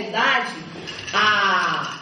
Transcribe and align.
realidade, 0.00 0.52
a, 1.12 1.98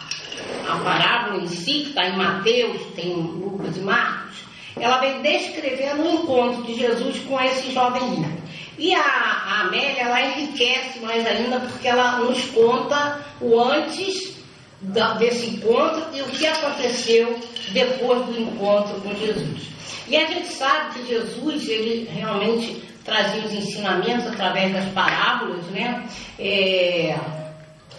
a 0.69 0.75
parábola 0.83 1.43
em 1.43 1.47
si, 1.47 1.81
que 1.81 1.89
está 1.89 2.07
em 2.07 2.15
Mateus, 2.15 2.81
tem 2.95 3.13
Lucas 3.13 3.75
e 3.75 3.81
Marcos, 3.81 4.37
ela 4.79 4.99
vem 4.99 5.21
descrevendo 5.21 6.03
o 6.03 6.13
encontro 6.13 6.63
de 6.63 6.75
Jesus 6.75 7.19
com 7.27 7.39
esse 7.41 7.71
jovem 7.73 8.15
rico. 8.15 8.39
E 8.77 8.95
a, 8.95 9.01
a 9.01 9.61
Amélia, 9.61 10.03
ela 10.03 10.21
enriquece 10.21 10.99
mais 10.99 11.25
ainda 11.27 11.59
porque 11.59 11.87
ela 11.87 12.19
nos 12.19 12.45
conta 12.45 13.19
o 13.41 13.59
antes 13.59 14.37
da, 14.81 15.15
desse 15.15 15.49
encontro 15.49 16.05
e 16.13 16.21
o 16.21 16.25
que 16.27 16.47
aconteceu 16.47 17.37
depois 17.73 18.25
do 18.25 18.39
encontro 18.39 19.01
com 19.01 19.13
Jesus. 19.15 19.67
E 20.07 20.15
a 20.15 20.25
gente 20.27 20.47
sabe 20.47 20.93
que 20.93 21.07
Jesus, 21.07 21.67
ele 21.67 22.09
realmente 22.09 22.81
trazia 23.03 23.43
os 23.43 23.53
ensinamentos 23.53 24.27
através 24.27 24.71
das 24.71 24.85
parábolas, 24.93 25.65
né? 25.65 26.07
É, 26.37 27.17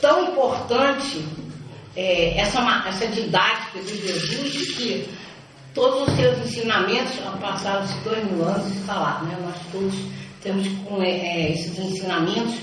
tão 0.00 0.32
importante 0.32 1.24
é, 1.96 2.38
essa, 2.38 2.60
essa 2.86 3.06
didática 3.08 3.80
de 3.80 4.06
Jesus 4.06 4.76
que 4.76 5.08
todos 5.74 6.08
os 6.08 6.16
seus 6.16 6.38
ensinamentos 6.38 7.12
passaram-se 7.40 7.94
dois 8.00 8.24
mil 8.24 8.44
anos 8.44 8.66
e 8.74 8.86
lá, 8.86 9.22
né? 9.24 9.36
Nós 9.42 9.56
todos 9.72 9.94
temos 10.42 10.68
com 10.84 11.02
é, 11.02 11.10
é, 11.10 11.52
esses 11.52 11.78
ensinamentos 11.78 12.54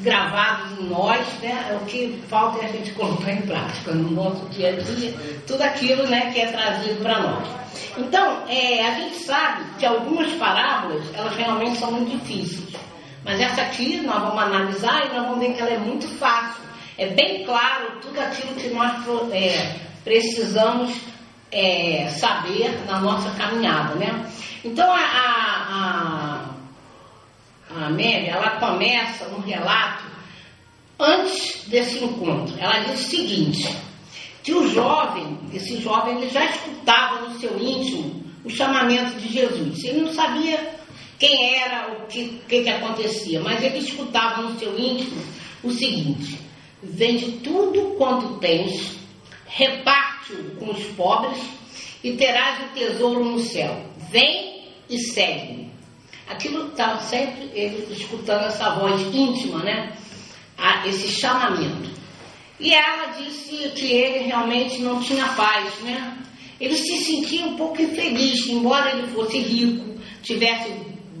gravados 0.00 0.78
em 0.78 0.84
nós, 0.84 1.26
né? 1.40 1.68
É 1.70 1.76
o 1.76 1.84
que 1.86 2.22
falta 2.28 2.64
é 2.64 2.68
a 2.68 2.72
gente 2.72 2.90
colocar 2.92 3.32
em 3.32 3.42
prática 3.42 3.92
no 3.92 4.10
nosso 4.10 4.46
dia 4.50 4.70
a 4.70 4.72
dia, 4.72 5.14
tudo 5.46 5.62
aquilo 5.62 6.06
né, 6.06 6.30
que 6.32 6.40
é 6.40 6.46
trazido 6.46 7.02
para 7.02 7.20
nós. 7.20 7.48
Então, 7.96 8.42
é, 8.48 8.86
a 8.86 8.94
gente 8.94 9.16
sabe 9.16 9.64
que 9.78 9.86
algumas 9.86 10.30
parábolas, 10.32 11.02
elas 11.14 11.34
realmente 11.34 11.78
são 11.78 11.92
muito 11.92 12.18
difíceis. 12.18 12.74
Mas 13.24 13.40
essa 13.40 13.62
aqui 13.62 14.00
nós 14.02 14.22
vamos 14.22 14.42
analisar 14.42 15.06
e 15.06 15.14
nós 15.14 15.26
vamos 15.26 15.40
ver 15.40 15.54
que 15.54 15.60
ela 15.60 15.70
é 15.70 15.78
muito 15.78 16.06
fácil. 16.18 16.65
É 16.98 17.08
bem 17.08 17.44
claro 17.44 18.00
tudo 18.00 18.18
aquilo 18.18 18.54
que 18.54 18.68
nós 18.68 19.04
é, 19.32 19.76
precisamos 20.02 20.94
é, 21.52 22.08
saber 22.08 22.84
na 22.86 23.00
nossa 23.00 23.30
caminhada, 23.32 23.94
né? 23.96 24.30
Então, 24.64 24.90
a, 24.90 24.98
a, 24.98 26.50
a 27.70 27.86
Amélia, 27.86 28.32
ela 28.32 28.58
começa 28.58 29.28
um 29.28 29.40
relato 29.40 30.04
antes 30.98 31.64
desse 31.68 32.02
encontro. 32.02 32.56
Ela 32.58 32.80
diz 32.80 33.00
o 33.00 33.10
seguinte, 33.10 33.76
que 34.42 34.54
o 34.54 34.68
jovem, 34.72 35.38
esse 35.52 35.80
jovem, 35.80 36.16
ele 36.16 36.30
já 36.30 36.44
escutava 36.46 37.28
no 37.28 37.38
seu 37.38 37.58
íntimo 37.58 38.24
o 38.44 38.48
chamamento 38.50 39.18
de 39.18 39.28
Jesus. 39.32 39.84
Ele 39.84 40.02
não 40.02 40.12
sabia 40.12 40.74
quem 41.18 41.56
era, 41.56 41.92
o 41.92 42.06
que, 42.06 42.40
que, 42.48 42.62
que 42.62 42.70
acontecia, 42.70 43.40
mas 43.40 43.62
ele 43.62 43.78
escutava 43.78 44.42
no 44.42 44.58
seu 44.58 44.78
íntimo 44.78 45.20
o 45.62 45.70
seguinte: 45.70 46.45
vende 46.82 47.32
tudo 47.38 47.96
quanto 47.96 48.38
tens, 48.38 48.96
reparte-o 49.46 50.56
com 50.56 50.70
os 50.70 50.84
pobres 50.88 51.42
e 52.02 52.12
terás 52.12 52.64
o 52.64 52.74
tesouro 52.74 53.24
no 53.24 53.38
céu. 53.40 53.84
Vem 54.10 54.64
e 54.88 54.98
segue-me. 54.98 55.70
Aquilo 56.28 56.68
estava 56.68 57.00
sempre 57.02 57.50
ele 57.54 57.92
escutando 57.92 58.46
essa 58.46 58.70
voz 58.70 59.00
íntima, 59.14 59.62
né? 59.62 59.96
A, 60.58 60.86
esse 60.86 61.08
chamamento. 61.08 61.90
E 62.58 62.72
ela 62.74 63.06
disse 63.12 63.70
que 63.70 63.92
ele 63.92 64.24
realmente 64.24 64.80
não 64.80 65.00
tinha 65.00 65.26
paz, 65.28 65.74
né? 65.80 66.18
Ele 66.60 66.74
se 66.74 67.04
sentia 67.04 67.46
um 67.46 67.56
pouco 67.56 67.82
infeliz, 67.82 68.46
embora 68.46 68.96
ele 68.96 69.08
fosse 69.08 69.38
rico, 69.38 70.00
tivesse 70.22 70.70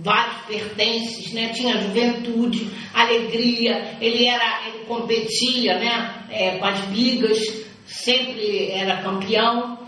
vários 0.06 0.36
pertences, 0.46 1.32
né? 1.32 1.48
Tinha 1.48 1.82
juventude, 1.82 2.70
alegria, 2.94 3.98
ele 4.00 4.24
era, 4.24 4.68
ele 4.68 4.84
competia, 4.84 5.80
né? 5.80 6.24
É, 6.30 6.58
com 6.58 6.64
as 6.64 6.80
bigas, 6.82 7.66
sempre 7.84 8.70
era 8.70 9.02
campeão, 9.02 9.80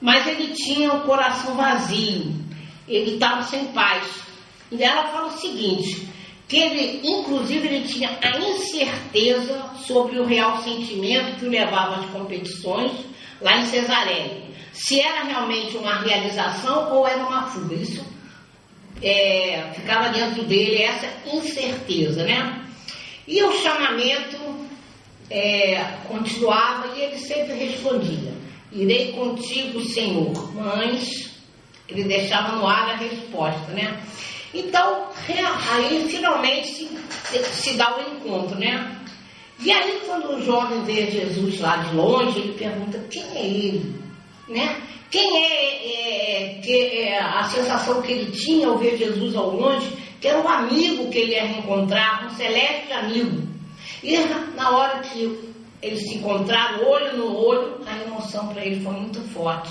mas 0.00 0.26
ele 0.28 0.54
tinha 0.54 0.92
o 0.92 1.00
coração 1.00 1.56
vazio, 1.56 2.32
ele 2.86 3.14
estava 3.14 3.42
sem 3.42 3.64
paz. 3.66 4.22
E 4.70 4.80
ela 4.80 5.08
fala 5.08 5.26
o 5.26 5.38
seguinte, 5.38 6.08
que 6.46 6.56
ele, 6.56 7.00
inclusive, 7.02 7.66
ele 7.66 7.88
tinha 7.88 8.16
a 8.22 8.38
incerteza 8.38 9.70
sobre 9.84 10.20
o 10.20 10.24
real 10.24 10.62
sentimento 10.62 11.36
que 11.36 11.46
o 11.46 11.50
levava 11.50 11.96
às 11.96 12.10
competições 12.10 12.92
lá 13.40 13.58
em 13.58 13.66
Cesareia. 13.66 14.44
Se 14.72 15.00
era 15.00 15.24
realmente 15.24 15.76
uma 15.76 16.00
realização 16.00 16.92
ou 16.92 17.06
era 17.06 17.24
uma 17.24 17.42
fuga. 17.46 17.74
Isso 17.74 18.13
é, 19.02 19.70
ficava 19.74 20.08
dentro 20.08 20.44
dele 20.44 20.82
essa 20.82 21.08
incerteza, 21.32 22.24
né? 22.24 22.64
E 23.26 23.42
o 23.42 23.52
chamamento 23.58 24.38
é, 25.30 25.82
continuava 26.08 26.96
e 26.96 27.00
ele 27.00 27.18
sempre 27.18 27.54
respondia: 27.54 28.32
Irei 28.72 29.12
contigo, 29.12 29.82
Senhor. 29.82 30.54
Mas 30.54 31.30
ele 31.88 32.04
deixava 32.04 32.56
no 32.56 32.66
ar 32.66 32.90
a 32.90 32.96
resposta, 32.96 33.72
né? 33.72 34.00
Então, 34.52 35.08
aí 35.70 36.06
finalmente 36.08 36.68
se, 36.68 36.88
se 37.52 37.74
dá 37.74 37.96
o 37.96 38.14
encontro, 38.14 38.58
né? 38.58 39.00
E 39.60 39.70
aí, 39.70 40.02
quando 40.04 40.34
o 40.34 40.42
jovem 40.44 40.82
vê 40.82 41.10
Jesus 41.10 41.60
lá 41.60 41.76
de 41.76 41.94
longe, 41.94 42.38
ele 42.38 42.52
pergunta: 42.54 42.98
quem 43.10 43.24
é 43.34 43.46
ele? 43.46 43.94
Né? 44.48 44.82
Quem 45.10 45.44
é, 45.44 46.50
é, 46.50 46.60
que, 46.60 46.72
é 46.72 47.18
a 47.18 47.44
sensação 47.44 48.02
que 48.02 48.12
ele 48.12 48.32
tinha 48.32 48.68
ao 48.68 48.78
ver 48.78 48.96
Jesus 48.96 49.34
ao 49.34 49.50
longe, 49.50 49.88
que 50.20 50.28
era 50.28 50.40
um 50.40 50.48
amigo 50.48 51.10
que 51.10 51.18
ele 51.18 51.32
ia 51.32 51.44
reencontrar, 51.44 52.26
um 52.26 52.30
celeste 52.30 52.92
amigo. 52.92 53.46
E 54.02 54.18
na 54.56 54.70
hora 54.70 55.00
que 55.00 55.54
eles 55.80 56.00
se 56.00 56.16
encontraram, 56.16 56.84
olho 56.86 57.16
no 57.16 57.36
olho, 57.36 57.80
a 57.86 57.96
emoção 58.02 58.48
para 58.48 58.64
ele 58.64 58.82
foi 58.82 58.92
muito 58.92 59.20
forte. 59.32 59.70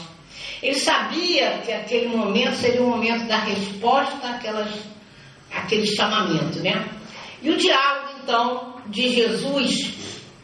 Ele 0.62 0.76
sabia 0.76 1.62
que 1.66 1.72
aquele 1.72 2.08
momento 2.08 2.56
seria 2.56 2.82
o 2.82 2.88
momento 2.88 3.28
da 3.28 3.38
resposta 3.38 4.28
àquelas, 4.28 4.70
àquele 5.54 5.86
chamamento, 5.86 6.60
né? 6.60 6.88
E 7.42 7.50
o 7.50 7.58
diálogo, 7.58 8.10
então, 8.24 8.76
de 8.88 9.10
Jesus 9.10 9.94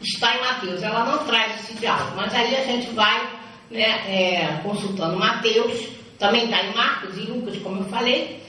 está 0.02 0.36
em 0.36 0.40
Mateus. 0.40 0.82
Ela 0.82 1.04
não 1.04 1.24
traz 1.24 1.60
esse 1.60 1.74
diálogo, 1.74 2.12
mas 2.16 2.34
aí 2.34 2.54
a 2.54 2.64
gente 2.64 2.90
vai 2.90 3.39
né, 3.70 4.02
é, 4.08 4.60
consultando 4.62 5.18
Mateus, 5.18 5.88
também 6.18 6.44
está 6.44 6.62
em 6.62 6.74
Marcos 6.74 7.16
e 7.16 7.20
Lucas, 7.22 7.56
como 7.58 7.78
eu 7.78 7.84
falei, 7.84 8.42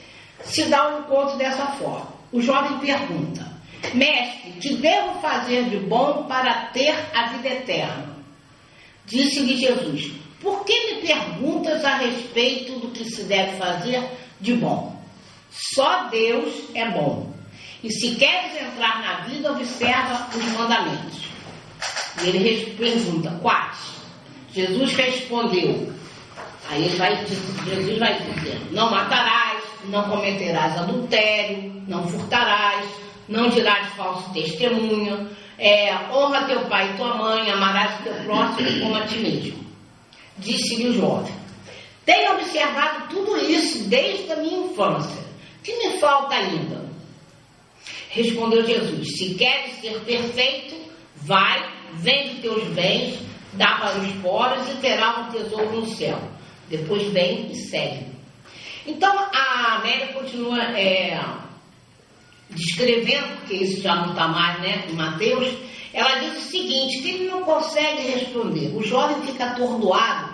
se 0.44 0.64
dá 0.64 0.88
um 0.88 1.00
encontro 1.00 1.38
dessa 1.38 1.66
forma. 1.66 2.12
O 2.32 2.40
jovem 2.40 2.78
pergunta, 2.78 3.46
mestre, 3.94 4.52
que 4.60 4.74
devo 4.76 5.20
fazer 5.20 5.64
de 5.70 5.78
bom 5.78 6.24
para 6.24 6.66
ter 6.66 6.94
a 7.14 7.28
vida 7.28 7.48
eterna? 7.48 8.16
Disse-lhe 9.06 9.56
Jesus, 9.56 10.12
por 10.40 10.64
que 10.64 10.94
me 10.94 11.02
perguntas 11.02 11.84
a 11.84 11.96
respeito 11.96 12.78
do 12.78 12.88
que 12.88 13.04
se 13.04 13.24
deve 13.24 13.56
fazer 13.56 14.02
de 14.40 14.54
bom? 14.54 15.00
Só 15.50 16.08
Deus 16.08 16.64
é 16.74 16.90
bom. 16.90 17.32
E 17.82 17.90
se 17.90 18.14
queres 18.14 18.60
entrar 18.60 19.02
na 19.02 19.20
vida, 19.26 19.52
observa 19.52 20.28
os 20.34 20.44
mandamentos. 20.52 21.26
E 22.22 22.28
ele 22.28 22.74
pergunta, 22.76 23.38
quais? 23.42 23.91
Jesus 24.54 24.92
respondeu. 24.94 25.92
Aí 26.68 26.88
vai, 26.90 27.16
Jesus 27.26 27.98
vai 27.98 28.14
dizer, 28.20 28.60
não 28.70 28.90
matarás, 28.90 29.62
não 29.86 30.08
cometerás 30.08 30.78
adultério, 30.78 31.82
não 31.88 32.06
furtarás, 32.06 32.86
não 33.28 33.48
dirás 33.48 33.88
falso 33.94 34.32
testemunho, 34.32 35.28
é, 35.58 35.94
honra 36.10 36.44
teu 36.44 36.60
pai 36.66 36.90
e 36.90 36.96
tua 36.96 37.14
mãe, 37.16 37.50
amarás 37.50 38.02
teu 38.02 38.14
próximo 38.24 38.80
como 38.80 38.96
a 38.96 39.06
ti 39.06 39.16
mesmo 39.18 39.62
disse-lhe 40.38 40.88
o 40.88 40.94
jovem. 40.94 41.34
Tenho 42.04 42.32
observado 42.34 43.08
tudo 43.08 43.38
isso 43.38 43.84
desde 43.88 44.32
a 44.32 44.36
minha 44.36 44.66
infância. 44.66 45.22
Que 45.62 45.76
me 45.76 45.98
falta 45.98 46.34
ainda? 46.34 46.84
Respondeu 48.10 48.66
Jesus: 48.66 49.16
Se 49.16 49.34
queres 49.34 49.80
ser 49.80 50.00
perfeito, 50.00 50.74
vai, 51.16 51.70
vende 51.94 52.40
teus 52.40 52.64
bens, 52.68 53.18
dá 53.52 53.76
para 53.76 53.98
os 53.98 54.12
pobres 54.22 54.68
e 54.68 54.76
terá 54.76 55.20
um 55.20 55.32
tesouro 55.32 55.80
no 55.80 55.86
céu. 55.86 56.18
Depois 56.68 57.02
vem 57.08 57.50
e 57.50 57.56
segue. 57.56 58.06
Então 58.86 59.16
a 59.32 59.76
Amélia 59.76 60.08
continua 60.08 60.60
é, 60.78 61.20
descrevendo, 62.50 63.36
porque 63.38 63.54
isso 63.54 63.82
já 63.82 63.94
não 63.96 64.10
está 64.10 64.28
mais 64.28 64.60
né, 64.60 64.84
em 64.88 64.94
Mateus, 64.94 65.54
ela 65.92 66.20
diz 66.20 66.38
o 66.38 66.50
seguinte, 66.50 67.02
que 67.02 67.10
ele 67.10 67.28
não 67.28 67.42
consegue 67.42 68.02
responder. 68.02 68.74
O 68.74 68.82
jovem 68.82 69.22
fica 69.26 69.46
atordoado. 69.46 70.32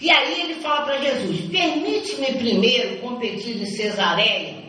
E 0.00 0.10
aí 0.10 0.40
ele 0.42 0.54
fala 0.60 0.82
para 0.82 0.98
Jesus, 0.98 1.42
permite-me 1.50 2.34
primeiro 2.34 2.98
competir 3.00 3.60
em 3.60 3.66
Cesareia, 3.66 4.64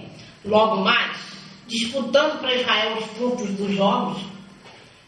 logo 0.46 0.78
mais, 0.78 1.18
disputando 1.68 2.40
para 2.40 2.56
Israel 2.56 2.98
os 2.98 3.06
frutos 3.18 3.50
dos 3.52 3.74
jogos? 3.76 4.22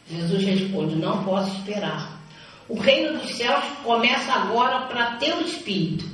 Jesus 0.09 0.43
responde, 0.43 0.95
não 0.95 1.23
posso 1.23 1.55
esperar. 1.57 2.16
O 2.69 2.77
reino 2.77 3.19
dos 3.19 3.31
céus 3.35 3.63
começa 3.83 4.31
agora 4.31 4.87
para 4.87 5.17
teu 5.17 5.41
espírito. 5.41 6.05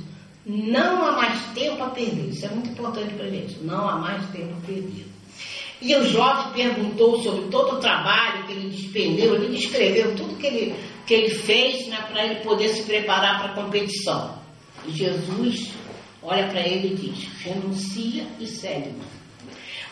Não 0.46 1.06
há 1.06 1.12
mais 1.12 1.42
tempo 1.54 1.82
a 1.82 1.90
perder. 1.90 2.28
Isso 2.28 2.46
é 2.46 2.48
muito 2.50 2.70
importante 2.70 3.14
para 3.14 3.26
a 3.26 3.30
gente. 3.30 3.58
Não 3.60 3.88
há 3.88 3.96
mais 3.96 4.24
tempo 4.30 4.54
a 4.62 4.66
perder. 4.66 5.06
E 5.80 5.94
o 5.96 6.04
jovem 6.06 6.52
perguntou 6.52 7.22
sobre 7.22 7.48
todo 7.48 7.76
o 7.76 7.80
trabalho 7.80 8.46
que 8.46 8.52
ele 8.52 8.70
despendeu, 8.70 9.34
ele 9.34 9.56
descreveu 9.56 10.14
tudo 10.14 10.36
que 10.36 10.46
ele, 10.46 10.74
que 11.06 11.12
ele 11.12 11.30
fez 11.30 11.88
né, 11.88 11.98
para 12.10 12.24
ele 12.24 12.36
poder 12.36 12.68
se 12.68 12.84
preparar 12.84 13.42
para 13.42 13.52
a 13.52 13.54
competição. 13.54 14.38
E 14.86 14.92
Jesus 14.92 15.72
olha 16.22 16.46
para 16.46 16.60
ele 16.60 16.92
e 16.92 16.96
diz: 16.96 17.28
renuncia 17.42 18.26
e 18.38 18.46
segue-me. 18.46 19.02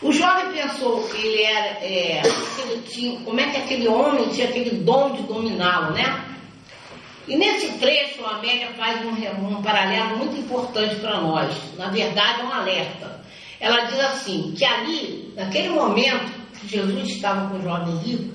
O 0.01 0.11
jovem 0.11 0.51
pensou 0.51 1.07
que 1.07 1.17
ele 1.17 1.43
era, 1.43 1.67
é, 1.85 2.21
que 2.23 2.61
ele 2.61 2.81
tinha, 2.89 3.19
como 3.21 3.39
é 3.39 3.51
que 3.51 3.57
aquele 3.57 3.87
homem 3.87 4.29
tinha 4.29 4.49
aquele 4.49 4.71
dom 4.77 5.11
de 5.11 5.23
dominá-lo, 5.23 5.93
né? 5.93 6.32
E 7.27 7.37
nesse 7.37 7.77
trecho 7.79 8.25
a 8.25 8.37
Amélia 8.37 8.71
faz 8.73 9.01
um, 9.05 9.47
um 9.47 9.61
paralelo 9.61 10.17
muito 10.17 10.37
importante 10.37 10.95
para 10.95 11.21
nós. 11.21 11.55
Na 11.77 11.89
verdade, 11.89 12.41
é 12.41 12.43
um 12.43 12.51
alerta. 12.51 13.23
Ela 13.59 13.85
diz 13.85 13.99
assim, 13.99 14.53
que 14.57 14.65
ali, 14.65 15.33
naquele 15.35 15.69
momento 15.69 16.31
que 16.59 16.67
Jesus 16.67 17.09
estava 17.09 17.49
com 17.49 17.57
o 17.57 17.61
jovem 17.61 17.95
rico, 17.99 18.33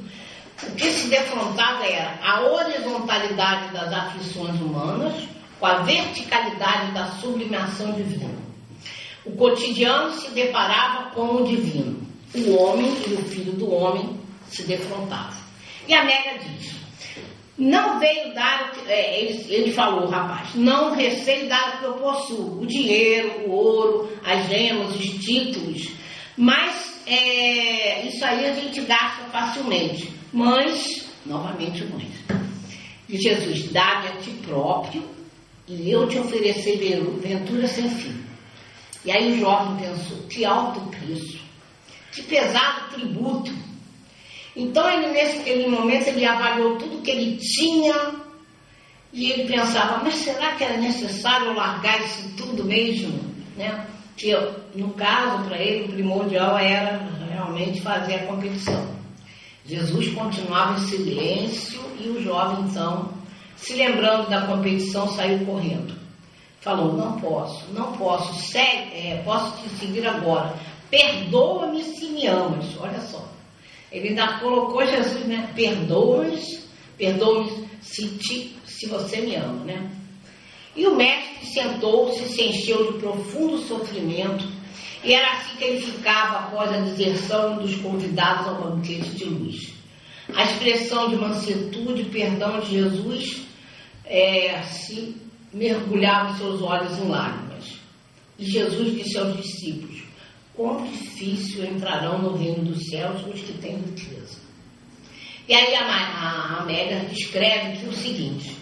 o 0.62 0.75
que 0.75 0.90
se 0.90 1.08
defrontava 1.08 1.85
era 1.87 2.19
a 2.23 2.40
horizontalidade 2.40 3.73
das 3.73 3.93
aflições 3.93 4.61
humanas 4.61 5.14
com 5.61 5.67
a 5.67 5.82
verticalidade 5.82 6.93
da 6.93 7.06
sublimação 7.20 7.93
divina. 7.93 8.38
O 9.25 9.32
cotidiano 9.32 10.12
se 10.14 10.31
deparava 10.31 11.11
com 11.11 11.37
o 11.37 11.46
divino. 11.46 12.00
O 12.34 12.56
homem 12.56 12.87
e 13.06 13.14
o 13.14 13.25
filho 13.25 13.52
do 13.52 13.73
homem 13.73 14.19
se 14.49 14.62
defrontavam. 14.62 15.37
E 15.87 15.94
a 15.94 16.02
Amélia 16.02 16.38
diz: 16.38 16.77
não 17.58 17.99
veio 17.99 18.32
dar, 18.34 18.72
é, 18.87 19.20
ele, 19.20 19.52
ele 19.52 19.72
falou, 19.72 20.08
rapaz, 20.08 20.55
não 20.55 20.94
receio 20.94 21.49
dar 21.49 21.75
o 21.75 21.78
que 21.78 21.84
eu 21.87 21.93
possuo, 21.94 22.62
o 22.62 22.66
dinheiro, 22.66 23.49
o 23.49 23.50
ouro, 23.50 24.12
as 24.25 24.46
gemas, 24.49 24.94
os 24.94 25.25
títulos, 25.25 25.90
mas 26.37 27.02
é, 27.05 28.06
isso 28.06 28.25
aí 28.25 28.46
a 28.46 28.52
gente 28.52 28.81
gasta 28.82 29.25
facilmente. 29.32 30.12
Mas, 30.32 31.08
novamente, 31.26 31.84
mãe, 31.87 32.08
e 33.08 33.16
Jesus, 33.16 33.72
dá-me 33.72 34.08
a 34.08 34.16
ti 34.19 34.31
próprio 34.46 35.02
e 35.66 35.90
eu 35.90 36.06
te 36.06 36.19
oferecerei 36.19 37.00
ventura 37.20 37.66
sem 37.66 37.90
fim. 37.90 38.22
E 39.05 39.10
aí 39.10 39.32
o 39.32 39.38
jovem 39.40 39.88
pensou, 39.88 40.19
que 40.28 40.44
alto 40.44 40.81
preço, 40.90 41.40
que 42.12 42.22
pesado 42.22 42.90
tributo 42.94 43.50
então, 44.60 44.90
ele, 44.90 45.12
nesse 45.12 45.69
momento, 45.69 46.08
ele 46.08 46.26
avaliou 46.26 46.76
tudo 46.78 47.00
que 47.00 47.12
ele 47.12 47.37
tinha 47.37 47.94
e 49.12 49.31
ele 49.31 49.44
pensava, 49.44 50.02
mas 50.02 50.16
será 50.16 50.56
que 50.56 50.64
era 50.64 50.76
necessário 50.78 51.55
largar 51.55 52.00
isso 52.00 52.28
tudo 52.37 52.64
mesmo? 52.64 53.20
Né? 53.56 53.87
Que, 54.16 54.37
no 54.75 54.90
caso, 54.94 55.44
para 55.44 55.58
ele, 55.58 55.84
o 55.84 55.93
primordial 55.93 56.58
era 56.58 57.08
realmente 57.31 57.81
fazer 57.81 58.16
a 58.16 58.26
competição. 58.26 58.99
Jesus 59.64 60.12
continuava 60.12 60.75
em 60.75 60.87
silêncio 60.87 61.81
e 62.00 62.08
o 62.08 62.20
jovem, 62.20 62.64
então, 62.64 63.10
se 63.55 63.75
lembrando 63.75 64.28
da 64.28 64.43
competição, 64.43 65.06
saiu 65.12 65.46
correndo. 65.46 65.94
Falou, 66.60 66.94
não 66.94 67.12
posso, 67.20 67.72
não 67.72 67.93
posso, 67.93 68.34
segue, 68.34 68.93
é, 68.93 69.22
posso 69.25 69.56
te 69.62 69.69
seguir 69.76 70.05
agora. 70.05 70.52
Perdoa-me 70.90 71.84
se 71.84 72.06
me 72.06 72.26
amas. 72.26 72.66
Olha 72.81 73.00
só. 73.00 73.38
Ele 73.90 74.08
ainda 74.08 74.38
colocou 74.38 74.87
Jesus, 74.87 75.25
né? 75.25 75.50
Perdoa-me, 75.55 76.61
perdoa-me 76.96 77.69
se, 77.81 78.56
se 78.64 78.87
você 78.87 79.20
me 79.20 79.35
ama, 79.37 79.64
né? 79.64 79.90
E 80.76 80.87
o 80.87 80.94
mestre 80.94 81.46
sentou-se, 81.46 82.29
se 82.29 82.43
encheu 82.43 82.93
de 82.93 82.99
profundo 82.99 83.58
sofrimento, 83.58 84.46
e 85.02 85.12
era 85.12 85.32
assim 85.32 85.56
que 85.56 85.64
ele 85.64 85.81
ficava 85.81 86.38
após 86.38 86.70
a 86.70 86.81
deserção 86.81 87.56
dos 87.56 87.76
convidados 87.76 88.46
ao 88.46 88.62
banquete 88.62 89.11
de 89.11 89.25
luz. 89.25 89.73
A 90.34 90.44
expressão 90.44 91.08
de 91.08 91.17
mansuetude 91.17 92.02
e 92.02 92.11
perdão 92.11 92.61
de 92.61 92.73
Jesus 92.73 93.43
é, 94.05 94.62
se 94.62 95.17
mergulhava 95.52 96.37
seus 96.37 96.61
olhos 96.61 96.99
em 96.99 97.08
lágrimas. 97.08 97.79
E 98.38 98.44
Jesus 98.44 98.94
disse 98.94 99.19
aos 99.19 99.37
discípulos: 99.37 100.02
quão 100.58 100.84
difícil 100.84 101.64
entrarão 101.64 102.19
no 102.19 102.37
reino 102.37 102.64
dos 102.64 102.88
céus 102.88 103.25
os 103.25 103.40
que 103.40 103.52
têm 103.58 103.76
riqueza. 103.76 104.40
E 105.46 105.55
aí 105.55 105.72
a, 105.76 105.87
a 105.87 106.58
Amélia 106.62 106.99
descreve 107.08 107.75
aqui 107.75 107.87
o 107.87 107.93
seguinte, 107.93 108.56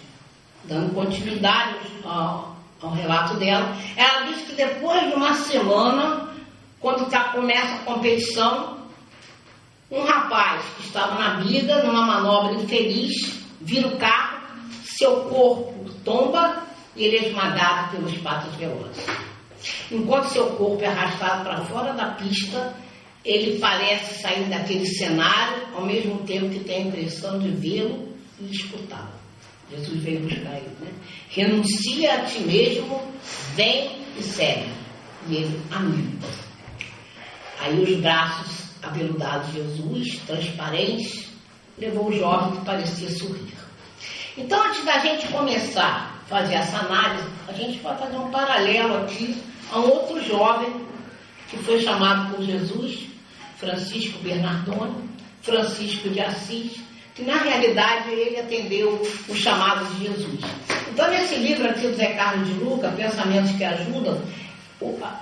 dando 0.65 0.93
continuidade 0.93 1.75
ao, 2.05 2.55
ao, 2.79 2.91
relato 2.91 3.33
dela, 3.37 3.75
ela 3.95 4.27
diz 4.27 4.43
que 4.43 4.53
depois 4.53 5.07
de 5.07 5.15
uma 5.15 5.33
semana, 5.33 6.29
quando 6.79 7.09
tá, 7.09 7.31
começa 7.31 7.73
a 7.73 7.79
competição, 7.79 8.77
um 9.89 10.03
rapaz 10.03 10.63
que 10.77 10.85
estava 10.85 11.15
na 11.15 11.39
vida, 11.39 11.83
numa 11.83 12.05
manobra 12.05 12.61
infeliz, 12.61 13.41
vira 13.59 13.87
o 13.87 13.97
carro, 13.97 14.37
seu 14.83 15.23
corpo 15.23 15.89
tomba 16.05 16.63
e 16.95 17.03
ele 17.03 17.17
é 17.17 17.27
esmagado 17.29 17.89
pelos 17.91 18.15
patos 18.19 18.53
velozes. 18.55 19.03
Enquanto 19.91 20.29
seu 20.29 20.47
corpo 20.51 20.83
é 20.83 20.87
arrastado 20.87 21.43
para 21.43 21.65
fora 21.65 21.93
da 21.93 22.11
pista, 22.11 22.75
ele 23.23 23.59
parece 23.59 24.21
sair 24.21 24.45
daquele 24.45 24.85
cenário, 24.85 25.67
ao 25.75 25.85
mesmo 25.85 26.19
tempo 26.19 26.49
que 26.49 26.59
tem 26.59 26.83
a 26.83 26.87
impressão 26.87 27.39
de 27.39 27.49
vê-lo 27.49 28.07
e 28.39 28.51
escutá-lo. 28.51 29.17
Jesus 29.69 30.01
veio 30.01 30.21
buscar 30.21 30.55
ele, 30.55 30.71
né? 30.79 30.91
Renuncia 31.29 32.13
a 32.13 32.25
ti 32.25 32.39
mesmo, 32.39 33.01
vem 33.55 33.91
e 34.17 34.23
segue. 34.23 34.71
E 35.27 35.35
ele, 35.35 35.61
amigo. 35.71 36.17
Aí 37.59 37.81
os 37.81 37.99
braços 37.99 38.67
abeludados 38.81 39.51
de 39.51 39.53
Jesus, 39.53 40.19
transparentes, 40.25 41.27
levou 41.77 42.07
o 42.07 42.17
jovem 42.17 42.57
que 42.57 42.65
parecia 42.65 43.09
sorrir. 43.09 43.53
Então, 44.37 44.63
antes 44.67 44.85
da 44.85 44.99
gente 44.99 45.27
começar 45.27 46.16
fazer 46.27 46.55
essa 46.55 46.77
análise, 46.79 47.27
a 47.47 47.53
gente 47.53 47.79
pode 47.79 47.99
fazer 47.99 48.17
um 48.17 48.29
paralelo 48.29 48.97
aqui 49.03 49.41
a 49.71 49.79
um 49.79 49.89
outro 49.89 50.23
jovem 50.23 50.85
que 51.49 51.57
foi 51.57 51.81
chamado 51.81 52.35
por 52.35 52.45
Jesus, 52.45 53.07
Francisco 53.57 54.19
Bernardone, 54.19 55.09
Francisco 55.41 56.09
de 56.09 56.19
Assis, 56.19 56.73
que 57.15 57.23
na 57.23 57.37
realidade 57.37 58.11
ele 58.11 58.39
atendeu 58.39 59.01
o 59.27 59.35
chamado 59.35 59.85
de 59.95 60.05
Jesus. 60.05 60.41
Então, 60.91 61.09
nesse 61.09 61.35
livro 61.35 61.67
aqui 61.69 61.87
do 61.87 61.95
Zé 61.95 62.13
Carlos 62.13 62.47
de 62.47 62.53
Luca, 62.53 62.89
Pensamentos 62.89 63.51
que 63.51 63.63
Ajudam, 63.63 64.21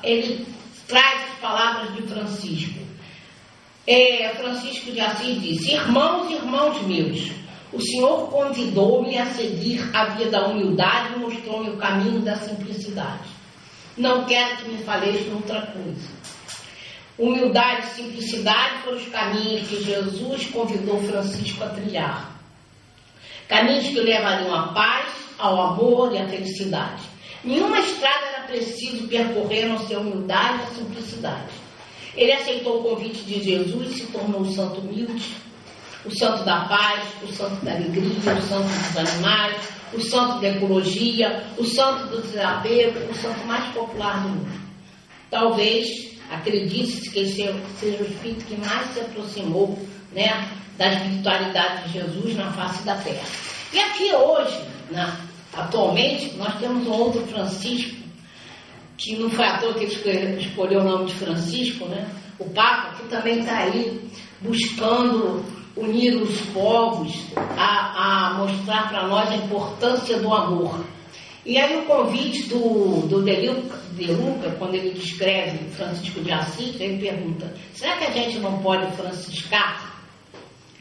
ele 0.03 0.46
traz 0.88 1.24
as 1.32 1.39
palavras 1.39 1.96
de 1.96 2.01
Francisco. 2.03 2.79
É, 3.88 4.29
Francisco 4.36 4.91
de 4.91 5.00
Assis 5.00 5.41
disse: 5.41 5.74
Irmãos 5.74 6.29
e 6.29 6.34
irmãos 6.34 6.82
meus, 6.82 7.32
o 7.75 7.82
Senhor 7.82 8.29
convidou-me 8.29 9.17
a 9.17 9.25
seguir 9.25 9.82
a 9.94 10.05
via 10.05 10.29
da 10.29 10.48
humildade 10.48 11.15
e 11.15 11.20
mostrou-me 11.20 11.72
o 11.72 11.77
caminho 11.77 12.22
da 12.22 12.38
simplicidade. 12.38 13.27
Não 13.98 14.24
quero 14.24 14.58
que 14.58 14.70
me 14.70 14.77
faleis 14.77 15.29
outra 15.32 15.62
coisa. 15.62 16.15
Humildade 17.17 17.88
e 17.88 17.89
simplicidade 17.89 18.82
foram 18.84 18.98
os 18.98 19.08
caminhos 19.10 19.67
que 19.67 19.84
Jesus 19.84 20.46
convidou 20.48 21.01
Francisco 21.03 21.65
a 21.65 21.70
trilhar. 21.70 22.39
Caminhos 23.50 23.88
que 23.88 24.00
levariam 24.00 24.55
à 24.55 24.70
paz, 24.70 25.08
ao 25.38 25.62
amor 25.62 26.13
e 26.13 26.17
à 26.17 26.27
felicidade. 26.29 27.03
Nenhuma 27.44 27.79
estrada 27.79 28.25
era 28.25 28.48
preciso 28.48 29.08
percorrer 29.10 29.70
a 29.70 29.77
ser 29.79 29.98
humildade 29.98 30.63
e 30.63 30.75
simplicidade. 30.75 31.51
Ele 32.15 32.32
aceitou 32.32 32.79
o 32.79 32.84
convite 32.84 33.22
de 33.24 33.44
Jesus 33.44 33.91
e 33.91 34.00
se 34.00 34.08
tornou 34.08 34.46
santo 34.46 34.79
humilde, 34.79 35.36
o 36.05 36.15
santo 36.15 36.43
da 36.43 36.62
paz, 36.65 37.03
o 37.24 37.33
santo 37.33 37.65
da 37.65 37.71
alegria, 37.71 38.33
o 38.33 38.41
santo 38.41 38.67
dos 38.67 38.97
animais, 38.97 39.55
o 39.93 40.01
santo 40.01 40.39
da 40.39 40.50
ecologia, 40.50 41.43
o 41.57 41.63
santo 41.63 42.07
do 42.07 42.21
desapego, 42.21 43.00
o 43.09 43.15
santo 43.15 43.45
mais 43.45 43.74
popular 43.74 44.21
do 44.21 44.29
mundo. 44.29 44.62
Talvez 45.29 46.15
acredite-se 46.29 47.09
que 47.09 47.19
esse 47.19 47.53
seja 47.79 48.03
o 48.03 48.07
espírito 48.07 48.45
que 48.45 48.57
mais 48.57 48.93
se 48.93 49.00
aproximou 49.00 49.77
né, 50.13 50.47
da 50.77 50.93
espiritualidade 50.93 51.88
de 51.88 51.93
Jesus 51.93 52.35
na 52.35 52.51
face 52.51 52.83
da 52.83 52.95
terra. 52.95 53.25
E 53.74 53.79
aqui 53.79 54.13
hoje, 54.13 54.59
né, 54.91 55.17
atualmente, 55.53 56.35
nós 56.38 56.57
temos 56.59 56.88
um 56.88 56.91
outro 56.91 57.25
Francisco, 57.27 57.95
que 58.97 59.15
não 59.17 59.29
foi 59.29 59.45
à 59.45 59.57
toa 59.57 59.74
que 59.74 59.83
ele 59.83 60.41
escolheu 60.41 60.81
o 60.81 60.83
nome 60.83 61.05
de 61.07 61.13
Francisco, 61.15 61.85
né? 61.85 62.07
O 62.39 62.50
Papa, 62.50 62.95
que 62.95 63.09
também 63.09 63.39
está 63.39 63.57
aí 63.57 64.01
buscando 64.41 65.43
unir 65.75 66.15
os 66.15 66.39
povos 66.48 67.25
a, 67.58 68.29
a 68.29 68.34
mostrar 68.36 68.89
para 68.89 69.08
nós 69.08 69.29
a 69.29 69.36
importância 69.36 70.17
do 70.20 70.34
amor. 70.34 70.86
E 71.46 71.58
aí 71.60 71.77
o 71.77 71.86
convite 71.86 72.50
do, 72.50 73.08
do 73.08 73.24
De 73.24 74.12
Luca, 74.12 74.51
quando 74.58 74.74
ele 74.74 74.91
descreve 74.91 75.70
Francisco 75.75 76.22
de 76.22 76.32
Assis, 76.32 76.79
ele 76.79 77.00
pergunta, 77.00 77.53
será 77.74 77.98
que 77.98 78.05
a 78.05 78.12
gente 78.12 78.39
não 78.39 78.58
pode 78.60 78.91
franciscar? 78.96 79.94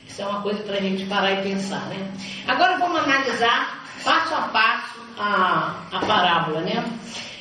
Isso 0.08 0.22
é 0.22 0.26
uma 0.26 0.40
coisa 0.42 0.62
para 0.62 0.76
a 0.76 0.80
gente 0.80 1.04
parar 1.06 1.32
e 1.32 1.42
pensar, 1.42 1.86
né? 1.88 2.10
Agora 2.46 2.78
vamos 2.78 2.98
analisar 2.98 3.84
passo 4.02 4.34
a 4.34 4.42
passo 4.42 5.00
a, 5.18 5.82
a 5.92 5.98
parábola, 6.00 6.60
né? 6.60 6.84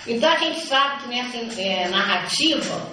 Então 0.08 0.30
a 0.30 0.38
gente 0.38 0.60
sabe 0.62 1.04
que 1.04 1.10
nessa 1.10 1.62
é, 1.62 1.88
narrativa 1.88 2.90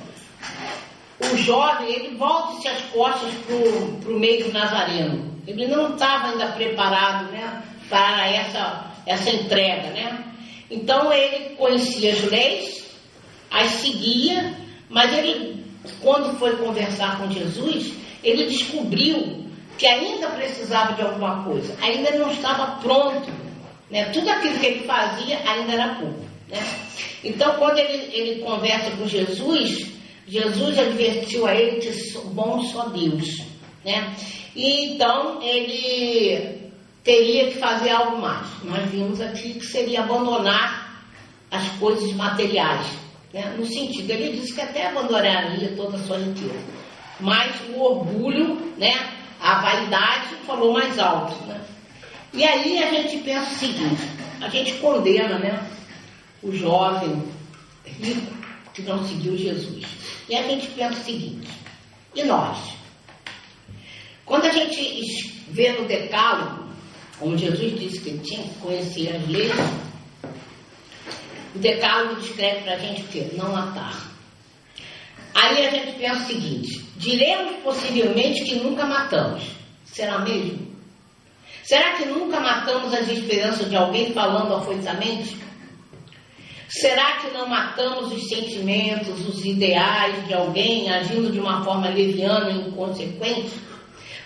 o 1.21 1.37
jovem 1.37 1.93
ele 1.93 2.17
volta-se 2.17 2.67
as 2.69 2.81
costas 2.93 3.31
para 3.47 4.11
o 4.11 4.19
meio 4.19 4.53
nazareno. 4.53 5.39
Ele 5.47 5.67
não 5.67 5.93
estava 5.93 6.29
ainda 6.29 6.47
preparado 6.49 7.31
né, 7.31 7.63
para 7.89 8.29
essa, 8.31 8.93
essa 9.07 9.31
entrega. 9.31 9.91
Né? 9.91 10.25
Então 10.71 11.13
ele 11.13 11.57
conhecia 11.57 12.13
as 12.13 12.23
leis, 12.23 12.87
as 13.51 13.71
seguia, 13.73 14.55
mas 14.89 15.13
ele, 15.17 15.65
quando 16.01 16.39
foi 16.39 16.57
conversar 16.57 17.19
com 17.19 17.31
Jesus, 17.31 17.93
ele 18.23 18.47
descobriu 18.47 19.47
que 19.77 19.87
ainda 19.87 20.29
precisava 20.29 20.93
de 20.95 21.03
alguma 21.03 21.43
coisa, 21.43 21.75
ainda 21.83 22.11
não 22.13 22.31
estava 22.31 22.79
pronto. 22.81 23.31
Né? 23.91 24.05
Tudo 24.07 24.31
aquilo 24.31 24.59
que 24.59 24.67
ele 24.67 24.85
fazia 24.87 25.39
ainda 25.47 25.73
era 25.73 25.95
pouco. 25.95 26.25
Né? 26.49 26.59
Então, 27.25 27.55
quando 27.57 27.79
ele, 27.79 28.15
ele 28.15 28.43
conversa 28.43 28.91
com 28.93 29.07
Jesus, 29.07 30.00
Jesus 30.31 30.79
advertiu 30.79 31.45
a 31.45 31.55
ele 31.55 31.81
que 31.81 32.19
bom 32.29 32.63
só 32.63 32.89
Deus. 32.89 33.43
Né? 33.85 34.15
E 34.55 34.93
então 34.93 35.43
ele 35.43 36.71
teria 37.03 37.51
que 37.51 37.59
fazer 37.59 37.91
algo 37.91 38.19
mais. 38.19 38.47
Nós 38.63 38.89
vimos 38.91 39.21
aqui 39.21 39.55
que 39.55 39.67
seria 39.67 40.03
abandonar 40.03 41.05
as 41.51 41.69
coisas 41.81 42.13
materiais. 42.13 42.87
Né? 43.35 43.57
No 43.59 43.67
sentido, 43.67 44.09
ele 44.09 44.39
disse 44.39 44.55
que 44.55 44.61
até 44.61 44.87
abandonaria 44.87 45.75
toda 45.75 45.97
a 45.97 46.01
sua 46.01 46.19
riqueza. 46.19 46.65
Mas 47.19 47.53
o 47.75 47.81
orgulho, 47.81 48.55
né? 48.79 48.95
a 49.41 49.61
vaidade 49.61 50.37
falou 50.47 50.73
mais 50.73 50.97
alto. 50.97 51.35
Né? 51.47 51.61
E 52.33 52.45
aí 52.45 52.81
a 52.81 52.93
gente 52.93 53.19
pensa 53.25 53.51
o 53.51 53.59
seguinte, 53.59 54.03
a 54.41 54.49
gente 54.49 54.75
condena 54.75 55.41
né, 55.41 55.67
o 56.41 56.53
jovem 56.53 57.21
rico 57.85 58.40
que 58.81 58.89
não 58.89 59.07
seguiu 59.07 59.37
Jesus. 59.37 59.85
E 60.29 60.35
a 60.35 60.43
gente 60.43 60.67
pensa 60.69 61.01
o 61.01 61.05
seguinte, 61.05 61.49
e 62.15 62.23
nós? 62.25 62.59
Quando 64.25 64.47
a 64.47 64.53
gente 64.53 65.45
vê 65.49 65.73
no 65.73 65.87
decálogo, 65.87 66.69
como 67.19 67.37
Jesus 67.37 67.79
disse 67.79 68.01
que 68.01 68.19
tinha 68.19 68.43
que 68.43 68.55
conhecer 68.61 69.17
as 69.17 69.29
leis, 69.29 69.53
o 71.55 71.59
decálogo 71.59 72.21
descreve 72.21 72.61
para 72.63 72.75
a 72.75 72.79
gente 72.79 73.03
o 73.03 73.09
quê? 73.09 73.31
Não 73.35 73.53
matar. 73.53 74.09
Aí 75.35 75.67
a 75.67 75.71
gente 75.71 75.99
pensa 75.99 76.23
o 76.23 76.27
seguinte: 76.27 76.85
diremos 76.97 77.57
possivelmente 77.63 78.45
que 78.45 78.57
nunca 78.57 78.85
matamos. 78.87 79.43
Será 79.85 80.21
mesmo? 80.21 80.71
Será 81.65 81.97
que 81.97 82.05
nunca 82.05 82.41
matamos 82.41 82.93
as 82.95 83.09
esperanças 83.09 83.69
de 83.69 83.77
alguém 83.77 84.13
falando 84.13 84.55
afoitamente? 84.55 85.37
Será 86.71 87.15
que 87.17 87.33
não 87.33 87.49
matamos 87.49 88.13
os 88.13 88.29
sentimentos, 88.29 89.27
os 89.27 89.45
ideais 89.45 90.25
de 90.29 90.33
alguém 90.33 90.89
agindo 90.89 91.33
de 91.33 91.41
uma 91.41 91.65
forma 91.65 91.89
leviana 91.89 92.49
e 92.49 92.69
inconsequente? 92.69 93.51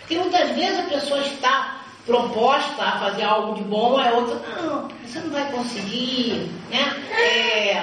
Porque 0.01 0.19
muitas 0.19 0.51
vezes 0.51 0.79
a 0.79 0.83
pessoa 0.83 1.21
está 1.21 1.81
proposta 2.05 2.83
a 2.83 2.99
fazer 2.99 3.23
algo 3.23 3.55
de 3.55 3.63
bom, 3.63 3.99
é 3.99 4.13
outra, 4.13 4.39
não, 4.61 4.89
você 5.03 5.21
não 5.21 5.31
vai 5.31 5.51
conseguir, 5.51 6.51
né? 6.69 7.03
É, 7.19 7.83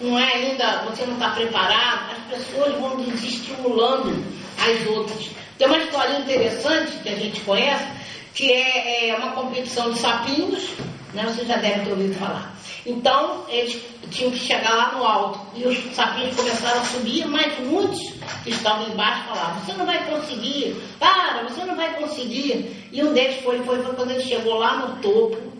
não 0.00 0.16
é 0.16 0.32
ainda, 0.32 0.82
você 0.82 1.04
não 1.04 1.14
está 1.14 1.30
preparado, 1.30 2.12
as 2.12 2.38
pessoas 2.38 2.78
vão 2.78 2.98
desestimulando 2.98 4.24
as 4.58 4.86
outras. 4.86 5.28
Tem 5.58 5.66
uma 5.66 5.78
história 5.78 6.20
interessante 6.20 6.98
que 7.02 7.08
a 7.08 7.16
gente 7.16 7.40
conhece, 7.40 7.84
que 8.32 8.52
é, 8.52 9.08
é 9.08 9.16
uma 9.16 9.32
competição 9.32 9.90
de 9.90 9.98
sapinhos, 9.98 10.70
né? 11.12 11.24
você 11.26 11.44
já 11.44 11.56
deve 11.56 11.84
ter 11.84 11.90
ouvido 11.90 12.14
falar. 12.14 12.57
Então, 12.88 13.44
eles 13.50 13.78
tinham 14.10 14.30
que 14.30 14.38
chegar 14.38 14.74
lá 14.74 14.92
no 14.92 15.04
alto. 15.04 15.40
E 15.54 15.64
os 15.64 15.94
sapinhos 15.94 16.34
começaram 16.34 16.80
a 16.80 16.84
subir, 16.84 17.28
mas 17.28 17.58
muitos 17.60 18.14
que 18.42 18.50
estavam 18.50 18.88
embaixo 18.88 19.28
falavam, 19.28 19.60
você 19.60 19.72
não 19.74 19.84
vai 19.84 20.04
conseguir, 20.06 20.74
para, 20.98 21.42
você 21.42 21.64
não 21.64 21.76
vai 21.76 21.94
conseguir. 22.00 22.88
E 22.90 23.02
um 23.02 23.12
deles 23.12 23.42
foi, 23.42 23.62
foi, 23.62 23.82
foi 23.82 23.94
quando 23.94 24.10
ele 24.12 24.22
chegou 24.22 24.54
lá 24.54 24.76
no 24.76 24.96
topo, 25.02 25.52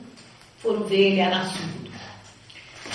foram 0.57 0.85
ver 0.85 1.13
ele 1.13 1.21
era 1.21 1.45
surdo. 1.45 1.89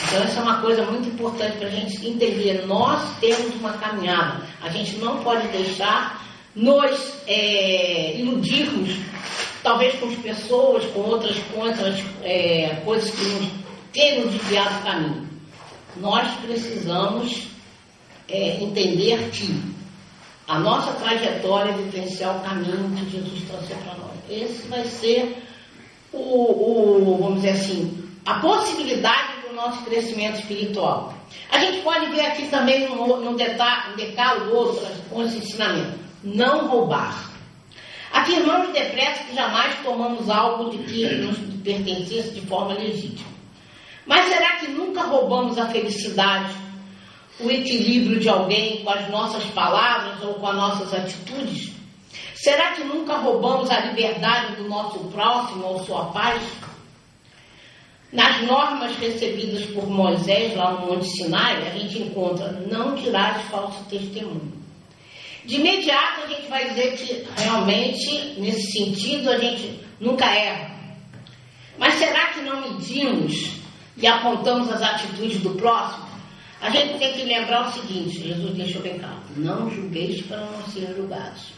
Então, 0.08 0.24
essa 0.24 0.40
é 0.40 0.44
uma 0.44 0.62
coisa 0.62 0.84
muito 0.86 1.08
importante 1.10 1.58
para 1.58 1.68
a 1.68 1.72
gente 1.72 2.08
entender. 2.08 2.66
Nós 2.66 3.18
temos 3.20 3.54
uma 3.56 3.74
caminhada. 3.74 4.42
A 4.64 4.70
gente 4.70 4.98
não 4.98 5.24
pode 5.24 5.48
deixar 5.50 6.26
nos 6.56 7.14
é, 7.28 8.18
iludirmos, 8.18 8.98
talvez 9.62 9.94
com 10.00 10.08
as 10.08 10.16
pessoas, 10.16 10.86
com 10.86 11.02
outras, 11.02 11.38
com 11.52 11.62
outras 11.62 12.04
é, 12.24 12.82
coisas 12.84 13.12
que 13.12 13.24
nos 13.24 13.63
têm 13.94 14.22
nos 14.22 14.34
desviado 14.34 14.80
o 14.80 14.84
caminho. 14.84 15.30
Nós 15.98 16.28
precisamos 16.42 17.48
é, 18.28 18.62
entender 18.62 19.30
que 19.30 19.74
a 20.48 20.60
nossa 20.60 20.94
trajetória 20.94 21.72
é 21.72 21.78
vivenciar 21.78 22.36
o 22.36 22.42
caminho 22.42 22.96
que 22.98 23.10
Jesus 23.10 23.44
trouxe 23.48 23.74
para 23.76 23.96
nós. 23.96 24.12
Esse 24.30 24.68
vai 24.68 24.84
ser 24.86 25.44
o, 26.12 26.18
o, 26.18 27.18
vamos 27.22 27.42
dizer 27.42 27.52
assim, 27.52 28.04
a 28.26 28.36
possibilidade 28.36 29.48
do 29.48 29.56
nosso 29.56 29.84
crescimento 29.84 30.40
espiritual. 30.40 31.14
A 31.52 31.60
gente 31.60 31.82
pode 31.82 32.08
ver 32.08 32.22
aqui 32.22 32.48
também 32.48 32.90
no, 32.90 33.18
no 33.22 33.36
decálogo 33.36 34.56
outros, 34.56 34.88
outros 35.12 35.36
ensinamentos. 35.36 36.00
Não 36.24 36.68
roubar. 36.68 37.32
Afirmamos 38.12 38.72
depressa 38.72 39.24
que 39.24 39.36
jamais 39.36 39.76
tomamos 39.84 40.30
algo 40.30 40.70
de 40.70 40.78
que 40.84 41.16
nos 41.16 41.38
pertencesse 41.64 42.32
de 42.32 42.42
forma 42.42 42.74
legítima. 42.74 43.33
Mas 44.06 44.28
será 44.28 44.58
que 44.58 44.68
nunca 44.68 45.04
roubamos 45.04 45.58
a 45.58 45.68
felicidade, 45.68 46.54
o 47.40 47.50
equilíbrio 47.50 48.20
de 48.20 48.30
alguém 48.30 48.84
com 48.84 48.90
as 48.90 49.10
nossas 49.10 49.44
palavras 49.46 50.22
ou 50.24 50.36
com 50.36 50.48
as 50.48 50.56
nossas 50.56 50.94
atitudes? 50.94 51.72
Será 52.36 52.74
que 52.74 52.84
nunca 52.84 53.18
roubamos 53.18 53.72
a 53.72 53.80
liberdade 53.80 54.56
do 54.58 54.68
nosso 54.68 55.00
próximo 55.06 55.66
ou 55.66 55.86
sua 55.86 56.06
paz? 56.08 56.42
Nas 58.12 58.42
normas 58.44 58.96
recebidas 58.98 59.66
por 59.68 59.88
Moisés 59.90 60.56
lá 60.56 60.72
no 60.74 60.88
Monte 60.88 61.08
Sinai, 61.08 61.66
a 61.68 61.72
gente 61.72 62.00
encontra 62.00 62.52
não 62.70 62.96
dirás 62.96 63.42
falso 63.44 63.84
testemunho. 63.90 64.52
De 65.46 65.56
imediato 65.56 66.22
a 66.24 66.28
gente 66.28 66.48
vai 66.48 66.70
dizer 66.70 66.96
que 66.98 67.28
realmente, 67.42 68.36
nesse 68.38 68.72
sentido, 68.72 69.30
a 69.30 69.38
gente 69.38 69.80
nunca 70.00 70.26
erra. 70.26 70.76
Mas 71.78 71.96
será 71.96 72.28
que 72.28 72.42
não 72.42 72.62
medimos 72.62 73.63
e 73.98 74.08
apontamos 74.08 74.72
as 74.72 74.82
atitudes 74.82 75.40
do 75.42 75.52
próximo, 75.52 76.06
a 76.62 76.70
gente 76.70 76.98
tem 76.98 77.14
que 77.14 77.24
lembrar 77.24 77.68
o 77.68 77.72
seguinte, 77.74 78.22
Jesus 78.22 78.56
deixou 78.56 78.82
bem 78.82 78.98
claro, 78.98 79.20
não 79.36 79.70
julgueis 79.70 80.22
para 80.22 80.38
não 80.38 80.64
ser 80.68 80.94
julgados. 80.96 81.52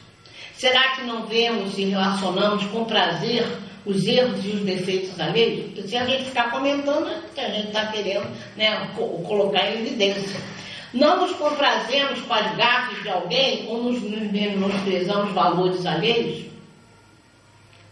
Será 0.56 0.96
que 0.96 1.04
não 1.04 1.28
vemos 1.28 1.78
e 1.78 1.86
relacionamos 1.86 2.66
com 2.68 2.86
prazer 2.86 3.46
os 3.86 4.06
erros 4.08 4.44
e 4.44 4.50
os 4.50 4.62
defeitos 4.62 5.20
alheios? 5.20 5.66
Porque 5.66 5.88
se 5.88 5.98
a 5.98 6.06
gente 6.06 6.26
ficar 6.26 6.50
comentando, 6.50 7.08
é 7.08 7.22
que 7.34 7.42
a 7.42 7.50
gente 7.50 7.68
está 7.68 7.86
querendo 7.88 8.26
né, 8.56 8.90
colocar 8.96 9.70
em 9.70 9.82
evidência. 9.82 10.40
Não 10.94 11.22
nos 11.22 11.36
comprazemos 11.36 12.22
com 12.22 12.34
as 12.34 12.56
gafes 12.56 13.04
de 13.04 13.10
alguém 13.10 13.68
ou 13.68 13.84
nos, 13.84 14.02
nos 14.02 14.32
menosprezamos 14.32 15.34
valores 15.34 15.86
alheios? 15.86 16.46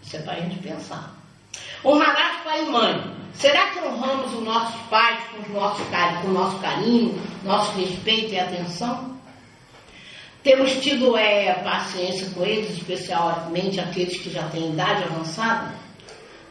Isso 0.02 0.16
é 0.16 0.20
para 0.20 0.34
a 0.34 0.40
gente 0.40 0.58
pensar. 0.60 1.14
Honrarás 1.86 2.42
pai 2.44 2.64
e 2.64 2.70
mãe. 2.70 3.14
Será 3.34 3.72
que 3.72 3.80
honramos 3.80 4.34
os 4.34 4.44
nossos 4.44 4.80
pais 4.90 5.20
com 5.32 5.52
o 5.52 5.54
nosso, 5.54 5.82
com 6.22 6.28
o 6.28 6.34
nosso 6.34 6.60
carinho, 6.60 7.20
nosso 7.44 7.72
respeito 7.78 8.34
e 8.34 8.40
atenção? 8.40 9.14
Temos 10.44 10.74
tido 10.82 11.18
é, 11.18 11.54
paciência 11.64 12.30
com 12.36 12.44
eles, 12.44 12.72
especialmente 12.72 13.80
aqueles 13.80 14.18
que 14.18 14.30
já 14.30 14.44
têm 14.50 14.72
idade 14.72 15.04
avançada? 15.04 15.74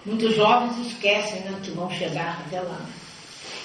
Muitos 0.05 0.35
jovens 0.35 0.87
esquecem 0.87 1.41
né, 1.43 1.61
que 1.63 1.71
vão 1.71 1.91
chegar 1.91 2.43
até 2.47 2.61
lá. 2.61 2.81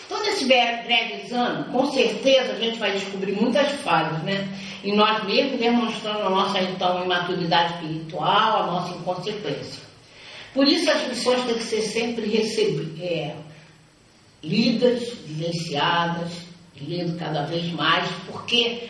Então, 0.05 0.23
nesse 0.23 0.45
breve 0.45 1.23
exame, 1.23 1.65
com 1.71 1.91
certeza 1.91 2.53
a 2.53 2.59
gente 2.59 2.77
vai 2.77 2.91
descobrir 2.91 3.33
muitas 3.33 3.71
falhas, 3.81 4.21
né? 4.23 4.47
Em 4.83 4.95
nós 4.95 5.23
mesmos, 5.25 5.59
demonstrando 5.59 6.19
a 6.19 6.29
nossa, 6.29 6.61
então, 6.61 7.03
imaturidade 7.03 7.73
espiritual, 7.73 8.63
a 8.63 8.67
nossa 8.67 8.95
inconsequência. 8.95 9.86
Por 10.53 10.67
isso 10.67 10.89
as 10.89 11.07
lições 11.07 11.43
têm 11.45 11.55
que 11.55 11.63
ser 11.63 11.81
sempre 11.81 12.25
recebidas, 12.27 13.01
é, 13.01 13.35
lidas, 14.43 15.09
vivenciadas, 15.25 16.31
lendo 16.81 17.17
cada 17.17 17.43
vez 17.43 17.71
mais, 17.73 18.09
porque 18.27 18.87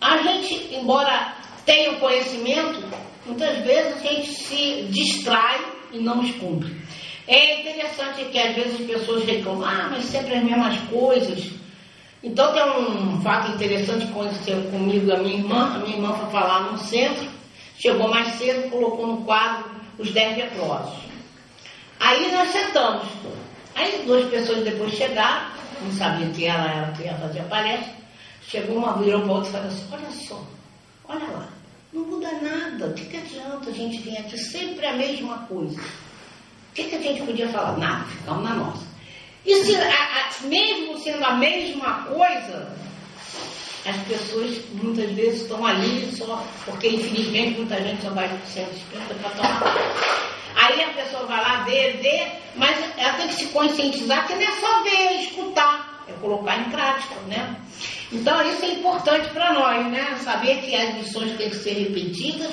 a 0.00 0.18
gente, 0.18 0.74
embora 0.74 1.36
tenha 1.64 1.92
o 1.92 2.00
conhecimento, 2.00 2.82
muitas 3.26 3.58
vezes 3.64 3.96
a 3.96 3.98
gente 3.98 4.30
se 4.30 4.86
distrai 4.90 5.60
e 5.92 5.98
não 5.98 6.20
os 6.20 6.30
cumpre. 6.32 6.74
É 7.26 7.60
interessante 7.60 8.24
que 8.24 8.38
às 8.38 8.54
vezes 8.54 8.80
as 8.80 8.86
pessoas 8.86 9.24
reclamam, 9.24 9.68
ah, 9.68 9.88
mas 9.90 10.04
sempre 10.04 10.34
as 10.34 10.42
mesmas 10.42 10.78
coisas. 10.88 11.50
Então 12.22 12.52
tem 12.52 12.62
um 12.62 13.20
fato 13.20 13.52
interessante 13.52 14.06
que 14.06 14.12
aconteceu 14.12 14.62
comigo, 14.70 15.12
a 15.12 15.18
minha 15.18 15.36
irmã, 15.36 15.74
a 15.74 15.78
minha 15.78 15.96
irmã 15.96 16.14
foi 16.14 16.30
falar 16.30 16.72
no 16.72 16.78
centro, 16.78 17.28
chegou 17.78 18.08
mais 18.08 18.28
cedo, 18.34 18.70
colocou 18.70 19.06
no 19.06 19.24
quadro 19.24 19.67
os 19.98 20.10
dez 20.12 20.36
leprosos. 20.36 20.98
Aí 22.00 22.32
nós 22.32 22.50
sentamos. 22.50 23.08
Aí 23.74 24.02
duas 24.06 24.28
pessoas 24.30 24.64
depois 24.64 24.92
chegaram, 24.92 25.50
não 25.82 25.92
sabiam 25.92 26.32
que 26.32 26.46
ela 26.46 26.70
era 26.70 26.92
que 26.92 27.02
ia 27.02 27.14
fazer 27.16 27.40
a 27.40 27.44
palestra. 27.44 27.98
Chegou 28.42 28.78
uma, 28.78 28.94
virou 28.94 29.22
para 29.22 29.32
outra 29.32 29.48
e 29.48 29.52
falou 29.52 29.68
assim, 29.68 29.88
olha 29.92 30.10
só, 30.10 30.44
Olha 31.08 31.26
lá, 31.26 31.48
não 31.92 32.04
muda 32.04 32.30
nada. 32.42 32.86
O 32.86 32.92
que, 32.92 33.06
que 33.06 33.16
adianta 33.16 33.70
a 33.70 33.72
gente 33.72 33.98
vir 34.02 34.18
aqui 34.18 34.36
sempre 34.36 34.86
a 34.86 34.92
mesma 34.92 35.38
coisa? 35.48 35.80
O 35.80 36.74
que, 36.74 36.84
que 36.84 36.96
a 36.96 37.00
gente 37.00 37.22
podia 37.22 37.48
falar? 37.48 37.78
Nada, 37.78 38.04
ficamos 38.04 38.44
na 38.44 38.54
nossa. 38.54 38.86
E 39.46 39.64
se, 39.64 39.74
a, 39.74 39.88
a, 39.88 40.46
mesmo 40.46 40.98
sendo 40.98 41.24
a 41.24 41.36
mesma 41.36 42.04
coisa, 42.04 42.76
as 43.86 43.96
pessoas 44.06 44.58
muitas 44.72 45.10
vezes 45.12 45.42
estão 45.42 45.64
ali 45.64 46.10
só, 46.16 46.44
porque 46.64 46.88
infelizmente 46.88 47.58
muita 47.58 47.82
gente 47.82 48.02
só 48.02 48.10
vai 48.10 48.28
para 48.28 48.38
centro 48.46 48.76
espírita 48.76 49.14
para 49.14 49.30
tomar. 49.30 50.28
Aí 50.56 50.82
a 50.82 50.88
pessoa 50.88 51.26
vai 51.26 51.40
lá 51.40 51.62
ver, 51.64 51.98
ver, 51.98 52.32
mas 52.56 52.76
ela 52.96 53.14
tem 53.14 53.28
que 53.28 53.34
se 53.34 53.46
conscientizar 53.46 54.26
que 54.26 54.34
não 54.34 54.42
é 54.42 54.52
só 54.60 54.82
ver, 54.82 55.22
escutar, 55.22 56.04
é 56.08 56.12
colocar 56.20 56.58
em 56.58 56.64
prática, 56.64 57.14
né? 57.28 57.56
Então 58.10 58.42
isso 58.50 58.64
é 58.64 58.72
importante 58.72 59.28
para 59.30 59.52
nós, 59.52 59.86
né? 59.86 60.18
Saber 60.22 60.60
que 60.62 60.74
as 60.74 60.96
lições 60.96 61.36
têm 61.36 61.50
que 61.50 61.56
ser 61.56 61.74
repetidas 61.74 62.52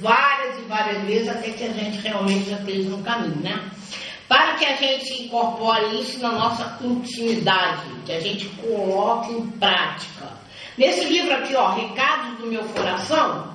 várias 0.00 0.58
e 0.58 0.62
várias 0.62 1.02
vezes 1.04 1.28
até 1.28 1.50
que 1.50 1.64
a 1.64 1.72
gente 1.72 1.98
realmente 1.98 2.50
já 2.50 2.58
esteja 2.58 2.90
no 2.90 3.02
caminho, 3.02 3.36
né? 3.36 3.70
Para 4.28 4.54
que 4.54 4.64
a 4.66 4.76
gente 4.76 5.22
incorpore 5.22 6.02
isso 6.02 6.18
na 6.20 6.32
nossa 6.32 6.78
intimidade, 6.82 7.86
que 8.04 8.12
a 8.12 8.20
gente 8.20 8.46
coloque 8.60 9.32
em 9.32 9.46
prática. 9.52 10.37
Nesse 10.78 11.04
livro 11.06 11.34
aqui, 11.34 11.56
ó, 11.56 11.74
Recados 11.74 12.38
do 12.38 12.46
Meu 12.46 12.62
Coração, 12.66 13.52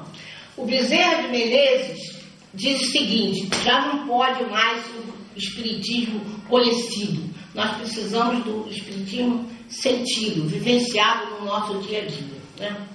o 0.58 0.66
Bezerra 0.66 1.24
de 1.24 1.30
Menezes 1.30 2.22
diz 2.54 2.82
o 2.82 2.92
seguinte: 2.92 3.50
já 3.64 3.80
não 3.88 4.06
pode 4.06 4.44
mais 4.46 4.86
o 4.88 5.38
espiritismo 5.38 6.20
conhecido. 6.50 7.34
Nós 7.56 7.78
precisamos 7.78 8.44
do 8.44 8.68
espiritismo 8.70 9.50
sentido, 9.70 10.48
vivenciado 10.50 11.40
no 11.40 11.46
nosso 11.46 11.78
dia 11.80 12.02
a 12.02 12.06
dia. 12.06 12.42
Né? 12.58 12.88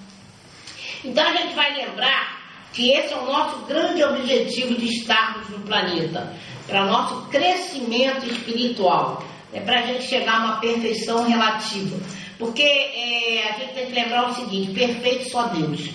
Então 1.04 1.26
a 1.26 1.32
gente 1.32 1.54
vai 1.54 1.74
lembrar 1.74 2.38
que 2.72 2.90
esse 2.90 3.14
é 3.14 3.16
o 3.16 3.24
nosso 3.24 3.64
grande 3.64 4.04
objetivo 4.04 4.74
de 4.74 4.86
estarmos 4.86 5.48
no 5.48 5.60
planeta, 5.60 6.34
para 6.66 6.84
nosso 6.84 7.28
crescimento 7.28 8.26
espiritual, 8.26 9.24
é 9.52 9.60
para 9.60 9.80
a 9.80 9.86
gente 9.86 10.04
chegar 10.04 10.40
a 10.40 10.44
uma 10.44 10.56
perfeição 10.60 11.24
relativa. 11.24 11.96
Porque 12.38 12.62
é, 12.62 13.48
a 13.48 13.58
gente 13.58 13.74
tem 13.74 13.86
que 13.86 13.92
lembrar 13.92 14.30
o 14.30 14.34
seguinte: 14.34 14.72
perfeito 14.72 15.30
só 15.30 15.48
Deus. 15.48 15.90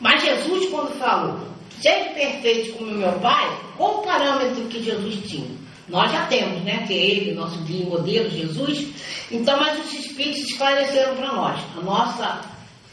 Mas 0.00 0.22
Jesus, 0.22 0.68
quando 0.70 0.98
falou, 0.98 1.40
seja 1.80 2.10
perfeito 2.10 2.76
como 2.76 2.92
meu 2.92 3.12
Pai, 3.20 3.58
qual 3.76 3.98
o 3.98 4.02
parâmetro 4.02 4.64
que 4.66 4.82
Jesus 4.82 5.28
tinha? 5.28 5.58
Nós 5.88 6.12
já 6.12 6.26
temos, 6.26 6.62
né? 6.64 6.84
Que 6.86 6.92
é 6.92 6.96
ele, 6.96 7.34
nosso 7.34 7.58
guia 7.60 7.86
modelo, 7.86 8.28
Jesus. 8.28 8.88
Então, 9.30 9.58
mas 9.58 9.84
os 9.84 9.92
Espíritos 9.94 10.42
esclareceram 10.42 11.16
para 11.16 11.32
nós. 11.32 11.60
A 11.76 11.80
nossa, 11.80 12.40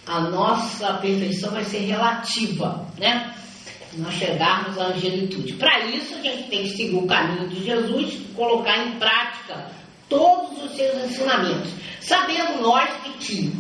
a 0.07 0.19
nossa 0.21 0.93
perfeição 0.93 1.51
vai 1.51 1.65
ser 1.65 1.79
relativa, 1.79 2.87
né? 2.97 3.35
Nós 3.97 4.13
chegarmos 4.13 4.77
à 4.77 4.87
angelitude. 4.87 5.53
Para 5.53 5.85
isso, 5.85 6.15
a 6.15 6.21
gente 6.21 6.49
tem 6.49 6.63
que 6.63 6.69
seguir 6.69 6.95
o 6.95 7.07
caminho 7.07 7.47
de 7.47 7.63
Jesus 7.63 8.13
e 8.13 8.33
colocar 8.33 8.77
em 8.85 8.99
prática 8.99 9.71
todos 10.09 10.63
os 10.63 10.75
seus 10.75 11.03
ensinamentos. 11.05 11.71
Sabendo 12.01 12.61
nós 12.61 12.89
que 13.19 13.51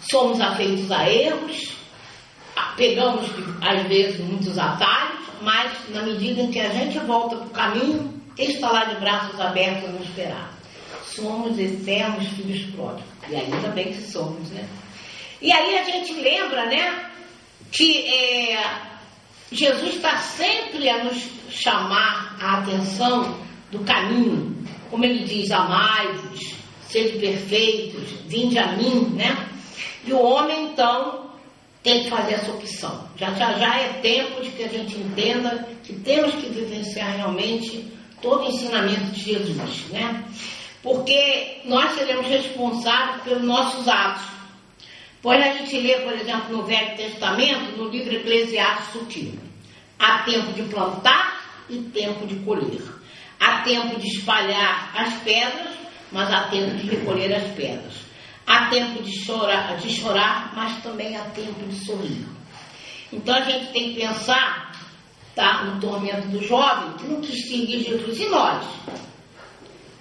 somos 0.00 0.40
afeitos 0.40 0.90
a 0.92 1.08
erros, 1.08 1.72
pegamos 2.76 3.26
às 3.60 3.82
vezes 3.88 4.20
muitos 4.20 4.58
atalhos, 4.58 5.26
mas 5.42 5.72
na 5.90 6.02
medida 6.02 6.42
em 6.42 6.50
que 6.50 6.60
a 6.60 6.68
gente 6.70 6.98
volta 7.00 7.36
para 7.36 7.46
o 7.46 7.50
caminho, 7.50 8.22
está 8.36 8.70
lá 8.70 8.84
de 8.84 9.00
braços 9.00 9.40
abertos 9.40 9.88
a 9.88 9.92
nos 9.92 10.08
esperar? 10.08 10.52
Somos 11.04 11.58
eternos 11.58 12.28
filhos 12.28 12.70
pródigos. 12.74 13.10
E 13.28 13.34
ainda 13.34 13.68
bem 13.68 13.92
que 13.92 14.02
somos, 14.02 14.48
né? 14.50 14.66
E 15.40 15.52
aí 15.52 15.78
a 15.78 15.84
gente 15.84 16.12
lembra, 16.14 16.66
né, 16.66 17.10
que 17.70 18.06
é, 18.06 18.60
Jesus 19.50 19.96
está 19.96 20.16
sempre 20.18 20.88
a 20.88 21.04
nos 21.04 21.22
chamar 21.50 22.36
a 22.40 22.58
atenção 22.58 23.38
do 23.70 23.80
caminho. 23.80 24.56
Como 24.90 25.04
ele 25.04 25.24
diz, 25.24 25.50
amai-vos, 25.50 26.54
sede 26.88 27.18
perfeitos, 27.18 28.10
vinde 28.26 28.58
a 28.58 28.72
mim, 28.72 29.12
né? 29.14 29.48
E 30.06 30.12
o 30.12 30.20
homem, 30.20 30.66
então, 30.66 31.30
tem 31.82 32.04
que 32.04 32.10
fazer 32.10 32.34
essa 32.34 32.50
opção. 32.50 33.08
Já, 33.16 33.32
já, 33.34 33.52
já 33.54 33.78
é 33.78 33.88
tempo 34.00 34.42
de 34.42 34.50
que 34.50 34.64
a 34.64 34.68
gente 34.68 34.96
entenda 34.96 35.68
que 35.82 35.94
temos 35.94 36.34
que 36.34 36.48
vivenciar 36.48 37.16
realmente 37.16 37.86
todo 38.20 38.44
o 38.44 38.48
ensinamento 38.48 39.12
de 39.12 39.20
Jesus, 39.20 39.86
né? 39.90 40.24
Porque 40.82 41.60
nós 41.64 41.92
seremos 41.92 42.26
responsáveis 42.26 43.22
pelos 43.22 43.42
nossos 43.42 43.86
atos. 43.88 44.37
Pois 45.20 45.42
a 45.42 45.52
gente 45.52 45.80
lê, 45.80 45.96
por 46.00 46.12
exemplo, 46.12 46.56
no 46.56 46.64
Velho 46.64 46.96
Testamento, 46.96 47.76
no 47.76 47.88
livro 47.88 48.14
Eclesiastes 48.14 48.92
Sutil. 48.92 49.38
Há 49.98 50.22
tempo 50.22 50.52
de 50.52 50.62
plantar 50.62 51.42
e 51.68 51.78
tempo 51.78 52.26
de 52.26 52.36
colher. 52.36 52.82
Há 53.40 53.62
tempo 53.62 53.98
de 53.98 54.06
espalhar 54.06 54.92
as 54.96 55.14
pedras, 55.22 55.74
mas 56.12 56.32
há 56.32 56.48
tempo 56.48 56.76
de 56.76 56.88
recolher 56.88 57.34
as 57.34 57.52
pedras. 57.54 57.94
Há 58.46 58.66
tempo 58.66 59.02
de 59.02 59.12
chorar, 59.12 59.76
de 59.76 59.90
chorar, 59.90 60.52
mas 60.54 60.82
também 60.82 61.16
há 61.16 61.24
tempo 61.24 61.66
de 61.66 61.84
sorrir. 61.84 62.26
Então 63.12 63.34
a 63.34 63.42
gente 63.42 63.72
tem 63.72 63.92
que 63.92 64.00
pensar 64.00 64.72
tá, 65.34 65.64
no 65.64 65.80
tormento 65.80 66.28
do 66.28 66.42
jovem, 66.42 66.92
que 66.94 67.06
não 67.06 67.20
quis 67.20 67.38
Jesus. 67.46 68.20
E 68.20 68.28
nós? 68.28 68.64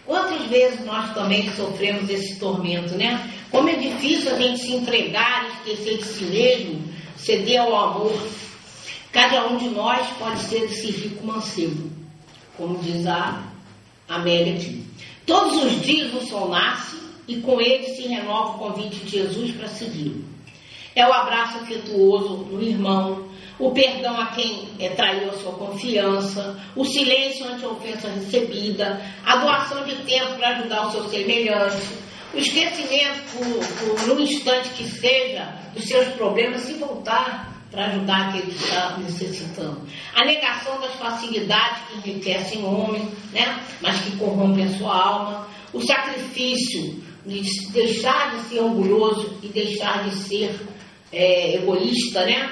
Quantas 0.06 0.42
vezes 0.48 0.86
nós 0.86 1.14
também 1.14 1.50
sofremos 1.52 2.10
esse 2.10 2.40
tormento, 2.40 2.96
né? 2.96 3.34
Como 3.52 3.70
é 3.70 3.76
difícil 3.76 4.34
a 4.34 4.40
gente 4.40 4.60
se 4.60 4.74
entregar, 4.74 5.48
esquecer 5.50 5.98
de 5.98 6.04
si 6.04 6.24
mesmo, 6.26 6.94
ceder 7.16 7.62
ao 7.62 7.76
amor. 7.76 8.28
Cada 9.12 9.48
um 9.48 9.58
de 9.58 9.70
nós 9.70 10.06
pode 10.20 10.40
ser 10.42 10.64
esse 10.64 10.92
rico 10.92 11.26
mancebo, 11.26 11.90
como 12.58 12.78
diz 12.80 13.08
a 13.08 13.44
Amélia 14.08 14.56
aqui. 14.56 14.86
Todos 15.26 15.64
os 15.64 15.82
dias 15.82 16.14
o 16.14 16.26
sol 16.26 16.50
nasce 16.50 16.98
e 17.28 17.38
com 17.38 17.60
ele 17.60 17.86
se 17.96 18.08
renova 18.08 18.52
o 18.52 18.60
convite 18.60 18.98
de 19.00 19.12
Jesus 19.12 19.52
para 19.52 19.68
segui-lo. 19.68 20.24
É 20.96 21.08
o 21.08 21.14
abraço 21.14 21.58
afetuoso 21.58 22.38
no 22.50 22.62
irmão, 22.62 23.28
o 23.60 23.72
perdão 23.72 24.20
a 24.20 24.28
quem 24.28 24.70
é, 24.80 24.90
traiu 24.90 25.30
a 25.30 25.34
sua 25.34 25.52
confiança, 25.54 26.60
o 26.76 26.86
silêncio 26.86 27.46
ante 27.48 27.66
a 27.66 27.70
ofensa 27.70 28.08
recebida, 28.08 29.02
a 29.26 29.36
doação 29.38 29.84
de 29.84 29.96
tempo 30.04 30.36
para 30.36 30.58
ajudar 30.58 30.88
o 30.88 30.92
seu 30.92 31.10
semelhante, 31.10 31.88
esquecimento 32.34 33.24
por, 33.34 34.12
um 34.12 34.20
instante 34.20 34.70
que 34.70 34.86
seja 34.86 35.54
dos 35.74 35.86
seus 35.86 36.08
problemas 36.16 36.70
e 36.70 36.74
voltar 36.74 37.54
para 37.72 37.88
ajudar 37.88 38.30
aquele 38.30 38.52
que 38.52 38.64
está 38.64 38.98
necessitando. 38.98 39.82
A 40.16 40.26
negação 40.26 40.80
das 40.80 40.94
facilidades 40.94 41.84
que 41.88 42.10
enriquecem 42.10 42.64
o 42.64 42.68
homem, 42.68 43.10
né? 43.32 43.60
mas 43.82 44.00
que 44.02 44.18
corrompem 44.18 44.66
a 44.66 44.78
sua 44.78 44.96
alma. 44.96 45.48
O 45.74 45.82
sacrifício 45.82 47.04
de 47.26 47.42
deixar 47.72 48.36
de 48.36 48.50
ser 48.50 48.60
orgulhoso 48.60 49.38
e 49.44 49.48
deixar 49.48 50.04
de 50.06 50.16
ser 50.16 50.56
é, 51.12 51.56
egoísta, 51.56 52.26
né? 52.26 52.50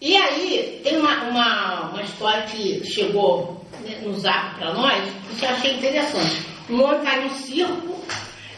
E 0.00 0.16
aí, 0.16 0.80
tem 0.82 0.96
uma, 0.96 1.24
uma, 1.24 1.90
uma 1.90 2.02
história 2.02 2.44
que 2.44 2.82
chegou 2.86 3.66
né, 3.82 4.00
no 4.02 4.18
zap 4.18 4.54
para 4.54 4.72
nós, 4.72 5.12
que 5.38 5.44
eu 5.44 5.50
achei 5.50 5.74
interessante. 5.74 6.42
Um 6.70 6.82
homem 6.82 7.02
cai 7.02 7.24
no 7.24 7.30
circo, 7.30 7.89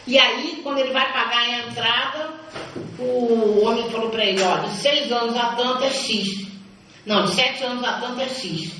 e 0.05 0.19
aí, 0.19 0.59
quando 0.63 0.79
ele 0.79 0.91
vai 0.91 1.11
pagar 1.13 1.39
a 1.39 1.59
entrada, 1.59 2.33
o 2.99 3.65
homem 3.65 3.89
falou 3.89 4.09
para 4.09 4.25
ele, 4.25 4.41
ó, 4.43 4.57
de 4.57 4.75
seis 4.75 5.11
anos 5.11 5.35
a 5.35 5.55
tanto 5.55 5.83
é 5.83 5.89
X. 5.89 6.47
Não, 7.05 7.25
de 7.25 7.31
sete 7.31 7.63
anos 7.63 7.83
a 7.83 7.93
tanto 7.99 8.21
é 8.21 8.29
X. 8.29 8.71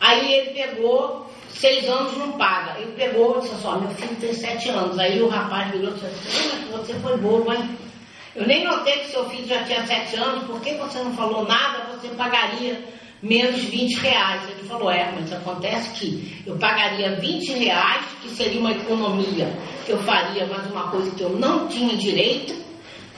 Aí 0.00 0.32
ele 0.32 0.50
pegou, 0.50 1.30
seis 1.48 1.88
anos 1.88 2.16
não 2.16 2.32
paga. 2.32 2.80
Ele 2.80 2.92
pegou 2.92 3.38
e 3.38 3.40
disse 3.42 3.54
assim, 3.54 3.66
ó, 3.66 3.78
meu 3.78 3.90
filho 3.90 4.16
tem 4.16 4.34
sete 4.34 4.68
anos. 4.70 4.98
Aí 4.98 5.22
o 5.22 5.28
rapaz 5.28 5.70
virou 5.70 5.90
e 5.90 5.94
disse 5.94 6.06
assim, 6.06 6.58
mas 6.70 6.80
você 6.80 6.94
foi 7.00 7.16
bobo, 7.18 7.52
hein? 7.52 7.78
Eu 8.34 8.46
nem 8.46 8.64
notei 8.64 9.00
que 9.00 9.10
seu 9.10 9.28
filho 9.28 9.46
já 9.46 9.62
tinha 9.64 9.86
sete 9.86 10.16
anos, 10.16 10.44
por 10.44 10.60
que 10.60 10.74
você 10.74 10.98
não 10.98 11.14
falou 11.14 11.46
nada? 11.46 11.84
Você 11.92 12.08
pagaria 12.08 12.82
menos 13.22 13.62
20 13.62 13.94
reais. 13.98 14.42
Ele 14.50 14.68
falou, 14.68 14.90
é, 14.90 15.12
mas 15.12 15.32
acontece 15.32 15.90
que 15.90 16.42
eu 16.46 16.56
pagaria 16.56 17.16
20 17.16 17.52
reais, 17.52 18.04
que 18.20 18.28
seria 18.30 18.60
uma 18.60 18.72
economia 18.72 19.56
que 19.86 19.92
eu 19.92 19.98
faria, 20.02 20.46
mas 20.46 20.70
uma 20.70 20.88
coisa 20.90 21.10
que 21.12 21.22
eu 21.22 21.30
não 21.30 21.68
tinha 21.68 21.96
direito, 21.96 22.54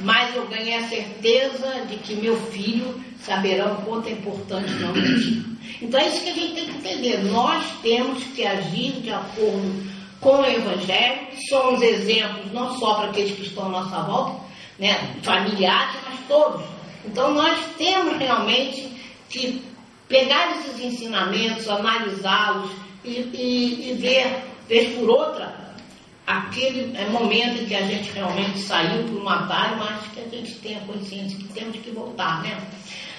mas 0.01 0.35
eu 0.35 0.47
ganhei 0.47 0.75
a 0.75 0.89
certeza 0.89 1.85
de 1.89 1.97
que 1.97 2.15
meu 2.17 2.37
filho 2.51 3.01
saberá 3.21 3.73
o 3.73 3.77
quanto 3.83 4.09
é 4.09 4.13
importante 4.13 4.71
não 4.75 4.93
mentir. 4.93 5.45
Então 5.81 5.99
é 5.99 6.09
isso 6.09 6.23
que 6.23 6.31
a 6.31 6.35
gente 6.35 6.55
tem 6.55 6.65
que 6.67 6.77
entender. 6.79 7.25
Nós 7.25 7.65
temos 7.83 8.23
que 8.25 8.45
agir 8.45 8.93
de 9.01 9.11
acordo 9.11 9.95
com 10.21 10.39
o 10.39 10.47
Evangelho, 10.47 11.21
somos 11.49 11.83
exemplos 11.83 12.53
não 12.53 12.79
só 12.79 12.95
para 12.95 13.11
aqueles 13.11 13.33
que 13.33 13.43
estão 13.43 13.67
à 13.67 13.69
nossa 13.69 14.03
volta, 14.03 14.41
né, 14.79 15.15
familiares, 15.23 15.97
mas 16.09 16.19
todos. 16.27 16.65
Então 17.05 17.35
nós 17.35 17.59
temos 17.77 18.17
realmente 18.17 18.89
que 19.29 19.63
pegar 20.15 20.57
esses 20.59 20.81
ensinamentos, 20.81 21.69
analisá-los 21.69 22.71
e, 23.05 23.11
e, 23.11 23.91
e, 23.91 23.95
ver, 23.95 24.45
vez 24.69 24.97
por 24.97 25.11
outra, 25.11 25.75
aquele 26.25 26.97
é 26.97 27.05
momento 27.07 27.61
em 27.61 27.67
que 27.67 27.75
a 27.75 27.83
gente 27.83 28.13
realmente 28.13 28.61
saiu 28.61 29.03
por 29.09 29.21
um 29.21 29.29
atalho, 29.29 29.77
mas 29.79 30.07
que 30.13 30.21
a 30.21 30.29
gente 30.29 30.55
tenha 30.61 30.79
consciência 30.83 31.37
que 31.37 31.53
temos 31.53 31.77
que 31.79 31.91
voltar, 31.91 32.43
né? 32.45 32.57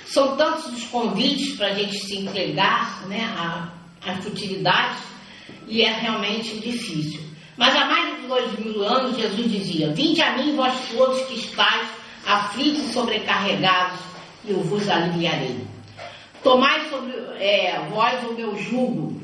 São 0.06 0.38
tantos 0.38 0.68
os 0.68 0.86
convites 0.86 1.58
para 1.58 1.68
a 1.68 1.74
gente 1.74 1.98
se 1.98 2.20
entregar 2.20 3.06
né, 3.08 3.36
às 4.02 4.24
futilidades 4.24 5.04
e 5.68 5.82
é 5.82 5.92
realmente 5.92 6.58
difícil. 6.60 7.20
Mas 7.58 7.76
há 7.76 7.86
mais 7.86 8.22
de 8.22 8.28
dois 8.28 8.58
mil 8.58 8.82
anos 8.84 9.18
Jesus 9.18 9.52
dizia: 9.52 9.92
Vinde 9.92 10.22
a 10.22 10.38
mim, 10.38 10.56
vós 10.56 10.74
todos 10.96 11.22
que 11.24 11.40
estáis 11.40 11.90
aflitos 12.26 12.86
e 12.86 12.94
sobrecarregados, 12.94 14.00
e 14.46 14.52
eu 14.52 14.62
vos 14.62 14.88
aliviarei. 14.88 15.75
Tomai 16.46 16.88
sobre 16.92 17.12
é, 17.44 17.88
vós 17.90 18.24
o 18.24 18.34
meu 18.34 18.56
jugo 18.56 19.20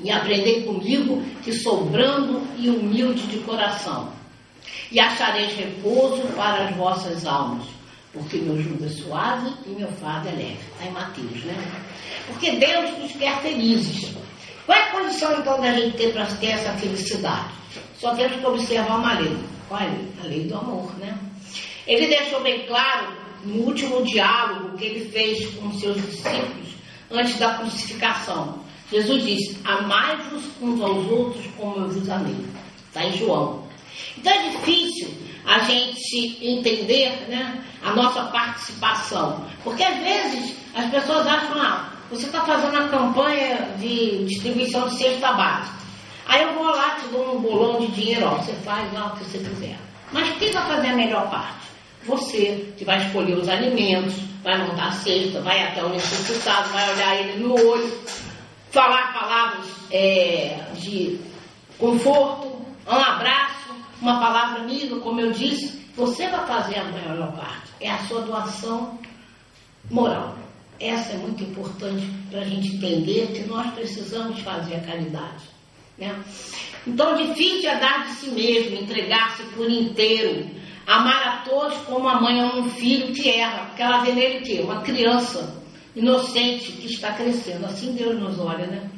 e 0.00 0.10
aprendei 0.10 0.62
comigo, 0.62 1.22
que 1.44 1.52
sou 1.52 1.84
brando 1.84 2.42
e 2.56 2.70
humilde 2.70 3.26
de 3.26 3.40
coração, 3.40 4.10
e 4.90 4.98
achareis 4.98 5.52
repouso 5.52 6.22
para 6.28 6.64
as 6.64 6.74
vossas 6.74 7.26
almas, 7.26 7.66
porque 8.14 8.38
meu 8.38 8.58
jugo 8.62 8.82
é 8.82 8.88
suave 8.88 9.52
e 9.66 9.68
meu 9.72 9.88
fardo 9.92 10.28
é 10.28 10.30
leve. 10.30 10.58
Está 10.72 10.86
em 10.86 10.92
Mateus, 10.92 11.44
né? 11.44 11.82
Porque 12.28 12.52
Deus 12.52 12.98
nos 12.98 13.12
quer 13.12 13.42
felizes. 13.42 14.16
Qual 14.64 14.78
é 14.78 14.84
a 14.84 14.90
condição 14.92 15.38
então 15.38 15.60
da 15.60 15.70
gente 15.74 15.98
ter 15.98 16.14
para 16.14 16.24
ter 16.24 16.46
essa 16.46 16.72
felicidade? 16.78 17.50
Só 17.98 18.14
temos 18.14 18.40
que 18.40 18.46
observar 18.46 19.00
uma 19.00 19.20
lei. 19.20 19.36
Qual 19.68 19.78
é 19.78 19.84
a 19.84 19.90
lei? 19.90 20.08
A 20.24 20.26
lei 20.26 20.44
do 20.44 20.54
amor, 20.54 20.98
né? 20.98 21.14
Ele 21.86 22.06
deixou 22.06 22.40
bem 22.40 22.66
claro 22.66 23.27
no 23.44 23.62
último 23.64 24.04
diálogo 24.04 24.76
que 24.76 24.84
ele 24.84 25.10
fez 25.10 25.46
com 25.54 25.72
seus 25.72 25.96
discípulos 25.96 26.68
antes 27.10 27.38
da 27.38 27.54
crucificação. 27.54 28.58
Jesus 28.90 29.24
disse: 29.24 29.58
Amai-vos 29.64 30.44
uns 30.60 30.80
aos 30.80 31.10
outros 31.10 31.46
como 31.56 31.76
eu 31.76 31.88
vos 31.88 32.08
amei. 32.08 32.36
Está 32.88 33.04
em 33.04 33.16
João. 33.16 33.64
Então 34.16 34.32
é 34.32 34.50
difícil 34.50 35.08
a 35.46 35.60
gente 35.60 36.38
entender 36.42 37.26
né, 37.28 37.64
a 37.82 37.94
nossa 37.94 38.24
participação. 38.24 39.44
Porque 39.64 39.82
às 39.82 39.98
vezes 39.98 40.56
as 40.74 40.90
pessoas 40.90 41.26
acham, 41.26 41.60
ah, 41.60 41.92
você 42.10 42.26
está 42.26 42.42
fazendo 42.42 42.76
a 42.76 42.88
campanha 42.88 43.74
de 43.78 44.24
distribuição 44.24 44.88
de 44.88 44.96
cesta 44.96 45.32
básica. 45.32 45.78
Aí 46.26 46.42
eu 46.42 46.54
vou 46.54 46.66
lá, 46.66 46.96
te 46.96 47.08
dou 47.08 47.36
um 47.36 47.40
bolão 47.40 47.80
de 47.80 47.86
dinheiro, 47.88 48.26
ó, 48.26 48.34
você 48.36 48.52
faz 48.64 48.92
lá 48.92 49.06
o 49.06 49.16
que 49.16 49.24
você 49.24 49.38
quiser. 49.38 49.78
Mas 50.12 50.36
quem 50.38 50.50
vai 50.52 50.66
fazer 50.66 50.88
a 50.88 50.96
melhor 50.96 51.30
parte? 51.30 51.68
Você, 52.04 52.72
que 52.76 52.84
vai 52.84 53.06
escolher 53.06 53.36
os 53.36 53.48
alimentos, 53.48 54.14
vai 54.42 54.58
montar 54.66 54.88
a 54.88 54.92
cesta, 54.92 55.40
vai 55.40 55.62
até 55.62 55.84
o 55.84 55.88
necessitado, 55.90 56.70
vai 56.70 56.92
olhar 56.94 57.16
ele 57.16 57.38
no 57.42 57.54
olho, 57.54 57.98
falar 58.70 59.12
palavras 59.12 59.66
é, 59.90 60.58
de 60.74 61.18
conforto, 61.78 62.58
um 62.86 62.92
abraço, 62.92 63.74
uma 64.00 64.18
palavra 64.20 64.62
amiga, 64.62 64.96
como 65.00 65.20
eu 65.20 65.32
disse, 65.32 65.86
você 65.94 66.28
vai 66.28 66.46
fazer 66.46 66.78
a 66.78 66.84
maior 66.84 67.32
parte. 67.32 67.72
É 67.80 67.90
a 67.90 67.98
sua 68.06 68.22
doação 68.22 68.98
moral. 69.90 70.36
Essa 70.80 71.14
é 71.14 71.16
muito 71.16 71.42
importante 71.42 72.06
para 72.30 72.40
a 72.40 72.44
gente 72.44 72.76
entender 72.76 73.32
que 73.32 73.42
nós 73.48 73.72
precisamos 73.74 74.40
fazer 74.40 74.76
a 74.76 74.80
caridade. 74.80 75.44
Né? 75.98 76.22
Então, 76.86 77.16
difícil 77.16 77.68
é 77.68 77.80
dar 77.80 78.06
de 78.06 78.12
si 78.12 78.30
mesmo, 78.30 78.78
entregar-se 78.78 79.42
por 79.54 79.68
inteiro, 79.68 80.48
amar 80.88 81.28
a 81.28 81.36
todos 81.48 81.76
como 81.84 82.08
a 82.08 82.18
mãe 82.18 82.40
ama 82.40 82.60
um 82.60 82.70
filho 82.70 83.12
que 83.12 83.28
erra, 83.28 83.66
porque 83.66 83.82
ela 83.82 83.98
vê 83.98 84.12
nele 84.12 84.38
o 84.38 84.42
quê? 84.42 84.60
Uma 84.64 84.80
criança 84.80 85.62
inocente 85.94 86.72
que 86.72 86.86
está 86.86 87.12
crescendo. 87.12 87.66
Assim 87.66 87.92
Deus 87.92 88.18
nos 88.18 88.40
olha, 88.40 88.66
né? 88.66 88.90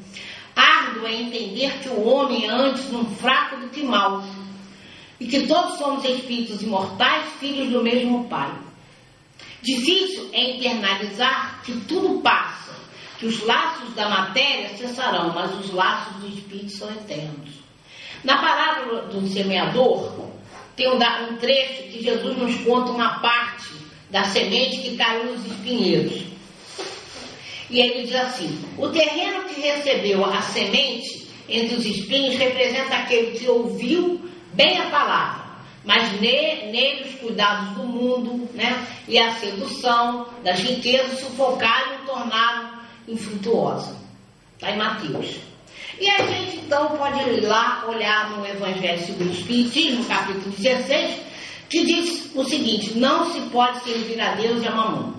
Árduo 0.55 1.05
é 1.05 1.15
entender 1.15 1.81
que 1.83 1.89
o 1.89 2.07
homem 2.07 2.47
é 2.47 2.49
antes 2.49 2.93
um 2.93 3.05
fraco 3.17 3.57
do 3.57 3.69
que 3.71 3.83
mal, 3.83 4.23
e 5.19 5.27
que 5.27 5.49
todos 5.49 5.79
somos 5.79 6.05
espíritos 6.05 6.63
imortais, 6.63 7.27
filhos 7.41 7.71
do 7.71 7.83
mesmo 7.83 8.29
Pai. 8.29 8.53
Difícil 9.61 10.31
é 10.33 10.57
internalizar 10.57 11.61
que 11.65 11.73
tudo 11.81 12.21
passa, 12.21 12.73
que 13.19 13.27
os 13.27 13.45
laços 13.45 13.93
da 13.95 14.09
matéria 14.09 14.77
cessarão, 14.77 15.33
mas 15.35 15.53
os 15.59 15.73
laços 15.73 16.15
do 16.17 16.29
espírito 16.29 16.71
são 16.71 16.89
eternos. 16.91 17.51
Na 18.23 18.39
parábola 18.39 19.03
do 19.03 19.27
semeador, 19.29 20.31
tem 20.81 20.89
um, 20.89 20.95
um 20.95 21.37
trecho 21.37 21.83
que 21.91 22.03
Jesus 22.03 22.39
nos 22.39 22.57
conta 22.65 22.91
uma 22.91 23.19
parte 23.21 23.69
da 24.09 24.25
semente 24.25 24.79
que 24.79 24.97
caiu 24.97 25.25
nos 25.25 25.45
espinheiros. 25.45 26.23
E 27.69 27.79
ele 27.79 28.07
diz 28.07 28.15
assim: 28.15 28.59
o 28.79 28.89
terreno 28.89 29.45
que 29.45 29.61
recebeu 29.61 30.25
a 30.25 30.41
semente 30.41 31.29
entre 31.47 31.77
os 31.77 31.85
espinhos 31.85 32.37
representa 32.37 32.97
aquele 32.97 33.39
que 33.39 33.47
ouviu 33.47 34.27
bem 34.55 34.79
a 34.79 34.89
palavra, 34.89 35.45
mas 35.85 36.19
ne, 36.19 36.73
nele 36.73 37.11
os 37.11 37.15
cuidados 37.17 37.75
do 37.75 37.85
mundo 37.85 38.49
né, 38.55 38.87
e 39.07 39.19
a 39.19 39.35
sedução 39.35 40.29
das 40.43 40.61
riquezas 40.61 41.21
sufocaram 41.21 41.97
e 41.97 42.07
tornaram 42.07 42.71
infrutuosa. 43.07 43.95
Está 44.55 44.71
em 44.71 44.79
Mateus. 44.79 45.50
E 46.01 46.09
a 46.09 46.27
gente 46.27 46.57
então 46.57 46.97
pode 46.97 47.21
ir 47.29 47.43
lá 47.43 47.85
olhar 47.87 48.31
no 48.31 48.47
Evangelho 48.47 49.05
segundo 49.05 49.29
o 49.29 49.33
Espiritismo, 49.33 50.03
capítulo 50.07 50.51
16, 50.57 51.21
que 51.69 51.85
diz 51.85 52.35
o 52.35 52.43
seguinte: 52.43 52.99
não 52.99 53.31
se 53.31 53.39
pode 53.51 53.85
servir 53.85 54.19
a 54.19 54.35
Deus 54.35 54.63
e 54.63 54.67
a 54.67 54.71
mamão. 54.71 55.15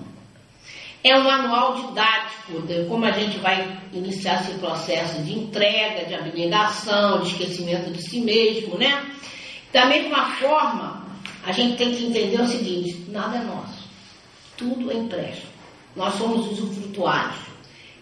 É 1.04 1.16
um 1.16 1.22
manual 1.22 1.76
didático 1.76 2.62
de 2.62 2.84
como 2.86 3.04
a 3.04 3.12
gente 3.12 3.38
vai 3.38 3.78
iniciar 3.92 4.42
esse 4.42 4.58
processo 4.58 5.22
de 5.22 5.38
entrega, 5.38 6.04
de 6.04 6.14
abnegação, 6.16 7.20
de 7.20 7.30
esquecimento 7.30 7.92
de 7.92 8.02
si 8.02 8.20
mesmo, 8.20 8.76
né? 8.76 9.08
Da 9.72 9.86
mesma 9.86 10.32
forma, 10.32 11.06
a 11.44 11.52
gente 11.52 11.76
tem 11.76 11.94
que 11.94 12.06
entender 12.06 12.40
o 12.40 12.46
seguinte: 12.48 13.04
nada 13.08 13.36
é 13.36 13.44
nosso, 13.44 13.88
tudo 14.56 14.90
é 14.90 14.94
empréstimo. 14.94 15.52
Nós 15.94 16.14
somos 16.14 16.50
usufrutuários. 16.50 17.38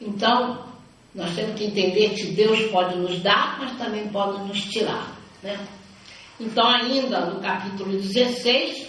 Então, 0.00 0.69
nós 1.14 1.34
temos 1.34 1.58
que 1.58 1.64
entender 1.64 2.10
que 2.10 2.26
Deus 2.26 2.70
pode 2.70 2.96
nos 2.96 3.20
dar, 3.20 3.58
mas 3.58 3.76
também 3.76 4.08
pode 4.08 4.46
nos 4.46 4.62
tirar, 4.64 5.16
né? 5.42 5.58
Então, 6.38 6.66
ainda 6.66 7.26
no 7.26 7.40
capítulo 7.40 7.90
16, 7.90 8.88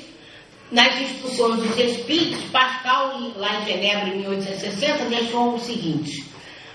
nas 0.72 1.02
instruções 1.02 1.62
dos 1.62 1.78
Espíritos, 1.78 2.44
Pascal, 2.46 3.20
lá 3.36 3.60
em 3.60 3.66
Genebra, 3.66 4.10
em 4.10 4.20
1860, 4.20 5.06
deixou 5.06 5.56
o 5.56 5.60
seguinte 5.60 6.26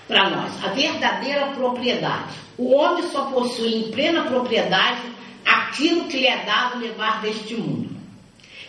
para 0.07 0.29
nós: 0.29 0.63
a 0.63 0.69
verdadeira 0.69 1.47
propriedade. 1.47 2.35
O 2.57 2.75
homem 2.75 3.03
só 3.09 3.25
possui 3.25 3.75
em 3.75 3.91
plena 3.91 4.25
propriedade 4.25 5.01
aquilo 5.45 6.05
que 6.05 6.17
lhe 6.17 6.27
é 6.27 6.45
dado 6.45 6.79
levar 6.79 7.21
deste 7.21 7.55
mundo. 7.55 7.89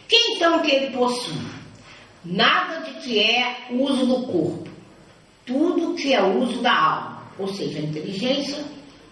Que 0.09 0.17
então 0.33 0.61
que 0.61 0.71
ele 0.71 0.97
possui? 0.97 1.41
Nada 2.25 2.81
de 2.81 2.93
que 3.01 3.19
é 3.19 3.67
uso 3.71 4.07
do 4.07 4.27
corpo, 4.27 4.68
tudo 5.49 5.95
que 5.95 6.13
é 6.13 6.23
uso 6.23 6.61
da 6.61 6.73
alma, 6.73 7.23
ou 7.39 7.49
seja, 7.49 7.79
a 7.79 7.83
inteligência, 7.83 8.63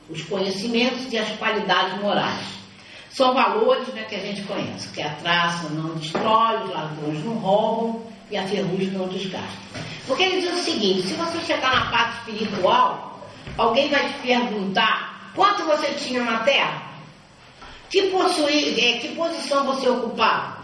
os 0.09 0.23
conhecimentos 0.23 1.11
e 1.11 1.19
as 1.19 1.29
qualidades 1.39 2.01
morais. 2.01 2.47
São 3.11 3.33
valores 3.33 3.89
né, 3.89 4.05
que 4.05 4.15
a 4.15 4.21
gente 4.21 4.43
conhece, 4.43 4.89
que 4.89 5.01
a 5.01 5.15
traça 5.15 5.71
não 5.71 5.95
destrói, 5.95 6.63
os 6.65 6.71
ladrões 6.71 7.25
não 7.25 7.35
roubam 7.35 8.03
e 8.31 8.37
a 8.37 8.47
ferrugem 8.47 8.89
não 8.89 9.09
desgasta. 9.09 9.49
Porque 10.07 10.23
ele 10.23 10.43
diz 10.43 10.53
o 10.53 10.63
seguinte, 10.63 11.03
se 11.03 11.15
você 11.15 11.41
chegar 11.41 11.75
na 11.75 11.91
parte 11.91 12.19
espiritual, 12.19 13.27
alguém 13.57 13.89
vai 13.89 14.07
te 14.13 14.19
perguntar 14.19 15.33
quanto 15.35 15.65
você 15.65 15.95
tinha 15.95 16.23
na 16.23 16.41
terra? 16.41 16.83
Que, 17.89 18.01
é, 18.01 18.99
que 18.99 19.15
posição 19.17 19.65
você 19.65 19.89
ocupava? 19.89 20.59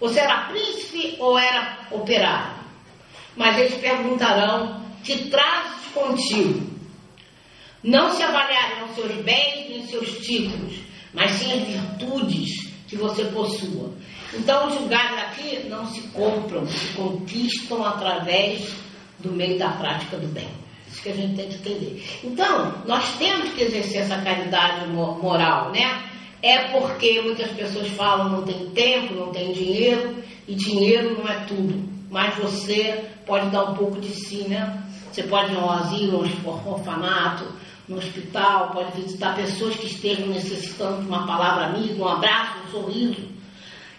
Você 0.00 0.18
era 0.18 0.48
príncipe 0.48 1.16
ou 1.20 1.38
era 1.38 1.78
operário? 1.92 2.56
Mas 3.36 3.58
eles 3.58 3.74
perguntarão, 3.74 4.85
que 5.06 5.30
trazes 5.30 5.86
contigo? 5.94 6.76
Não 7.82 8.10
se 8.10 8.22
avaliarão 8.22 8.92
seus 8.94 9.12
bens 9.22 9.68
nem 9.68 9.86
seus 9.86 10.18
títulos, 10.18 10.80
mas 11.14 11.30
sim 11.32 11.52
as 11.52 11.68
virtudes 11.68 12.68
que 12.88 12.96
você 12.96 13.24
possua. 13.26 13.92
Então, 14.34 14.68
os 14.68 14.80
lugares 14.80 15.18
aqui 15.18 15.68
não 15.68 15.86
se 15.86 16.02
compram, 16.08 16.66
se 16.66 16.94
conquistam 16.94 17.84
através 17.84 18.74
do 19.20 19.32
meio 19.32 19.58
da 19.58 19.70
prática 19.70 20.16
do 20.16 20.26
bem. 20.26 20.48
Isso 20.88 21.02
que 21.02 21.08
a 21.10 21.14
gente 21.14 21.36
tem 21.36 21.48
que 21.48 21.54
entender. 21.54 22.04
Então, 22.24 22.82
nós 22.86 23.16
temos 23.18 23.50
que 23.50 23.62
exercer 23.62 24.02
essa 24.02 24.20
caridade 24.20 24.86
moral, 24.88 25.70
né? 25.70 26.04
É 26.42 26.68
porque 26.68 27.20
muitas 27.22 27.50
pessoas 27.52 27.88
falam 27.88 28.30
não 28.30 28.42
tem 28.42 28.70
tempo, 28.70 29.14
não 29.14 29.32
tem 29.32 29.52
dinheiro, 29.52 30.22
e 30.46 30.54
dinheiro 30.54 31.16
não 31.18 31.28
é 31.28 31.44
tudo. 31.46 31.88
Mas 32.10 32.36
você 32.36 33.04
pode 33.24 33.50
dar 33.50 33.64
um 33.64 33.74
pouco 33.74 34.00
de 34.00 34.08
si, 34.08 34.48
né? 34.48 34.85
Você 35.16 35.22
pode 35.22 35.50
ir 35.50 35.56
a 35.56 35.72
asilo, 35.76 36.22
um 36.22 36.70
orfanato, 36.70 37.46
no 37.88 37.96
hospital, 37.96 38.68
pode 38.74 39.00
visitar 39.00 39.34
pessoas 39.34 39.74
que 39.76 39.86
estejam 39.86 40.26
necessitando 40.26 41.00
de 41.00 41.08
uma 41.08 41.26
palavra 41.26 41.68
amiga, 41.68 42.04
um 42.04 42.06
abraço, 42.06 42.58
um 42.66 42.70
sorriso. 42.70 43.26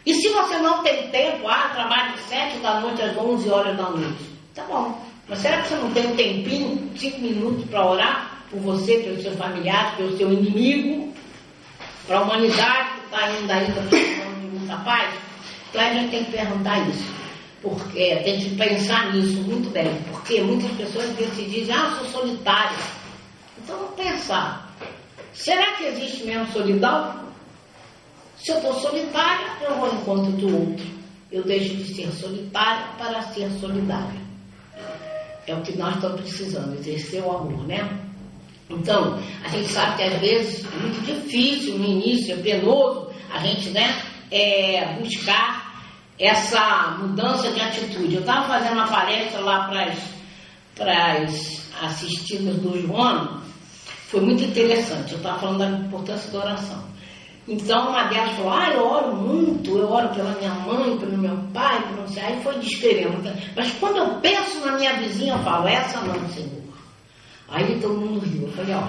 E 0.06 0.14
se 0.14 0.30
você 0.30 0.60
não 0.60 0.84
tem 0.84 1.10
tempo, 1.10 1.48
ah, 1.48 1.72
trabalho 1.74 2.14
de 2.14 2.20
7 2.20 2.58
da 2.60 2.82
noite 2.82 3.02
às 3.02 3.18
11 3.18 3.50
horas 3.50 3.76
da 3.76 3.90
noite. 3.90 4.30
Tá 4.54 4.64
bom. 4.66 5.04
Mas 5.28 5.40
será 5.40 5.64
que 5.64 5.70
você 5.70 5.76
não 5.78 5.92
tem 5.92 6.06
um 6.06 6.16
tempinho, 6.16 6.92
5 6.96 7.20
minutos 7.20 7.66
para 7.68 7.84
orar 7.84 8.44
por 8.52 8.60
você, 8.60 9.00
pelos 9.00 9.24
seus 9.24 9.38
familiares, 9.40 9.96
pelo 9.96 10.16
seu 10.16 10.32
inimigo? 10.32 11.12
para 12.06 12.20
a 12.20 12.22
humanidade 12.22 12.90
que 12.94 13.06
está 13.06 13.26
ainda 13.26 13.54
ainda 13.54 13.82
precisando 13.82 14.40
de 14.40 14.58
muita 14.58 14.78
paz. 14.78 15.14
Então 15.70 15.82
a 15.82 15.94
gente 15.94 16.10
tem 16.10 16.24
que 16.24 16.32
perguntar 16.32 16.88
isso. 16.88 17.17
Porque 17.62 18.16
tem 18.18 18.40
que 18.40 18.56
pensar 18.56 19.14
nisso 19.14 19.42
muito 19.42 19.70
bem. 19.72 19.96
Porque 20.12 20.42
muitas 20.42 20.72
pessoas 20.72 21.16
se 21.36 21.44
dizem, 21.46 21.74
ah, 21.74 21.98
sou 21.98 22.22
solitária. 22.22 22.78
Então 23.58 23.78
vamos 23.78 23.96
pensar. 23.96 24.76
Será 25.34 25.74
que 25.74 25.86
existe 25.86 26.26
mesmo 26.26 26.48
solidão? 26.52 27.28
Se 28.38 28.52
eu 28.52 28.58
estou 28.58 28.74
solitária, 28.76 29.48
eu 29.62 29.76
vou 29.76 29.86
ao 29.88 29.96
encontro 29.96 30.32
do 30.34 30.56
outro. 30.56 30.86
Eu 31.32 31.44
deixo 31.44 31.76
de 31.76 31.94
ser 31.94 32.12
solitária 32.12 32.88
para 32.98 33.22
ser 33.34 33.50
solidária. 33.60 34.22
É 35.46 35.56
o 35.56 35.62
que 35.62 35.78
nós 35.78 35.96
estamos 35.96 36.22
precisando, 36.22 36.78
exercer 36.78 37.24
o 37.24 37.32
amor, 37.32 37.66
né? 37.68 38.00
Então, 38.70 39.20
a 39.44 39.48
gente 39.50 39.70
sabe 39.70 39.98
que 39.98 40.04
às 40.04 40.20
vezes 40.20 40.66
é 40.66 40.78
muito 40.78 41.06
difícil 41.06 41.78
no 41.78 41.86
início, 41.86 42.34
é 42.34 42.38
penoso 42.38 43.08
a 43.32 43.40
gente 43.40 43.70
né, 43.70 44.02
é, 44.32 44.98
buscar 45.00 45.67
essa 46.20 46.98
mudança 47.00 47.52
de 47.52 47.62
atitude. 47.62 48.16
Eu 48.16 48.22
estava 48.22 48.48
fazendo 48.48 48.74
uma 48.74 48.88
palestra 48.88 49.40
lá 49.42 49.68
para 50.76 51.14
as 51.24 51.72
assistidas 51.82 52.56
do 52.56 52.80
João, 52.82 53.42
foi 54.08 54.22
muito 54.22 54.44
interessante. 54.44 55.12
Eu 55.12 55.18
estava 55.18 55.40
falando 55.40 55.60
da 55.60 55.70
importância 55.70 56.32
da 56.32 56.40
oração. 56.40 56.84
Então 57.48 57.90
uma 57.90 58.04
delas 58.06 58.36
falou, 58.36 58.52
ah, 58.52 58.70
eu 58.74 58.86
oro 58.86 59.16
muito, 59.16 59.78
eu 59.78 59.90
oro 59.90 60.10
pela 60.10 60.32
minha 60.32 60.54
mãe, 60.54 60.98
pelo 60.98 61.18
meu 61.18 61.38
pai, 61.54 61.82
pelo 61.84 62.02
não 62.02 62.08
sei. 62.08 62.24
Aí 62.24 62.42
foi 62.42 62.58
descrevendo. 62.60 63.24
Mas 63.56 63.72
quando 63.80 63.98
eu 63.98 64.16
penso 64.20 64.60
na 64.66 64.74
minha 64.74 64.94
vizinha, 64.98 65.34
eu 65.34 65.44
falo, 65.44 65.68
essa 65.68 66.02
não, 66.02 66.30
Senhor. 66.30 66.64
Aí 67.48 67.80
todo 67.80 68.00
mundo 68.00 68.20
riu. 68.20 68.48
Eu 68.48 68.54
falei, 68.54 68.76
ó, 68.76 68.84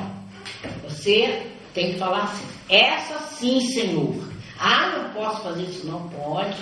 você 0.89 1.47
tem 1.73 1.93
que 1.93 1.99
falar 1.99 2.25
assim, 2.25 2.45
essa 2.69 3.19
sim, 3.21 3.61
Senhor. 3.61 4.15
Ah, 4.59 4.91
não 4.97 5.11
posso 5.11 5.43
fazer 5.43 5.63
isso, 5.63 5.87
não 5.87 6.09
pode. 6.09 6.57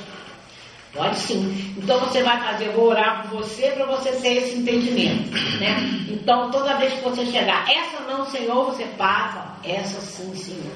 Pode 0.96 1.18
sim. 1.18 1.74
Então 1.76 2.00
você 2.00 2.22
vai 2.22 2.40
fazer, 2.40 2.68
eu 2.68 2.72
vou 2.72 2.88
orar 2.88 3.22
por 3.28 3.42
você 3.42 3.70
para 3.72 3.84
você 3.86 4.10
ter 4.12 4.38
esse 4.38 4.56
entendimento. 4.56 5.30
Né? 5.60 6.06
Então 6.08 6.50
toda 6.50 6.76
vez 6.76 6.94
que 6.94 7.02
você 7.02 7.26
chegar, 7.26 7.68
essa 7.70 8.00
não, 8.08 8.24
Senhor, 8.26 8.64
você 8.64 8.84
passa, 8.96 9.44
essa 9.62 10.00
sim, 10.00 10.34
Senhor. 10.34 10.72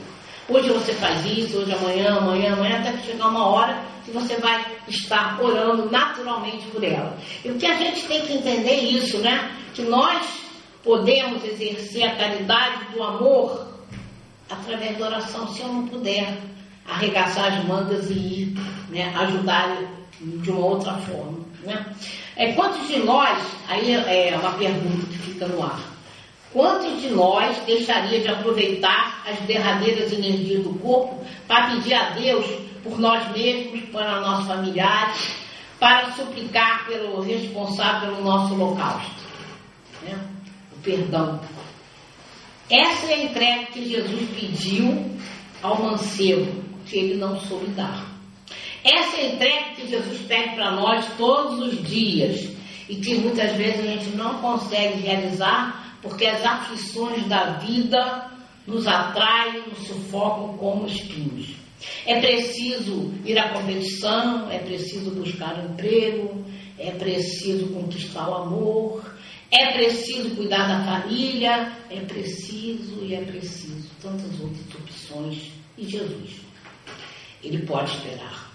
Hoje 0.49 0.69
você 0.69 0.93
faz 0.95 1.25
isso, 1.25 1.59
hoje 1.59 1.73
amanhã, 1.73 2.19
amanhã, 2.19 2.53
amanhã, 2.55 2.81
até 2.81 2.93
que 2.93 3.07
chegar 3.07 3.29
uma 3.29 3.47
hora 3.47 3.83
que 4.05 4.11
você 4.11 4.37
vai 4.37 4.65
estar 4.89 5.41
orando 5.41 5.89
naturalmente 5.91 6.67
por 6.67 6.83
ela. 6.83 7.17
E 7.45 7.51
o 7.51 7.57
que 7.57 7.67
a 7.67 7.77
gente 7.77 8.05
tem 8.07 8.27
que 8.27 8.33
entender 8.35 8.71
é 8.71 8.81
isso, 8.81 9.19
né? 9.19 9.51
Que 9.75 9.83
nós 9.83 10.27
podemos 10.83 11.45
exercer 11.45 12.05
a 12.05 12.17
caridade 12.17 12.93
do 12.93 13.03
amor 13.03 13.71
através 14.51 14.99
da 14.99 15.07
oração, 15.07 15.47
se 15.49 15.61
eu 15.61 15.69
não 15.69 15.87
puder 15.87 16.37
arregaçar 16.89 17.53
as 17.53 17.65
mangas 17.65 18.11
e 18.11 18.15
ir 18.15 18.55
né, 18.89 19.15
ajudar 19.17 19.79
de 20.21 20.51
uma 20.51 20.67
outra 20.67 20.95
forma. 20.95 21.39
Né? 21.63 21.95
É, 22.37 22.53
quantos 22.53 22.87
de 22.89 22.99
nós, 23.01 23.39
aí 23.69 23.93
é 23.93 24.37
uma 24.41 24.53
pergunta 24.53 25.07
que 25.07 25.19
fica 25.19 25.47
no 25.47 25.63
ar, 25.63 25.81
Quantos 26.53 27.01
de 27.01 27.11
nós 27.11 27.57
deixaria 27.65 28.21
de 28.21 28.29
aproveitar 28.29 29.23
as 29.25 29.39
derradeiras 29.41 30.13
energias 30.13 30.65
do 30.65 30.75
corpo 30.81 31.25
para 31.47 31.71
pedir 31.71 31.95
a 31.95 32.11
Deus 32.11 32.45
por 32.83 32.99
nós 32.99 33.31
mesmos, 33.31 33.89
para 33.91 34.21
nossos 34.21 34.49
familiares, 34.49 35.31
para 35.79 36.11
suplicar 36.13 36.87
pelo 36.87 37.21
responsável 37.21 38.11
pelo 38.11 38.25
nosso 38.25 38.55
holocausto? 38.55 39.23
Né? 40.03 40.19
O 40.73 40.81
perdão. 40.81 41.41
Essa 42.69 43.07
é 43.07 43.15
a 43.15 43.25
entrega 43.25 43.67
que 43.67 43.89
Jesus 43.89 44.29
pediu 44.31 45.09
ao 45.63 45.81
mancebo, 45.81 46.65
que 46.85 46.99
ele 46.99 47.15
não 47.15 47.39
soube 47.43 47.67
dar. 47.69 48.10
Essa 48.85 49.17
é 49.17 49.35
entrega 49.35 49.75
que 49.75 49.87
Jesus 49.87 50.21
pede 50.27 50.55
para 50.55 50.73
nós 50.73 51.07
todos 51.17 51.59
os 51.59 51.87
dias 51.87 52.51
e 52.89 52.97
que 52.97 53.15
muitas 53.17 53.55
vezes 53.57 53.81
a 53.81 53.87
gente 53.87 54.17
não 54.17 54.41
consegue 54.41 55.01
realizar 55.03 55.99
porque 56.03 56.27
as 56.27 56.45
aflições 56.45 57.27
da 57.27 57.59
vida 57.59 58.31
nos 58.67 58.87
atraem, 58.87 59.65
nos 59.69 59.87
sufocam 59.87 60.57
como 60.57 60.87
espinhos. 60.87 61.55
É 62.07 62.21
preciso 62.21 63.13
ir 63.25 63.39
à 63.39 63.51
competição, 63.51 64.51
é 64.51 64.59
preciso 64.59 65.11
buscar 65.11 65.63
emprego, 65.65 66.45
é 66.79 66.91
preciso 66.91 67.69
conquistar 67.69 68.29
o 68.29 68.35
amor, 68.35 69.15
é 69.51 69.73
preciso 69.73 70.37
cuidar 70.37 70.69
da 70.69 70.85
família, 70.85 71.73
é 71.91 72.01
preciso 72.01 73.05
e 73.05 73.15
é 73.15 73.21
preciso 73.23 73.89
tantas 74.01 74.41
outras 74.41 74.75
opções. 74.75 75.51
E 75.77 75.87
Jesus, 75.87 76.41
Ele 77.43 77.59
pode 77.67 77.91
esperar. 77.91 78.50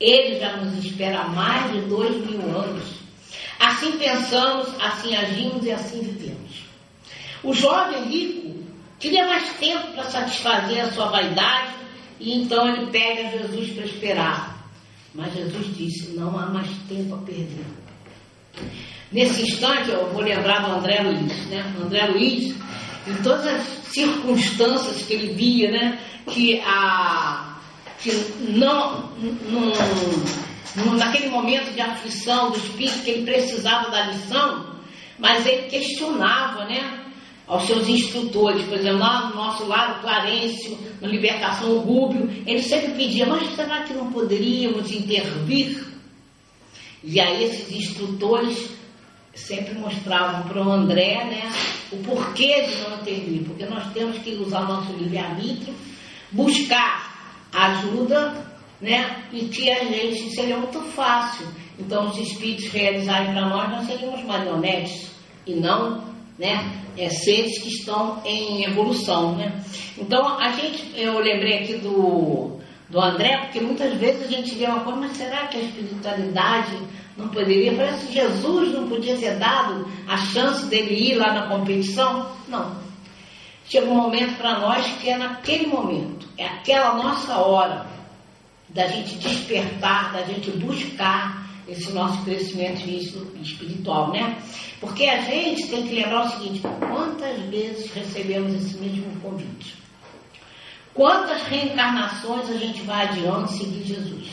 Ele 0.00 0.38
já 0.38 0.56
nos 0.56 0.84
espera 0.84 1.20
há 1.20 1.28
mais 1.28 1.72
de 1.72 1.80
dois 1.82 2.16
mil 2.26 2.40
anos. 2.56 2.84
Assim 3.58 3.92
pensamos, 3.92 4.68
assim 4.80 5.14
agimos 5.16 5.64
e 5.64 5.70
assim 5.70 6.00
vivemos. 6.00 6.64
O 7.42 7.52
jovem 7.52 8.04
rico 8.04 8.64
queria 8.98 9.26
mais 9.26 9.48
tempo 9.54 9.92
para 9.92 10.04
satisfazer 10.04 10.84
a 10.84 10.92
sua 10.92 11.06
vaidade 11.06 11.74
e 12.18 12.40
então 12.40 12.68
ele 12.68 12.90
pega 12.90 13.38
Jesus 13.38 13.70
para 13.70 13.84
esperar. 13.84 14.68
Mas 15.14 15.32
Jesus 15.34 15.76
disse: 15.76 16.12
não 16.12 16.36
há 16.38 16.46
mais 16.46 16.68
tempo 16.88 17.14
a 17.14 17.18
perder. 17.18 17.64
Nesse 19.12 19.42
instante, 19.42 19.90
eu 19.90 20.10
vou 20.10 20.22
lembrar 20.22 20.60
do 20.60 20.72
André 20.72 21.00
Luiz. 21.02 21.46
Né? 21.46 21.64
André 21.80 22.06
Luiz, 22.06 22.54
em 23.06 23.14
todas 23.22 23.46
as 23.46 23.62
circunstâncias 23.92 25.02
que 25.02 25.14
ele 25.14 25.34
via, 25.34 25.70
né? 25.70 25.98
que, 26.26 26.60
a, 26.66 27.53
que 28.00 28.12
não, 28.50 29.10
não, 30.76 30.94
naquele 30.96 31.28
momento 31.28 31.72
de 31.72 31.80
aflição 31.80 32.50
do 32.50 32.56
espírito, 32.56 33.02
que 33.02 33.10
ele 33.10 33.24
precisava 33.24 33.90
da 33.90 34.06
lição, 34.06 34.74
mas 35.18 35.46
ele 35.46 35.68
questionava, 35.68 36.64
né? 36.64 37.04
aos 37.46 37.64
seus 37.66 37.88
instrutores, 37.88 38.64
por 38.64 38.78
exemplo, 38.78 39.00
lá 39.00 39.28
no 39.28 39.36
nosso 39.36 39.66
lado, 39.66 40.00
Clarencio, 40.00 40.78
na 41.00 41.08
Libertação 41.08 41.78
Rúbio, 41.78 42.30
ele 42.46 42.62
sempre 42.62 42.92
pedia, 42.92 43.26
mas 43.26 43.54
será 43.54 43.82
que 43.82 43.92
não 43.92 44.10
poderíamos 44.10 44.90
intervir? 44.90 45.86
E 47.02 47.20
aí 47.20 47.44
esses 47.44 47.70
instrutores 47.70 48.70
sempre 49.34 49.74
mostravam 49.74 50.48
para 50.48 50.62
o 50.62 50.72
André 50.72 51.24
né, 51.24 51.52
o 51.92 51.96
porquê 51.98 52.62
de 52.62 52.76
não 52.78 52.96
intervir, 52.96 53.42
porque 53.44 53.66
nós 53.66 53.92
temos 53.92 54.16
que 54.18 54.30
usar 54.36 54.62
nosso 54.62 54.92
livre-arbítrio, 54.92 55.74
buscar 56.32 57.13
ajuda, 57.54 58.44
né, 58.80 59.24
e 59.32 59.46
que 59.46 59.70
a 59.70 59.84
gente 59.84 60.34
seria 60.34 60.58
muito 60.58 60.80
fácil. 60.80 61.46
Então, 61.78 62.08
os 62.08 62.18
espíritos 62.18 62.66
realizarem 62.66 63.32
para 63.32 63.48
nós, 63.48 63.70
nós 63.70 63.86
seríamos 63.86 64.22
marionetes 64.24 65.10
e 65.46 65.54
não 65.54 66.14
né? 66.38 66.80
É, 66.96 67.08
seres 67.08 67.58
que 67.60 67.68
estão 67.68 68.20
em 68.24 68.64
evolução, 68.64 69.36
né? 69.36 69.60
Então, 69.98 70.38
a 70.38 70.50
gente, 70.52 70.92
eu 70.96 71.18
lembrei 71.18 71.58
aqui 71.58 71.74
do, 71.74 72.58
do 72.88 73.00
André, 73.00 73.36
porque 73.38 73.60
muitas 73.60 73.94
vezes 73.94 74.24
a 74.24 74.30
gente 74.30 74.54
vê 74.54 74.66
uma 74.66 74.80
coisa, 74.80 75.00
mas 75.00 75.16
será 75.16 75.46
que 75.48 75.56
a 75.56 75.62
espiritualidade 75.62 76.76
não 77.16 77.28
poderia? 77.28 77.74
Parece 77.74 78.06
que 78.06 78.14
Jesus 78.14 78.72
não 78.72 78.88
podia 78.88 79.16
ter 79.16 79.36
dado 79.38 79.88
a 80.06 80.16
chance 80.16 80.66
dele 80.66 81.12
ir 81.12 81.14
lá 81.14 81.32
na 81.32 81.48
competição? 81.48 82.28
Não. 82.48 82.83
Chega 83.66 83.86
um 83.86 83.94
momento 83.94 84.36
para 84.36 84.58
nós 84.58 84.86
que 85.00 85.08
é 85.08 85.16
naquele 85.16 85.66
momento, 85.66 86.28
é 86.36 86.46
aquela 86.46 86.94
nossa 86.94 87.38
hora 87.38 87.86
da 88.68 88.86
gente 88.88 89.16
despertar, 89.16 90.12
da 90.12 90.22
gente 90.22 90.50
buscar 90.50 91.44
esse 91.66 91.92
nosso 91.92 92.22
crescimento 92.24 92.86
espiritual, 93.40 94.12
né? 94.12 94.36
Porque 94.80 95.06
a 95.06 95.22
gente 95.22 95.66
tem 95.68 95.86
que 95.86 95.94
lembrar 95.94 96.26
o 96.26 96.30
seguinte: 96.30 96.60
quantas 96.60 97.40
vezes 97.48 97.90
recebemos 97.92 98.52
esse 98.54 98.76
mesmo 98.76 99.18
convite? 99.20 99.74
Quantas 100.92 101.42
reencarnações 101.44 102.48
a 102.50 102.56
gente 102.56 102.82
vai 102.82 103.06
adiando 103.08 103.48
seguir 103.48 103.84
Jesus? 103.84 104.28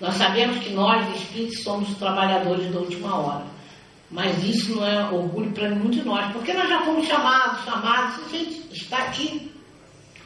Nós 0.00 0.14
sabemos 0.14 0.58
que 0.58 0.70
nós, 0.70 1.16
espíritos, 1.16 1.62
somos 1.62 1.94
trabalhadores 1.96 2.72
da 2.72 2.78
última 2.78 3.16
hora. 3.16 3.53
Mas 4.10 4.44
isso 4.44 4.76
não 4.76 4.86
é 4.86 5.10
orgulho 5.10 5.50
para 5.52 5.70
nenhum 5.70 5.90
de 5.90 6.04
nós, 6.04 6.32
porque 6.32 6.52
nós 6.52 6.68
já 6.68 6.82
fomos 6.82 7.06
chamados, 7.06 7.64
chamados, 7.64 8.24
a 8.24 8.28
gente 8.28 8.68
está 8.72 8.98
aqui, 8.98 9.50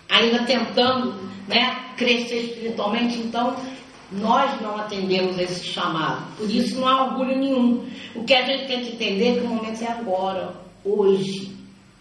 ainda 0.08 0.44
tentando 0.44 1.14
né, 1.46 1.92
crescer 1.96 2.50
espiritualmente, 2.50 3.18
então 3.18 3.56
nós 4.10 4.60
não 4.60 4.76
atendemos 4.76 5.38
esse 5.38 5.64
chamado. 5.66 6.24
Por 6.36 6.50
isso 6.50 6.80
não 6.80 6.88
há 6.88 7.04
orgulho 7.06 7.38
nenhum. 7.38 7.86
O 8.14 8.24
que 8.24 8.34
a 8.34 8.44
gente 8.44 8.66
tem 8.66 8.80
que 8.82 8.92
entender 8.92 9.28
é 9.28 9.40
que 9.40 9.46
o 9.46 9.48
momento 9.48 9.82
é 9.82 9.88
agora, 9.88 10.54
hoje. 10.84 11.56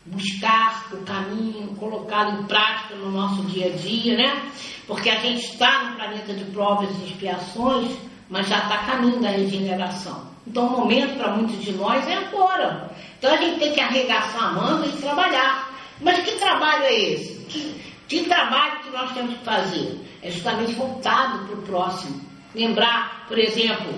Buscar 0.05 0.87
o 0.93 1.03
caminho, 1.03 1.75
colocá-lo 1.75 2.39
em 2.39 2.45
prática 2.45 2.95
no 2.95 3.11
nosso 3.11 3.41
dia 3.47 3.65
a 3.65 3.75
dia, 3.75 4.15
né? 4.15 4.41
Porque 4.87 5.09
a 5.09 5.19
gente 5.19 5.43
está 5.43 5.83
no 5.83 5.95
planeta 5.97 6.33
de 6.33 6.45
provas 6.45 6.89
e 7.01 7.09
expiações, 7.09 7.91
mas 8.29 8.47
já 8.47 8.59
está 8.59 8.85
caminho 8.85 9.19
da 9.19 9.31
regeneração. 9.31 10.36
Então 10.47 10.67
o 10.67 10.79
momento 10.81 11.17
para 11.17 11.33
muitos 11.33 11.61
de 11.63 11.73
nós 11.73 12.07
é 12.07 12.15
agora. 12.15 12.89
Então 13.19 13.33
a 13.33 13.37
gente 13.37 13.59
tem 13.59 13.73
que 13.73 13.79
arregaçar 13.79 14.43
a 14.43 14.51
manga 14.53 14.87
e 14.87 14.91
trabalhar. 14.93 15.69
Mas 16.01 16.23
que 16.23 16.31
trabalho 16.39 16.83
é 16.83 16.93
esse? 16.93 17.45
Que, 17.45 17.81
Que 18.07 18.23
trabalho 18.23 18.79
que 18.83 18.89
nós 18.91 19.11
temos 19.11 19.37
que 19.37 19.43
fazer? 19.43 19.99
É 20.23 20.31
justamente 20.31 20.71
voltado 20.73 21.45
para 21.45 21.55
o 21.55 21.61
próximo. 21.63 22.21
Lembrar, 22.55 23.25
por 23.27 23.37
exemplo, 23.37 23.93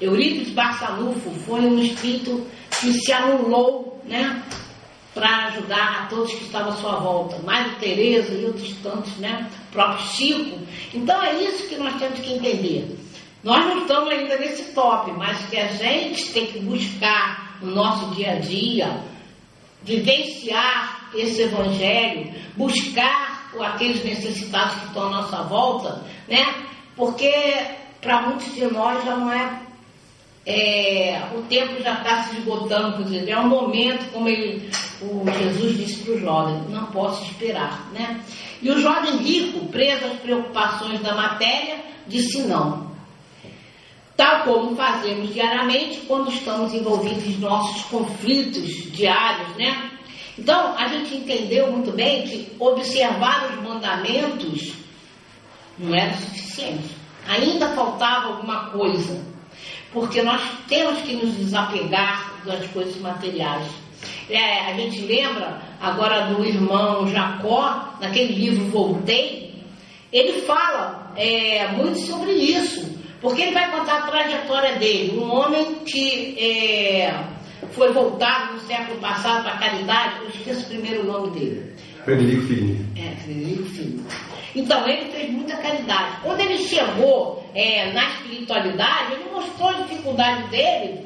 Eurípides 0.00 0.52
Barçanufo 0.52 1.30
foi 1.44 1.60
um 1.60 1.78
espírito 1.82 2.46
que 2.80 2.92
se 2.92 3.12
anulou, 3.12 4.00
né? 4.04 4.42
Para 5.12 5.46
ajudar 5.46 6.02
a 6.02 6.06
todos 6.06 6.32
que 6.32 6.44
estavam 6.44 6.72
à 6.72 6.76
sua 6.76 6.96
volta. 7.00 7.38
Mário 7.42 7.74
Tereza 7.80 8.32
e 8.32 8.44
outros 8.44 8.72
tantos, 8.82 9.16
né? 9.16 9.50
O 9.68 9.72
próprio 9.72 10.06
Chico. 10.06 10.58
Então 10.94 11.20
é 11.20 11.42
isso 11.42 11.68
que 11.68 11.76
nós 11.76 11.96
temos 11.98 12.20
que 12.20 12.34
entender. 12.34 12.96
Nós 13.42 13.64
não 13.66 13.82
estamos 13.82 14.10
ainda 14.10 14.36
nesse 14.36 14.72
top, 14.72 15.12
mas 15.12 15.38
que 15.46 15.56
a 15.56 15.68
gente 15.68 16.32
tem 16.32 16.46
que 16.46 16.58
buscar 16.60 17.58
no 17.62 17.74
nosso 17.74 18.14
dia 18.14 18.32
a 18.32 18.38
dia, 18.40 19.00
vivenciar 19.82 21.08
esse 21.14 21.42
evangelho, 21.42 22.32
buscar 22.56 23.48
aqueles 23.60 24.04
necessitados 24.04 24.74
que 24.76 24.86
estão 24.86 25.06
à 25.06 25.10
nossa 25.10 25.42
volta, 25.44 26.04
né? 26.28 26.66
Porque 26.96 27.32
para 28.00 28.22
muitos 28.22 28.54
de 28.54 28.64
nós 28.66 29.04
já 29.04 29.16
não 29.16 29.32
é, 29.32 29.60
é 30.46 31.22
o 31.34 31.42
tempo 31.42 31.82
já 31.82 31.94
está 31.94 32.24
se 32.24 32.38
esgotando, 32.38 32.88
inclusive. 32.88 33.30
É 33.30 33.38
um 33.38 33.48
momento, 33.48 34.10
como 34.12 34.28
ele, 34.28 34.70
o 35.00 35.24
Jesus 35.30 35.76
disse 35.76 36.02
para 36.02 36.14
o 36.14 36.20
jovem, 36.20 36.62
não 36.68 36.86
posso 36.86 37.22
esperar, 37.24 37.88
né? 37.92 38.20
E 38.60 38.70
o 38.70 38.80
jovem 38.80 39.16
rico, 39.18 39.66
preso 39.66 40.06
às 40.06 40.18
preocupações 40.18 41.00
da 41.00 41.14
matéria, 41.14 41.76
disse 42.06 42.42
não. 42.42 42.87
Tal 44.18 44.42
como 44.42 44.74
fazemos 44.74 45.32
diariamente 45.32 46.00
quando 46.08 46.28
estamos 46.28 46.74
envolvidos 46.74 47.24
em 47.24 47.38
nossos 47.38 47.84
conflitos 47.84 48.90
diários, 48.90 49.56
né? 49.56 49.92
Então, 50.36 50.76
a 50.76 50.88
gente 50.88 51.14
entendeu 51.14 51.70
muito 51.70 51.92
bem 51.92 52.22
que 52.22 52.50
observar 52.58 53.48
os 53.48 53.62
mandamentos 53.62 54.72
não 55.78 55.94
era 55.94 56.14
suficiente. 56.14 56.96
Ainda 57.28 57.68
faltava 57.76 58.26
alguma 58.26 58.70
coisa, 58.70 59.24
porque 59.92 60.20
nós 60.20 60.42
temos 60.66 61.00
que 61.02 61.14
nos 61.14 61.36
desapegar 61.36 62.42
das 62.44 62.66
coisas 62.72 63.00
materiais. 63.00 63.68
É, 64.28 64.66
a 64.66 64.74
gente 64.74 65.00
lembra 65.00 65.62
agora 65.80 66.34
do 66.34 66.44
irmão 66.44 67.06
Jacó, 67.06 67.94
naquele 68.00 68.34
livro 68.34 68.64
Voltei, 68.64 69.62
ele 70.12 70.42
fala 70.42 71.12
é, 71.14 71.68
muito 71.68 72.00
sobre 72.00 72.32
isso, 72.32 72.97
porque 73.20 73.42
ele 73.42 73.52
vai 73.52 73.70
contar 73.70 73.98
a 73.98 74.02
trajetória 74.02 74.76
dele, 74.76 75.18
um 75.18 75.30
homem 75.30 75.74
que 75.84 76.36
é, 76.38 77.24
foi 77.72 77.92
voltado 77.92 78.54
no 78.54 78.60
século 78.60 78.98
passado 79.00 79.42
para 79.42 79.54
a 79.54 79.58
caridade, 79.58 80.16
eu 80.22 80.28
esqueço 80.28 80.66
o 80.66 80.68
primeiro 80.68 81.04
nome 81.04 81.30
dele. 81.38 81.74
Frederico 82.04 82.42
Filho. 82.46 82.86
É, 82.96 83.16
Frederico 83.16 83.64
Filho. 83.64 84.04
Então, 84.54 84.88
ele 84.88 85.10
fez 85.12 85.30
muita 85.30 85.56
caridade. 85.56 86.16
Quando 86.22 86.40
ele 86.40 86.58
chegou 86.58 87.44
é, 87.54 87.92
na 87.92 88.08
espiritualidade, 88.08 89.12
ele 89.12 89.30
mostrou 89.30 89.68
a 89.68 89.72
dificuldade 89.72 90.48
dele, 90.48 91.00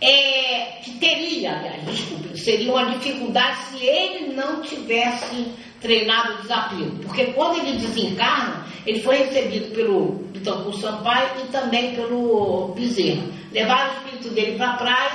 é, 0.00 0.80
que 0.82 0.92
teria, 0.98 1.56
aliás, 1.56 1.84
desculpe, 1.84 2.38
seria 2.38 2.72
uma 2.72 2.86
dificuldade 2.86 3.58
se 3.70 3.86
ele 3.86 4.34
não 4.34 4.60
tivesse 4.60 5.46
treinado 5.84 6.32
o 6.32 6.36
desapego. 6.38 6.96
Porque 7.02 7.26
quando 7.26 7.58
ele 7.58 7.76
desencarna, 7.76 8.66
ele 8.86 9.02
foi 9.02 9.18
recebido 9.18 9.74
pelo 9.74 10.12
Bittencourt 10.32 10.80
Sampaio 10.80 11.28
e 11.44 11.52
também 11.52 11.94
pelo 11.94 12.68
Bezerra. 12.74 13.22
Levaram 13.52 13.90
o 13.90 13.96
espírito 13.98 14.30
dele 14.30 14.56
para 14.56 14.70
a 14.70 14.76
praia. 14.76 15.10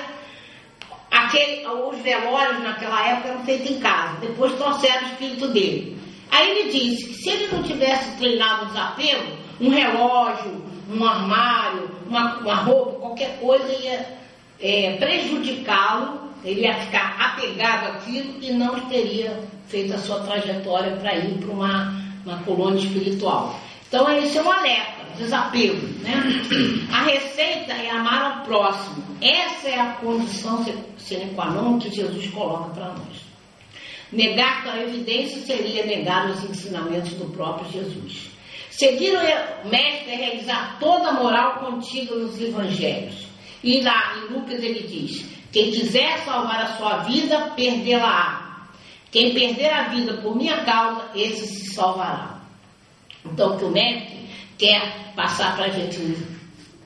Aquele, 1.10 1.66
os 1.66 1.98
velórios 2.00 2.62
naquela 2.62 3.08
época 3.08 3.30
eram 3.30 3.44
feitos 3.44 3.72
em 3.72 3.80
casa. 3.80 4.18
Depois 4.22 4.54
trouxeram 4.54 5.08
o 5.08 5.12
espírito 5.12 5.48
dele. 5.48 5.98
Aí 6.30 6.52
ele 6.52 6.72
disse 6.72 7.06
que 7.06 7.14
se 7.16 7.30
ele 7.30 7.48
não 7.48 7.64
tivesse 7.64 8.16
treinado 8.18 8.66
o 8.66 8.68
desapego, 8.68 9.38
um 9.60 9.70
relógio, 9.70 10.64
um 10.88 11.04
armário, 11.04 11.90
uma, 12.08 12.38
uma 12.38 12.56
roupa, 12.56 13.00
qualquer 13.00 13.40
coisa 13.40 13.68
ia 13.74 14.06
é, 14.62 14.98
prejudicá-lo, 14.98 16.29
ele 16.44 16.62
ia 16.62 16.74
ficar 16.76 17.16
apegado 17.20 17.88
àquilo 17.88 18.36
e 18.42 18.52
não 18.52 18.80
teria 18.88 19.40
feito 19.68 19.94
a 19.94 19.98
sua 19.98 20.22
trajetória 20.22 20.96
para 20.98 21.16
ir 21.16 21.38
para 21.38 21.52
uma, 21.52 21.94
uma 22.26 22.38
colônia 22.44 22.80
espiritual. 22.80 23.60
Então 23.88 24.10
esse 24.12 24.38
é 24.38 24.42
um 24.44 24.52
alerta, 24.52 25.06
desapego. 25.18 25.88
Né? 26.02 26.14
A 26.92 27.04
receita 27.04 27.74
é 27.74 27.90
amar 27.90 28.22
ao 28.22 28.46
próximo. 28.46 29.04
Essa 29.22 29.70
é 29.70 29.80
a 29.80 29.94
condição 29.94 30.64
sine 30.98 31.34
qua 31.36 31.46
non 31.46 31.80
que 31.80 31.90
Jesus 31.90 32.28
coloca 32.28 32.70
para 32.70 32.90
nós. 32.90 33.30
Negar 34.12 34.68
a 34.68 34.82
evidência 34.82 35.42
seria 35.42 35.86
negar 35.86 36.30
os 36.30 36.44
ensinamentos 36.44 37.14
do 37.14 37.26
próprio 37.26 37.72
Jesus. 37.72 38.32
Seguir 38.72 39.12
o 39.12 39.68
mestre 39.68 40.12
é 40.12 40.16
realizar 40.16 40.78
toda 40.80 41.10
a 41.10 41.14
moral 41.14 41.60
contida 41.60 42.16
nos 42.16 42.42
evangelhos. 42.42 43.28
E 43.64 43.82
lá 43.82 44.18
em 44.18 44.34
Lucas 44.34 44.64
ele 44.64 44.88
diz: 44.88 45.26
quem 45.52 45.72
quiser 45.72 46.20
salvar 46.20 46.62
a 46.62 46.78
sua 46.78 46.98
vida, 47.00 47.52
perdê-la-á. 47.56 48.68
Quem 49.12 49.34
perder 49.34 49.72
a 49.72 49.90
vida 49.90 50.14
por 50.22 50.36
minha 50.36 50.64
causa, 50.64 51.10
esse 51.16 51.48
se 51.48 51.74
salvará. 51.74 52.40
Então, 53.26 53.56
o 53.56 53.58
que 53.58 53.66
o 53.66 53.72
mestre 53.72 54.30
quer 54.58 55.14
passar 55.16 55.56
para 55.56 55.66
a 55.66 55.70
gente, 55.70 56.18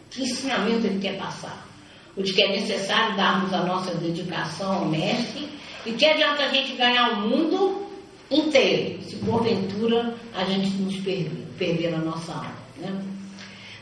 que 0.09 0.23
ensinamento 0.23 0.87
ele 0.87 0.99
quer 0.99 1.17
passar? 1.17 1.67
O 2.15 2.23
de 2.23 2.31
que 2.31 2.41
é 2.41 2.59
necessário 2.59 3.17
darmos 3.17 3.53
a 3.53 3.63
nossa 3.63 3.95
dedicação 3.95 4.71
ao 4.71 4.85
mestre 4.85 5.49
e 5.85 5.91
que 5.91 6.05
adianta 6.05 6.43
a 6.43 6.49
gente 6.49 6.73
ganhar 6.73 7.11
o 7.11 7.27
mundo 7.27 7.87
inteiro, 8.31 9.01
se 9.03 9.17
porventura 9.17 10.15
a 10.33 10.45
gente 10.45 10.69
nos 10.77 10.95
perder, 10.97 11.47
perder 11.57 11.93
a 11.95 11.97
nossa 11.97 12.31
alma. 12.31 12.55
Né? 12.77 13.03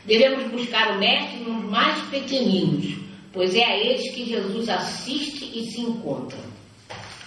Devemos 0.04 0.50
buscar 0.50 0.96
o 0.96 0.98
mestre 0.98 1.38
nos 1.44 1.64
mais 1.70 2.00
pequeninos, 2.08 2.96
pois 3.32 3.54
é 3.54 3.64
a 3.64 3.76
eles 3.76 4.14
que 4.14 4.24
Jesus 4.24 4.68
assiste 4.68 5.50
e 5.58 5.70
se 5.70 5.80
encontra. 5.80 6.38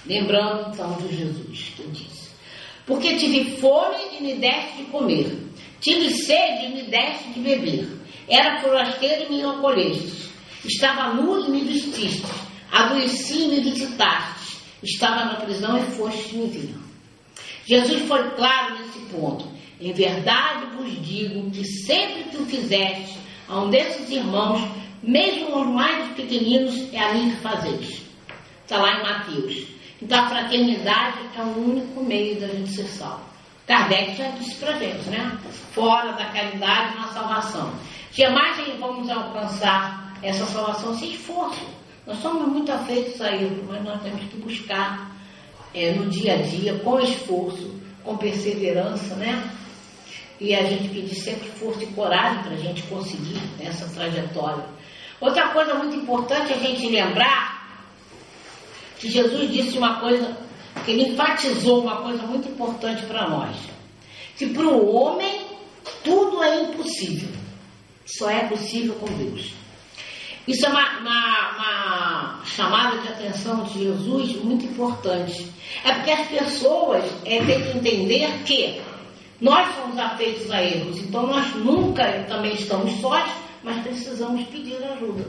Lembrando 0.06 0.72
então 0.72 0.94
de 0.94 1.16
Jesus, 1.16 1.74
que 1.76 1.84
disse: 1.88 2.30
Porque 2.86 3.18
tive 3.18 3.58
fome 3.58 3.98
e 4.18 4.24
me 4.24 4.36
deste 4.36 4.78
de 4.78 4.84
comer, 4.86 5.36
tive 5.82 6.10
sede 6.12 6.66
e 6.66 6.70
me 6.70 6.84
deste 6.84 7.30
de 7.30 7.40
beber, 7.40 7.88
era 8.28 8.62
forasteiro 8.62 9.26
e 9.26 9.34
me 9.34 9.44
acolheste, 9.44 10.30
estava 10.64 11.14
nu 11.14 11.46
e 11.46 11.50
me 11.50 11.62
vestiste, 11.62 12.28
adoeci 12.72 13.44
e 13.44 13.48
me 13.48 13.62
visitaste 13.62 14.36
estava 14.86 15.26
na 15.26 15.36
prisão 15.36 15.78
e 15.78 15.82
foste 15.92 16.36
me 16.36 16.48
ver. 16.48 16.76
Jesus 17.66 18.04
foi 18.08 18.30
claro 18.32 18.78
nesse 18.78 19.00
ponto. 19.12 19.48
Em 19.80 19.92
verdade 19.92 20.68
vos 20.78 21.06
digo 21.06 21.50
que 21.52 21.66
sempre 21.66 22.24
que 22.26 22.38
o 22.38 22.46
fizeste 22.46 23.18
a 23.48 23.62
um 23.62 23.70
desses 23.70 24.10
irmãos, 24.10 24.62
mesmo 25.08 25.62
os 25.62 25.68
mais 25.68 26.14
pequeninos, 26.14 26.94
é 26.94 27.00
a 27.00 27.14
mim 27.14 27.32
que 27.32 27.38
fazeis. 27.38 28.02
Está 28.64 28.78
lá 28.78 29.00
em 29.00 29.04
Mateus. 29.04 29.68
Então 30.02 30.20
a 30.24 30.28
fraternidade 30.28 31.20
é 31.38 31.42
o 31.42 31.70
único 31.70 32.04
meio 32.04 32.40
da 32.40 32.48
gente 32.48 32.72
ser 32.72 32.88
salvo. 32.88 33.24
Kardec 33.68 34.16
já 34.16 34.30
disse 34.30 34.56
para 34.56 34.78
gente, 34.78 35.10
né? 35.10 35.38
Fora 35.74 36.12
da 36.14 36.26
caridade 36.26 36.96
na 36.98 37.08
salvação. 37.08 37.74
Jamais 38.12 38.58
vamos 38.80 39.10
alcançar 39.10 40.16
essa 40.22 40.46
salvação 40.46 40.98
sem 40.98 41.12
esforço. 41.12 41.66
Nós 42.06 42.18
somos 42.20 42.48
muito 42.48 42.72
afeitos 42.72 43.20
a 43.22 43.36
isso, 43.36 43.64
mas 43.68 43.84
nós 43.84 44.02
temos 44.02 44.22
que 44.26 44.38
buscar 44.38 45.12
é, 45.74 45.94
no 45.94 46.10
dia 46.10 46.36
a 46.36 46.38
dia, 46.38 46.80
com 46.80 47.00
esforço, 47.00 47.80
com 48.04 48.18
perseverança, 48.18 49.16
né? 49.16 49.52
E 50.40 50.54
a 50.54 50.64
gente 50.64 50.90
pedir 50.90 51.16
sempre 51.16 51.50
força 51.50 51.84
e 51.84 51.88
coragem 51.88 52.44
para 52.44 52.54
a 52.54 52.58
gente 52.58 52.84
conseguir 52.84 53.42
essa 53.60 53.88
trajetória. 53.90 54.66
Outra 55.20 55.50
coisa 55.50 55.74
muito 55.76 55.96
importante 55.96 56.52
é 56.52 56.56
a 56.56 56.60
gente 56.60 56.88
lembrar 56.90 57.56
que 59.00 59.10
Jesus 59.10 59.52
disse 59.52 59.78
uma 59.78 60.00
coisa, 60.00 60.38
que 60.84 60.92
ele 60.92 61.10
enfatizou 61.10 61.82
uma 61.82 61.98
coisa 61.98 62.24
muito 62.24 62.50
importante 62.50 63.06
para 63.06 63.30
nós. 63.30 63.56
Que 64.38 64.48
para 64.48 64.68
o 64.68 64.94
homem 64.94 65.46
tudo 66.04 66.44
é 66.44 66.64
impossível. 66.64 67.30
Só 68.06 68.30
é 68.30 68.46
possível 68.48 68.96
com 68.96 69.08
Deus. 69.08 69.54
Isso 70.48 70.66
é 70.66 70.70
uma, 70.70 71.00
uma, 71.00 71.52
uma, 71.56 72.42
chamada 72.46 72.98
de 73.00 73.08
atenção 73.08 73.64
de 73.64 73.84
Jesus 73.84 74.44
muito 74.44 74.66
importante. 74.66 75.52
É 75.84 75.94
porque 75.94 76.12
as 76.12 76.28
pessoas 76.28 77.04
é, 77.26 77.44
têm 77.44 77.64
que 77.64 77.78
entender 77.78 78.44
que 78.46 78.82
nós 79.42 79.68
somos 79.76 79.98
afeitos 79.98 80.50
a 80.52 80.64
erros, 80.64 80.98
então 81.00 81.28
nós 81.28 81.54
nunca 81.56 82.24
também 82.28 82.54
estamos 82.54 82.92
sós, 83.02 83.28
mas 83.66 83.82
precisamos 83.82 84.46
pedir 84.48 84.78
ajuda. 84.84 85.26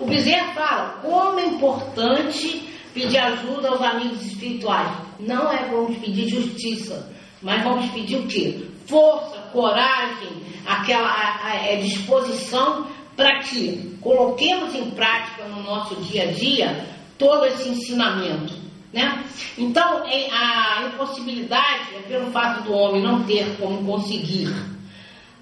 O 0.00 0.06
Bezerra 0.06 0.52
fala 0.52 0.98
como 1.00 1.38
é 1.38 1.46
importante 1.46 2.68
pedir 2.92 3.18
ajuda 3.18 3.68
aos 3.68 3.80
amigos 3.80 4.26
espirituais. 4.26 4.90
Não 5.20 5.50
é 5.52 5.68
vamos 5.70 5.96
pedir 5.98 6.28
justiça, 6.28 7.08
mas 7.40 7.62
vamos 7.62 7.88
pedir 7.92 8.16
o 8.16 8.26
quê? 8.26 8.66
Força, 8.86 9.38
coragem, 9.52 10.42
aquela 10.66 11.08
a, 11.08 11.12
a, 11.12 11.50
a 11.52 11.56
é 11.66 11.76
disposição 11.76 12.88
para 13.16 13.38
que 13.38 13.96
coloquemos 14.00 14.74
em 14.74 14.90
prática 14.90 15.44
no 15.44 15.62
nosso 15.62 15.94
dia 16.02 16.24
a 16.24 16.32
dia 16.32 16.86
todo 17.16 17.46
esse 17.46 17.68
ensinamento. 17.68 18.52
Né? 18.92 19.24
Então, 19.56 20.04
é, 20.06 20.28
a 20.30 20.88
impossibilidade 20.88 21.94
é 21.96 22.00
pelo 22.08 22.30
fato 22.30 22.64
do 22.64 22.72
homem 22.72 23.02
não 23.02 23.22
ter 23.24 23.56
como 23.58 23.84
conseguir 23.84 24.75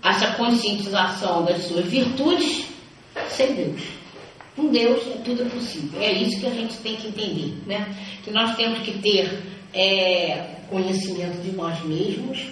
essa 0.04 0.32
conscientização 0.34 1.44
das 1.44 1.64
suas 1.64 1.86
virtudes 1.86 2.66
sem 3.30 3.54
Deus. 3.54 3.80
Com 4.54 4.68
Deus 4.68 5.02
é 5.08 5.18
tudo 5.24 5.42
é 5.42 5.48
possível. 5.48 6.00
É 6.00 6.12
isso 6.12 6.38
que 6.38 6.46
a 6.46 6.50
gente 6.50 6.76
tem 6.76 6.96
que 6.96 7.08
entender, 7.08 7.54
né? 7.66 7.92
Que 8.22 8.30
nós 8.30 8.54
temos 8.54 8.80
que 8.80 8.98
ter 8.98 9.42
é, 9.72 10.56
conhecimento 10.68 11.42
de 11.42 11.50
nós 11.52 11.82
mesmos 11.84 12.46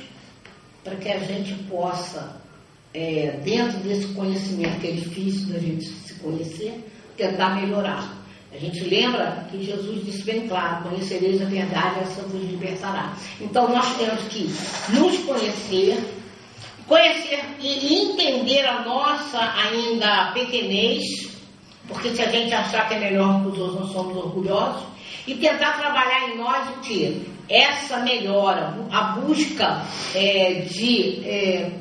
para 0.82 0.96
que 0.96 1.09
a 1.09 1.18
gente 1.18 1.55
possa, 1.64 2.40
é, 2.92 3.38
dentro 3.44 3.78
desse 3.80 4.09
conhecimento 4.09 4.80
que 4.80 4.88
é 4.88 4.92
difícil 4.92 5.53
da 5.53 5.59
gente 5.61 5.84
se 5.84 6.14
conhecer, 6.14 6.84
tentar 7.16 7.61
melhorar. 7.61 8.20
A 8.53 8.59
gente 8.59 8.82
lembra 8.84 9.46
que 9.50 9.64
Jesus 9.64 10.05
disse 10.05 10.24
bem 10.24 10.48
claro: 10.48 10.88
conhecereis 10.88 11.40
a 11.40 11.46
verdade, 11.46 12.00
essa 12.00 12.22
vos 12.22 12.42
libertará. 12.42 13.16
Então 13.40 13.68
nós 13.68 13.96
temos 13.96 14.22
que 14.24 14.50
nos 14.92 15.18
conhecer, 15.18 16.03
conhecer 16.87 17.45
e 17.61 17.95
entender 17.95 18.64
a 18.66 18.83
nossa 18.83 19.39
ainda 19.39 20.33
pequenez, 20.33 21.03
porque 21.89 22.11
se 22.11 22.22
a 22.22 22.30
gente 22.30 22.53
achar 22.55 22.89
que 22.89 22.95
é 22.95 23.01
melhor 23.01 23.43
que 23.43 23.49
os 23.49 23.59
outros, 23.59 23.80
nós 23.80 23.93
somos 23.93 24.16
orgulhosos, 24.16 24.85
e 25.26 25.35
tentar 25.35 25.78
trabalhar 25.78 26.30
em 26.30 26.39
nós 26.39 26.68
o 26.70 26.80
que? 26.80 27.26
Essa 27.49 27.99
melhora, 27.99 28.74
a 28.91 29.03
busca 29.12 29.85
é, 30.14 30.62
de 30.62 31.20
é, 31.24 31.72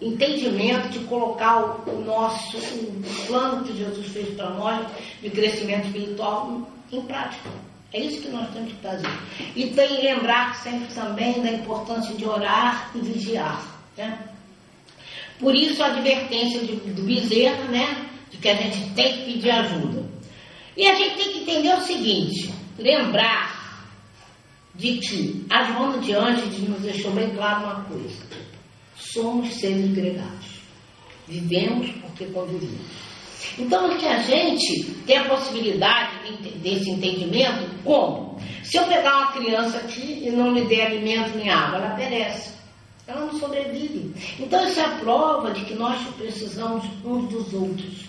entendimento, 0.00 0.88
de 0.88 1.00
colocar 1.00 1.60
o, 1.60 1.90
o 1.90 2.04
nosso 2.04 2.58
o 2.58 3.26
plano 3.26 3.64
que 3.64 3.76
Jesus 3.76 4.06
fez 4.08 4.34
para 4.36 4.50
nós 4.50 4.86
de 5.20 5.30
crescimento 5.30 5.86
espiritual 5.86 6.68
em 6.92 7.00
prática. 7.02 7.50
É 7.92 8.00
isso 8.00 8.22
que 8.22 8.28
nós 8.28 8.50
temos 8.50 8.72
que 8.72 8.80
fazer. 8.80 9.08
E 9.54 9.66
tem 9.68 9.88
que 9.88 10.02
lembrar 10.02 10.56
sempre 10.56 10.92
também 10.92 11.40
da 11.40 11.52
importância 11.52 12.14
de 12.14 12.24
orar 12.26 12.90
e 12.94 12.98
vigiar. 12.98 13.64
Né? 13.96 14.18
Por 15.44 15.54
isso 15.54 15.82
a 15.82 15.88
advertência 15.88 16.60
de, 16.60 16.74
do 16.76 17.02
bezerro, 17.02 17.64
né? 17.64 18.08
De 18.30 18.38
que 18.38 18.48
a 18.48 18.54
gente 18.54 18.94
tem 18.94 19.12
que 19.12 19.24
pedir 19.24 19.50
ajuda. 19.50 20.08
E 20.74 20.86
a 20.86 20.94
gente 20.94 21.16
tem 21.16 21.32
que 21.34 21.38
entender 21.40 21.74
o 21.74 21.82
seguinte, 21.82 22.50
lembrar 22.78 23.84
de 24.74 24.96
que 24.96 25.44
a 25.50 25.64
Joana 25.64 25.98
de 25.98 26.14
Anjos 26.14 26.58
nos 26.66 26.80
deixou 26.80 27.10
bem 27.10 27.28
claro 27.34 27.62
uma 27.62 27.84
coisa. 27.84 28.24
Somos 28.96 29.52
seres 29.52 29.92
gregados. 29.92 30.60
Vivemos 31.28 31.90
porque 32.00 32.24
convivemos. 32.24 32.86
Então, 33.58 33.98
que 33.98 34.06
a 34.06 34.22
gente 34.22 34.84
tem 35.06 35.18
a 35.18 35.28
possibilidade 35.28 36.16
desse 36.62 36.88
entendimento, 36.88 37.68
como? 37.84 38.40
Se 38.62 38.78
eu 38.78 38.84
pegar 38.84 39.18
uma 39.18 39.32
criança 39.32 39.76
aqui 39.76 40.22
e 40.26 40.30
não 40.30 40.54
lhe 40.54 40.64
der 40.64 40.86
alimento 40.86 41.36
nem 41.36 41.50
água, 41.50 41.80
ela 41.80 41.94
perece. 41.94 42.63
Ela 43.06 43.26
não 43.26 43.38
sobrevive. 43.38 44.14
Então, 44.40 44.66
isso 44.66 44.80
é 44.80 44.84
a 44.84 44.96
prova 44.96 45.50
de 45.50 45.64
que 45.64 45.74
nós 45.74 46.00
precisamos 46.16 46.84
uns 47.04 47.28
dos 47.28 47.52
outros. 47.52 48.04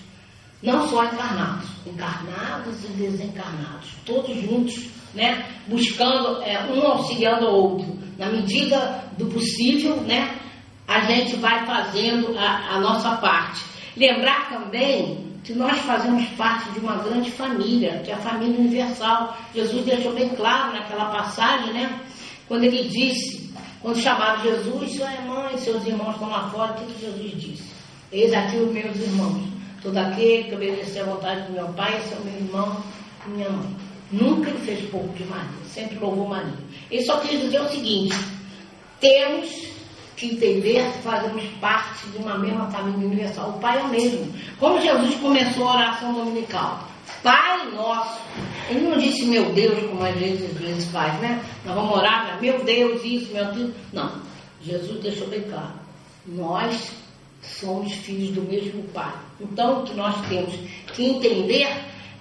Não 0.64 0.88
só 0.88 1.06
encarnados, 1.06 1.70
encarnados 1.86 2.84
e 2.86 2.88
desencarnados, 2.88 3.89
todos 4.06 4.36
juntos, 4.41 4.89
né? 5.14 5.46
buscando 5.68 6.41
é, 6.41 6.66
um 6.72 6.88
auxiliando 6.88 7.46
o 7.46 7.52
outro. 7.52 8.00
Na 8.18 8.28
medida 8.32 9.04
do 9.18 9.26
possível, 9.26 9.98
né? 9.98 10.39
a 10.88 11.02
gente 11.02 11.36
vai 11.38 11.66
fazendo 11.66 12.38
a, 12.38 12.76
a 12.76 12.80
nossa 12.80 13.18
parte. 13.18 13.64
Lembrar 13.98 14.50
também 14.50 15.26
que 15.43 15.54
nós 15.54 15.78
fazemos 15.82 16.26
parte 16.30 16.72
de 16.72 16.80
uma 16.80 16.96
grande 16.98 17.32
família, 17.32 18.02
que 18.04 18.12
é 18.12 18.16
a 18.16 18.20
família 18.20 18.60
universal. 18.60 19.38
Jesus 19.54 19.86
deixou 19.86 20.14
bem 20.14 20.30
claro 20.30 20.74
naquela 20.74 21.06
passagem, 21.06 21.74
né? 21.74 22.00
Quando 22.48 22.64
ele 22.64 22.88
disse, 22.88 23.45
quando 23.86 24.02
chamaram 24.02 24.42
Jesus, 24.42 24.94
sua 24.94 25.12
mãe, 25.28 25.56
seus 25.60 25.86
irmãos 25.86 26.14
estão 26.14 26.28
lá 26.28 26.50
fora, 26.50 26.72
o 26.72 26.76
que, 26.76 27.06
Jesus 27.06 27.32
disse? 27.40 27.72
Eis 28.12 28.34
aqui 28.34 28.58
os 28.58 28.72
meus 28.72 28.98
irmãos. 28.98 29.44
Todo 29.84 29.96
aquele 29.96 30.46
que 30.46 30.56
obedecer 30.56 31.02
à 31.02 31.04
vontade 31.04 31.44
do 31.44 31.54
meu 31.54 31.68
pai, 31.68 31.96
esse 31.98 32.16
é 32.16 32.18
o 32.18 32.22
meu 32.22 32.34
irmão 32.34 32.84
e 33.28 33.30
minha 33.30 33.50
mãe. 33.52 33.76
Nunca 34.12 34.50
ele 34.50 34.58
fez 34.66 34.90
pouco 34.90 35.16
de 35.16 35.24
Maria, 35.26 35.64
sempre 35.72 36.00
louvou 36.00 36.28
Maria. 36.28 36.58
Ele 36.90 37.04
só 37.04 37.20
quis 37.20 37.40
dizer 37.40 37.62
o 37.62 37.70
seguinte: 37.70 38.16
temos 39.00 39.68
que 40.18 40.34
entender 40.34 40.92
que 40.92 41.04
fazemos 41.04 41.44
parte 41.62 42.08
de 42.08 42.18
uma 42.18 42.40
mesma 42.40 42.66
família 42.72 43.06
universal. 43.06 43.52
O 43.52 43.60
Pai 43.60 43.78
é 43.78 43.84
o 43.84 43.90
mesmo. 43.90 44.34
Como 44.58 44.82
Jesus 44.82 45.14
começou 45.18 45.70
a 45.70 45.76
oração 45.76 46.12
dominical. 46.12 46.88
Pai 47.26 47.72
nosso. 47.72 48.22
Ele 48.70 48.82
não 48.82 49.00
disse 49.00 49.26
meu 49.26 49.52
Deus, 49.52 49.80
como 49.90 50.06
às 50.06 50.14
vezes, 50.14 50.52
às 50.52 50.62
vezes 50.62 50.92
faz, 50.92 51.20
né? 51.20 51.44
Nós 51.66 51.74
vamos 51.74 51.98
orar, 51.98 52.38
meu 52.40 52.64
Deus, 52.64 53.04
isso, 53.04 53.34
meu 53.34 53.46
Deus. 53.52 53.74
Não. 53.92 54.22
Jesus 54.62 55.02
deixou 55.02 55.28
bem 55.28 55.42
claro. 55.42 55.74
Nós 56.28 56.92
somos 57.42 57.92
filhos 57.94 58.30
do 58.30 58.44
mesmo 58.44 58.84
Pai. 58.90 59.12
Então, 59.42 59.80
o 59.80 59.84
que 59.84 59.96
nós 59.96 60.16
temos 60.28 60.54
que 60.94 61.04
entender 61.04 61.68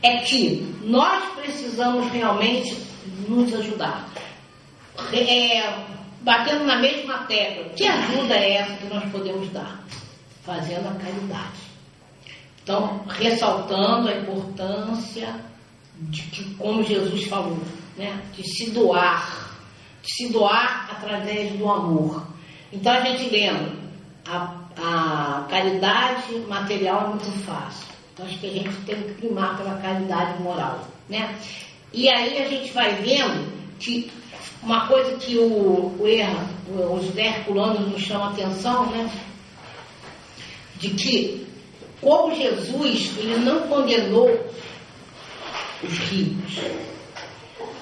é 0.03 0.17
que 0.21 0.75
nós 0.85 1.23
precisamos 1.35 2.11
realmente 2.11 2.75
nos 3.29 3.53
ajudar. 3.53 4.09
É, 5.13 5.85
batendo 6.23 6.65
na 6.65 6.79
mesma 6.79 7.19
tecla. 7.25 7.69
Que 7.77 7.87
ajuda 7.87 8.37
é 8.37 8.55
essa 8.55 8.75
que 8.77 8.87
nós 8.87 9.05
podemos 9.13 9.51
dar? 9.51 9.85
Fazendo 10.47 10.89
a 10.89 10.95
caridade. 10.95 11.64
Então, 12.65 13.05
ressaltando 13.07 14.09
a 14.09 14.17
importância 14.17 15.37
de 15.99 16.23
que, 16.23 16.55
como 16.55 16.83
Jesus 16.83 17.25
falou, 17.25 17.59
né, 17.97 18.21
de 18.33 18.43
se 18.43 18.71
doar, 18.71 19.55
de 20.03 20.13
se 20.13 20.33
doar 20.33 20.89
através 20.91 21.53
do 21.53 21.71
amor. 21.71 22.27
Então 22.73 22.93
a 22.93 23.01
gente 23.03 23.29
lembra, 23.29 23.71
a, 24.27 24.65
a 24.79 25.47
caridade 25.49 26.35
material 26.49 27.05
é 27.05 27.09
muito 27.09 27.31
fácil. 27.45 27.87
Então 28.13 28.27
acho 28.27 28.39
que 28.39 28.47
a 28.47 28.53
gente 28.53 28.77
tem 28.87 28.97
que 28.97 29.13
primar 29.13 29.57
pela 29.59 29.79
caridade 29.79 30.43
moral. 30.43 30.89
Né? 31.09 31.39
E 31.93 32.09
aí 32.09 32.43
a 32.43 32.49
gente 32.49 32.73
vai 32.73 32.95
vendo 32.97 33.53
que 33.79 34.11
uma 34.63 34.89
coisa 34.89 35.17
que 35.19 35.37
o, 35.37 35.95
o 35.99 36.95
os 36.95 37.07
verculanos 37.11 37.93
nos 37.93 38.03
chamam 38.03 38.29
a 38.29 38.31
atenção, 38.31 38.87
né? 38.91 39.11
De 40.77 40.91
que, 40.91 41.47
como 42.01 42.35
Jesus, 42.35 43.13
ele 43.19 43.37
não 43.39 43.61
condenou 43.69 44.29
os 45.83 45.99
ricos. 46.11 46.59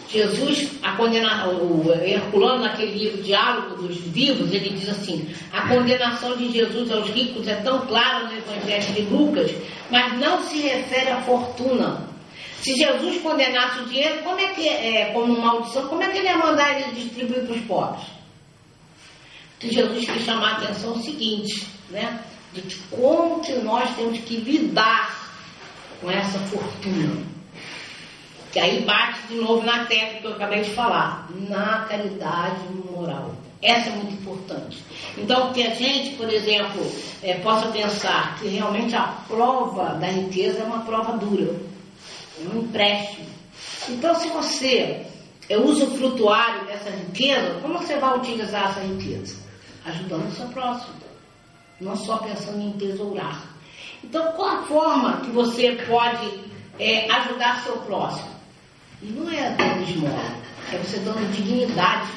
Jesus, 0.08 0.72
a 0.82 0.92
condena, 0.92 1.48
o 1.48 1.90
Herculano, 1.90 2.62
naquele 2.62 2.92
livro 2.92 3.22
Diálogo 3.22 3.82
dos 3.82 3.96
Vivos, 3.96 4.52
ele 4.52 4.70
diz 4.70 4.88
assim: 4.90 5.34
a 5.52 5.68
condenação 5.68 6.36
de 6.36 6.52
Jesus 6.52 6.90
aos 6.90 7.08
ricos 7.08 7.48
é 7.48 7.54
tão 7.56 7.86
clara 7.86 8.26
no 8.26 8.36
Evangelho 8.36 8.94
de 8.94 9.00
Lucas, 9.02 9.50
mas 9.90 10.18
não 10.18 10.42
se 10.42 10.60
refere 10.60 11.10
à 11.10 11.22
fortuna 11.22 12.12
se 12.62 12.76
Jesus 12.76 13.20
condenasse 13.20 13.80
o 13.80 13.86
dinheiro, 13.86 14.22
como 14.22 14.38
é 14.38 14.46
que, 14.54 14.68
é, 14.68 15.06
como 15.12 15.36
maldição, 15.36 15.88
como 15.88 16.00
é 16.00 16.10
que 16.10 16.18
ele 16.18 16.28
ia 16.28 16.38
mandar 16.38 16.80
ele 16.80 16.92
distribuir 16.92 17.44
para 17.44 17.56
os 17.56 17.60
pobres? 17.62 18.06
Que 19.58 19.74
Jesus 19.74 20.08
quis 20.08 20.24
chamar 20.24 20.50
a 20.50 20.56
atenção 20.58 20.92
o 20.92 21.02
seguinte, 21.02 21.66
né? 21.90 22.22
De 22.52 22.76
como 22.90 23.40
que 23.40 23.52
nós 23.54 23.94
temos 23.96 24.18
que 24.20 24.36
lidar 24.36 25.30
com 26.00 26.10
essa 26.10 26.38
fortuna. 26.40 27.22
Que 28.52 28.58
aí 28.58 28.82
bate 28.82 29.28
de 29.28 29.36
novo 29.36 29.64
na 29.64 29.86
técnica 29.86 30.20
que 30.20 30.26
eu 30.26 30.32
acabei 30.32 30.62
de 30.62 30.70
falar, 30.70 31.28
na 31.48 31.86
caridade 31.88 32.64
moral. 32.90 33.34
Essa 33.62 33.90
é 33.90 33.92
muito 33.92 34.12
importante. 34.14 34.82
Então, 35.16 35.52
que 35.52 35.62
a 35.62 35.74
gente, 35.74 36.16
por 36.16 36.30
exemplo, 36.30 36.84
é, 37.22 37.34
possa 37.34 37.68
pensar 37.68 38.36
que 38.38 38.48
realmente 38.48 38.94
a 38.94 39.14
prova 39.26 39.94
da 39.94 40.08
riqueza 40.08 40.60
é 40.60 40.64
uma 40.64 40.80
prova 40.80 41.16
dura 41.16 41.72
um 42.40 42.60
empréstimo. 42.60 43.26
Então, 43.88 44.14
se 44.14 44.28
você 44.28 45.06
é 45.48 45.58
usufrutuário 45.58 46.66
dessa 46.66 46.90
riqueza, 46.90 47.58
como 47.60 47.78
você 47.78 47.96
vai 47.96 48.18
utilizar 48.18 48.70
essa 48.70 48.80
riqueza? 48.80 49.36
Ajudando 49.84 50.28
o 50.28 50.32
seu 50.32 50.46
próximo, 50.48 50.94
não 51.80 51.96
só 51.96 52.18
pensando 52.18 52.60
em 52.60 52.72
tesourar. 52.72 53.52
Então, 54.04 54.32
qual 54.32 54.48
a 54.48 54.62
forma 54.62 55.20
que 55.20 55.30
você 55.30 55.72
pode 55.88 56.28
é, 56.78 57.10
ajudar 57.10 57.62
seu 57.62 57.76
próximo? 57.78 58.30
E 59.02 59.06
não 59.06 59.30
é 59.30 59.50
dando 59.50 59.82
esmola, 59.82 60.36
é 60.72 60.78
você 60.78 60.98
dando 61.00 61.32
dignidade, 61.32 62.08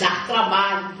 dar 0.00 0.26
trabalho, 0.26 0.94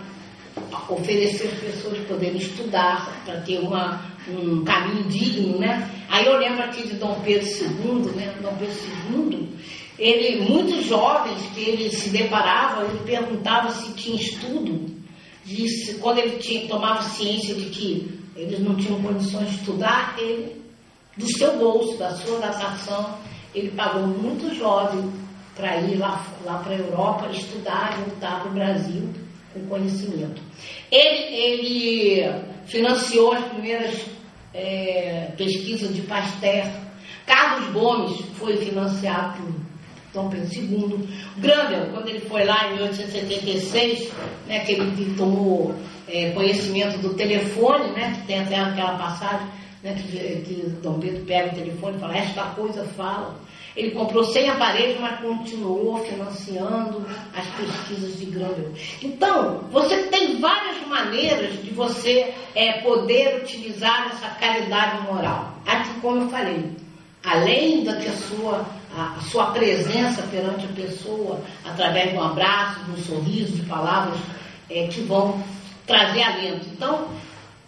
oferecer 0.88 1.48
as 1.48 1.58
pessoas 1.58 1.98
poderem 2.06 2.36
estudar 2.36 3.22
para 3.24 3.40
ter 3.40 3.58
uma, 3.60 4.00
um 4.28 4.64
caminho 4.64 5.04
digno, 5.04 5.58
né? 5.58 5.90
Aí 6.08 6.26
eu 6.26 6.38
lembro 6.38 6.62
aqui 6.62 6.86
de 6.86 6.94
Dom 6.94 7.20
Pedro 7.24 7.48
II, 7.48 8.12
né? 8.14 8.34
Dom 8.42 8.54
Pedro 8.56 8.74
II, 9.10 9.58
ele, 9.98 10.44
muitos 10.44 10.84
jovens 10.84 11.40
que 11.54 11.60
ele 11.60 11.90
se 11.90 12.10
deparava, 12.10 12.84
ele 12.84 13.00
perguntava 13.04 13.70
se 13.70 13.92
tinha 13.94 14.16
estudo, 14.16 14.86
disse, 15.44 15.94
quando 15.94 16.18
ele 16.18 16.38
tinha, 16.38 16.68
tomava 16.68 17.02
ciência 17.02 17.54
de 17.54 17.66
que 17.66 18.20
eles 18.36 18.60
não 18.60 18.76
tinham 18.76 19.02
condições 19.02 19.50
de 19.50 19.56
estudar, 19.56 20.16
ele, 20.18 20.62
do 21.16 21.26
seu 21.26 21.58
bolso, 21.58 21.98
da 21.98 22.10
sua 22.16 22.38
datação, 22.38 23.18
ele 23.54 23.70
pagou 23.72 24.06
muito 24.06 24.54
jovem 24.54 25.12
para 25.54 25.78
ir 25.80 25.98
lá, 25.98 26.24
lá 26.44 26.58
para 26.58 26.74
a 26.74 26.78
Europa 26.78 27.28
estudar 27.30 27.98
e 27.98 28.10
voltar 28.10 28.40
para 28.40 28.50
o 28.50 28.54
Brasil 28.54 29.12
com 29.52 29.66
conhecimento. 29.66 30.40
Ele, 30.90 31.34
ele 31.34 32.42
financiou 32.66 33.32
as 33.32 33.44
primeiras 33.46 33.94
é, 34.54 35.32
pesquisas 35.36 35.94
de 35.94 36.02
Pasteur. 36.02 36.66
Carlos 37.26 37.68
Gomes 37.72 38.20
foi 38.38 38.56
financiado 38.56 39.42
por 39.42 39.54
Dom 40.12 40.28
Pedro 40.28 40.48
II. 40.54 41.08
Grandel, 41.38 41.86
quando 41.92 42.08
ele 42.08 42.20
foi 42.20 42.44
lá 42.44 42.68
em 42.68 42.74
1876, 42.74 44.12
né, 44.46 44.60
que 44.60 44.72
ele 44.72 45.14
tomou 45.16 45.74
é, 46.08 46.30
conhecimento 46.30 46.98
do 46.98 47.14
telefone, 47.14 47.90
né, 47.92 48.16
que 48.18 48.26
tem 48.26 48.40
até 48.40 48.58
aquela 48.58 48.98
passagem 48.98 49.46
né, 49.82 49.94
que, 49.94 50.18
que 50.42 50.70
Dom 50.82 50.98
Pedro 51.00 51.24
pega 51.24 51.52
o 51.52 51.54
telefone 51.54 51.96
e 51.96 52.00
fala, 52.00 52.16
esta 52.16 52.42
coisa 52.54 52.84
fala. 52.96 53.40
Ele 53.74 53.92
comprou 53.92 54.22
100 54.22 54.50
aparelhos, 54.50 55.00
mas 55.00 55.20
continuou 55.20 55.98
financiando 56.04 57.06
as 57.34 57.46
pesquisas 57.56 58.18
de 58.18 58.26
Grandel. 58.26 58.70
Então, 59.02 59.64
você 59.70 59.96
tem 60.08 60.38
várias 60.38 60.86
maneiras 60.86 61.62
de 61.62 61.70
você 61.70 62.34
é, 62.54 62.82
poder 62.82 63.42
utilizar 63.42 64.10
essa 64.10 64.28
caridade 64.34 65.06
moral. 65.06 65.54
Aqui, 65.66 65.88
como 66.02 66.24
eu 66.24 66.28
falei, 66.28 66.70
além 67.24 67.82
da 67.82 67.96
que 67.96 68.08
a 68.08 68.12
sua, 68.12 68.66
a, 68.96 69.20
sua 69.30 69.46
presença 69.46 70.22
perante 70.22 70.66
a 70.66 70.68
pessoa, 70.68 71.40
através 71.64 72.10
de 72.10 72.16
um 72.16 72.22
abraço, 72.22 72.80
de 72.84 72.90
um 72.90 73.04
sorriso, 73.04 73.52
de 73.52 73.62
palavras 73.62 74.18
é, 74.68 74.86
que 74.86 75.00
vão 75.02 75.42
trazer 75.86 76.22
alento. 76.22 76.66
Então, 76.72 77.08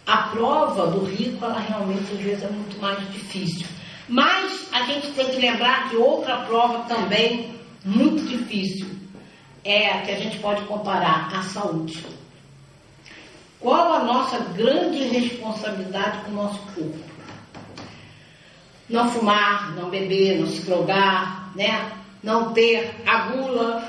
a 0.05 0.17
prova 0.17 0.87
do 0.87 1.05
rico, 1.05 1.43
ela 1.43 1.59
realmente 1.59 2.11
às 2.13 2.19
vezes 2.19 2.43
é 2.43 2.49
muito 2.49 2.79
mais 2.79 2.99
difícil. 3.11 3.65
Mas 4.07 4.67
a 4.71 4.83
gente 4.83 5.11
tem 5.11 5.29
que 5.29 5.37
lembrar 5.37 5.89
que 5.89 5.95
outra 5.95 6.37
prova 6.37 6.83
também 6.87 7.55
muito 7.83 8.23
difícil 8.27 8.87
é 9.63 9.89
a 9.91 10.01
que 10.01 10.11
a 10.11 10.17
gente 10.17 10.37
pode 10.39 10.61
comparar 10.65 11.29
a 11.33 11.41
saúde. 11.41 12.05
Qual 13.59 13.93
a 13.93 14.03
nossa 14.03 14.37
grande 14.53 15.05
responsabilidade 15.05 16.19
com 16.19 16.31
o 16.31 16.35
nosso 16.35 16.59
corpo? 16.75 17.04
Não 18.89 19.09
fumar, 19.09 19.75
não 19.75 19.89
beber, 19.89 20.39
não 20.39 20.47
se 20.47 20.61
drogar, 20.61 21.51
né? 21.55 21.91
não 22.25 22.51
ter 22.53 22.95
a 23.05 23.17
gula. 23.27 23.87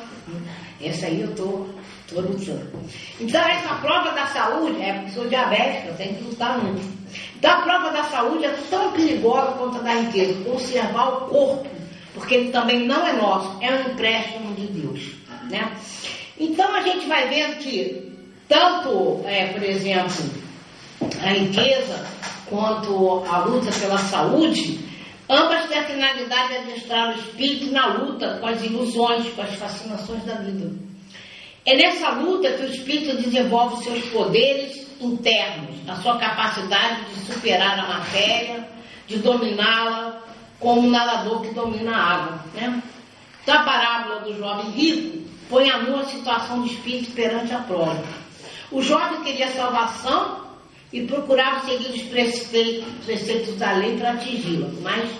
Essa 0.81 1.07
aí 1.07 1.23
eu 1.23 1.35
tô, 1.35 1.67
tô 2.07 2.21
lutando. 2.21 2.71
Então, 3.19 3.41
essa 3.41 3.75
prova 3.77 4.11
da 4.11 4.27
saúde, 4.27 4.81
é 4.81 4.93
porque 4.93 5.11
sou 5.13 5.27
diabética, 5.27 5.89
eu 5.89 5.97
tenho 5.97 6.15
que 6.17 6.25
lutar 6.25 6.59
muito. 6.59 6.97
Então 7.37 7.51
a 7.51 7.63
prova 7.63 7.91
da 7.91 8.05
saúde 8.05 8.45
é 8.45 8.57
tão 8.69 8.93
perigosa 8.93 9.53
quanto 9.53 9.79
a 9.79 9.83
da 9.83 9.95
riqueza. 9.95 10.45
Conservar 10.45 11.09
o 11.09 11.21
corpo, 11.29 11.67
porque 12.13 12.35
ele 12.35 12.51
também 12.51 12.87
não 12.87 13.07
é 13.07 13.15
nosso, 13.15 13.57
é 13.63 13.73
um 13.73 13.93
empréstimo 13.93 14.55
de 14.55 14.67
Deus. 14.67 15.01
Né? 15.51 15.73
Então 16.39 16.75
a 16.75 16.83
gente 16.83 17.07
vai 17.07 17.29
vendo 17.29 17.57
que 17.59 18.13
tanto, 18.49 19.23
é, 19.25 19.47
por 19.47 19.63
exemplo, 19.63 20.31
a 21.23 21.29
riqueza 21.29 22.07
quanto 22.49 23.25
a 23.29 23.39
luta 23.39 23.71
pela 23.73 23.99
saúde, 23.99 24.81
ambas 25.29 25.67
têm 25.69 25.79
a 25.79 25.85
finalidade 25.85 26.49
de 26.49 26.57
adestrar 26.57 27.15
o 27.15 27.21
espírito 27.21 27.73
na 27.73 27.87
luta 27.87 28.39
com 28.41 28.47
as 28.47 28.63
ilusões, 28.63 29.29
com 29.35 29.43
as 29.43 29.55
fascinações 29.55 30.25
da 30.25 30.35
vida. 30.35 30.73
É 31.65 31.77
nessa 31.77 32.11
luta 32.11 32.53
que 32.53 32.63
o 32.63 32.71
espírito 32.71 33.17
desenvolve 33.17 33.83
seus 33.83 34.05
poderes 34.07 34.87
internos, 35.01 35.77
a 35.89 35.97
sua 35.97 36.17
capacidade 36.17 37.05
de 37.07 37.33
superar 37.33 37.79
a 37.79 37.99
matéria, 37.99 38.69
de 39.07 39.19
dominá-la, 39.19 40.23
como 40.61 40.83
um 40.83 40.91
nadador 40.91 41.43
que 41.43 41.53
domina 41.53 41.95
a 41.95 42.15
água. 42.15 42.45
Né? 42.55 42.83
Então, 43.43 43.55
a 43.55 43.65
parábola 43.65 44.21
do 44.21 44.39
jovem 44.39 44.71
rico 44.71 45.29
põe 45.49 45.69
a 45.71 45.79
nua 45.79 46.05
situação 46.05 46.63
de 46.63 46.73
espírito 46.73 47.13
perante 47.13 47.53
a 47.53 47.59
prova. 47.59 48.03
O 48.71 48.83
jovem 48.83 49.23
queria 49.23 49.49
salvação 49.49 50.46
e 50.93 51.07
procurava 51.07 51.67
seguir 51.67 51.91
os 51.91 52.03
preceitos, 52.03 53.57
da 53.57 53.73
lei 53.73 53.97
para 53.97 54.13
atingi-la, 54.13 54.69
mas 54.83 55.11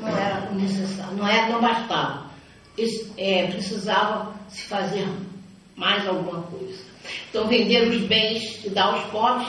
não 0.00 0.08
era 0.08 0.50
necessário, 0.50 1.16
não, 1.16 1.28
era, 1.28 1.48
não 1.48 1.60
bastava. 1.60 2.24
É, 3.16 3.46
precisava 3.46 4.34
se 4.48 4.62
fazer 4.62 5.06
mais 5.76 6.06
alguma 6.06 6.42
coisa. 6.42 6.82
Então, 7.28 7.46
vender 7.46 7.88
os 7.88 8.02
bens 8.02 8.64
e 8.64 8.70
dar 8.70 8.86
aos 8.86 9.04
pobres 9.10 9.48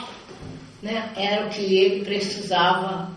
né, 0.81 1.09
era 1.15 1.45
o 1.45 1.49
que 1.49 1.61
ele 1.61 2.05
precisava 2.05 3.09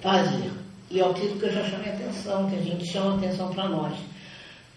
fazer. 0.00 0.50
E 0.90 1.00
é 1.00 1.04
aquilo 1.04 1.38
que 1.38 1.46
eu 1.46 1.52
já 1.52 1.64
chamei 1.64 1.90
atenção, 1.90 2.48
que 2.48 2.56
a 2.56 2.62
gente 2.62 2.86
chama 2.86 3.16
atenção 3.16 3.52
para 3.52 3.68
nós. 3.68 3.94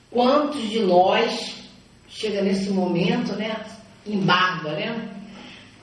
Quantos 0.09 0.69
de 0.69 0.79
nós 0.81 1.55
chega 2.09 2.41
nesse 2.41 2.69
momento, 2.69 3.33
né, 3.33 3.55
embarga, 4.05 4.71
né? 4.71 5.09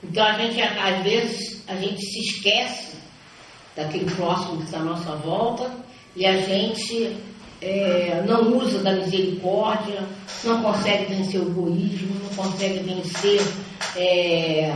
Então 0.03 0.25
a 0.25 0.33
gente, 0.33 0.61
às 0.61 1.03
vezes, 1.03 1.63
a 1.67 1.75
gente 1.75 2.01
se 2.01 2.19
esquece 2.19 2.97
daquele 3.75 4.09
próximo 4.11 4.57
que 4.57 4.63
está 4.63 4.79
à 4.79 4.83
nossa 4.83 5.15
volta 5.17 5.71
e 6.15 6.25
a 6.25 6.37
gente 6.37 7.17
é, 7.61 8.23
não 8.25 8.57
usa 8.57 8.79
da 8.79 8.93
misericórdia, 8.93 10.03
não 10.43 10.63
consegue 10.63 11.13
vencer 11.13 11.41
o 11.41 11.49
egoísmo, 11.49 12.15
não 12.23 12.35
consegue 12.35 12.79
vencer 12.79 13.41
é, 13.95 14.75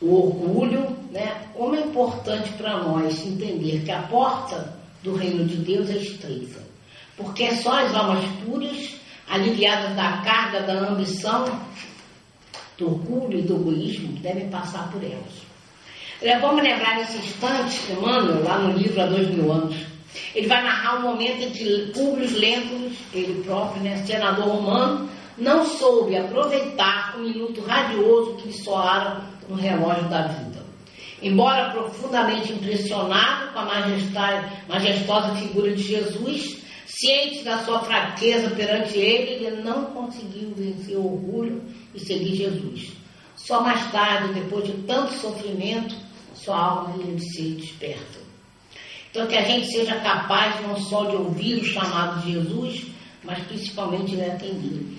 o 0.00 0.14
orgulho, 0.14 0.96
né? 1.10 1.42
Como 1.54 1.76
é 1.76 1.80
importante 1.80 2.50
para 2.52 2.82
nós 2.82 3.24
entender 3.24 3.82
que 3.84 3.90
a 3.90 4.02
porta 4.02 4.76
do 5.02 5.14
reino 5.14 5.44
de 5.44 5.56
Deus 5.56 5.90
é 5.90 5.96
estreita, 5.96 6.60
porque 7.16 7.44
é 7.44 7.56
só 7.56 7.84
as 7.84 7.94
almas 7.94 8.24
puras, 8.44 8.96
aliviadas 9.28 9.94
da 9.94 10.18
carga 10.22 10.62
da 10.62 10.88
ambição, 10.88 11.44
do 12.78 12.86
orgulho 12.86 13.38
e 13.38 13.42
do 13.42 13.56
egoísmo, 13.56 14.12
devem 14.20 14.48
passar 14.48 14.90
por 14.90 15.02
elas. 15.02 16.40
Vamos 16.40 16.62
lembrar 16.62 16.98
nesse 16.98 17.18
instante, 17.18 17.80
Emmanuel, 17.90 18.44
lá 18.44 18.58
no 18.58 18.78
livro 18.78 19.00
Há 19.00 19.06
Dois 19.06 19.28
Mil 19.28 19.50
Anos, 19.50 19.76
ele 20.34 20.46
vai 20.46 20.62
narrar 20.62 20.98
o 20.98 21.02
momento 21.02 21.42
em 21.42 21.50
que 21.50 21.90
Públio 21.92 22.38
Lentulus, 22.38 22.92
ele 23.12 23.42
próprio, 23.42 23.82
né, 23.82 23.96
senador 24.06 24.46
romano, 24.46 25.08
não 25.36 25.64
soube 25.64 26.16
aproveitar 26.16 27.14
o 27.16 27.22
minuto 27.22 27.60
radioso 27.62 28.34
que 28.34 28.52
soara 28.52 29.22
no 29.48 29.56
relógio 29.56 30.08
da 30.08 30.28
vida. 30.28 30.62
Embora 31.20 31.70
profundamente 31.70 32.52
impressionado 32.52 33.52
com 33.52 33.60
a 33.60 33.64
majestosa 34.68 35.34
figura 35.36 35.74
de 35.74 35.82
Jesus, 35.82 36.61
ciente 37.02 37.42
da 37.42 37.64
sua 37.64 37.80
fraqueza 37.80 38.50
perante 38.50 38.96
ele, 38.96 39.44
ele 39.44 39.62
não 39.62 39.86
conseguiu 39.86 40.54
vencer 40.56 40.96
o 40.96 41.04
orgulho 41.04 41.60
e 41.92 41.98
seguir 41.98 42.36
Jesus. 42.36 42.92
Só 43.34 43.60
mais 43.60 43.90
tarde, 43.90 44.34
depois 44.34 44.64
de 44.64 44.72
tanto 44.84 45.12
sofrimento, 45.14 45.96
sua 46.32 46.56
alma 46.56 46.94
ia 47.02 47.18
ser 47.18 47.56
desperta. 47.56 48.20
Então, 49.10 49.26
que 49.26 49.34
a 49.34 49.42
gente 49.42 49.66
seja 49.66 49.96
capaz 49.96 50.62
não 50.62 50.76
só 50.76 51.06
de 51.06 51.16
ouvir 51.16 51.60
o 51.60 51.64
chamado 51.64 52.22
de 52.22 52.34
Jesus, 52.34 52.86
mas 53.24 53.42
principalmente 53.46 54.14
de 54.14 54.22
atender. 54.22 54.96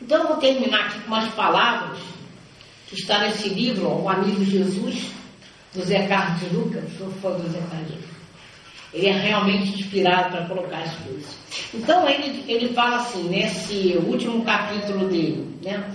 Então, 0.00 0.22
eu 0.22 0.28
vou 0.28 0.36
terminar 0.38 0.86
aqui 0.86 1.00
com 1.00 1.08
umas 1.08 1.32
palavras 1.34 1.98
que 2.88 2.94
está 2.94 3.18
nesse 3.20 3.50
livro, 3.50 3.88
ó, 3.88 4.00
O 4.00 4.08
Amigo 4.08 4.42
Jesus, 4.42 5.10
do 5.74 5.84
Zé 5.84 6.06
Carlos 6.06 6.50
Lucas, 6.50 6.84
sou 6.96 7.08
do 7.08 7.52
Zé 7.52 7.60
Carlos. 7.70 8.11
Ele 8.92 9.08
é 9.08 9.12
realmente 9.12 9.80
inspirado 9.80 10.36
para 10.36 10.46
colocar 10.46 10.78
as 10.78 10.94
coisas. 10.96 11.36
Então, 11.72 12.08
ele, 12.08 12.44
ele 12.46 12.74
fala 12.74 12.96
assim, 12.96 13.24
nesse 13.28 13.96
último 14.06 14.44
capítulo 14.44 15.08
dele, 15.08 15.58
né? 15.62 15.90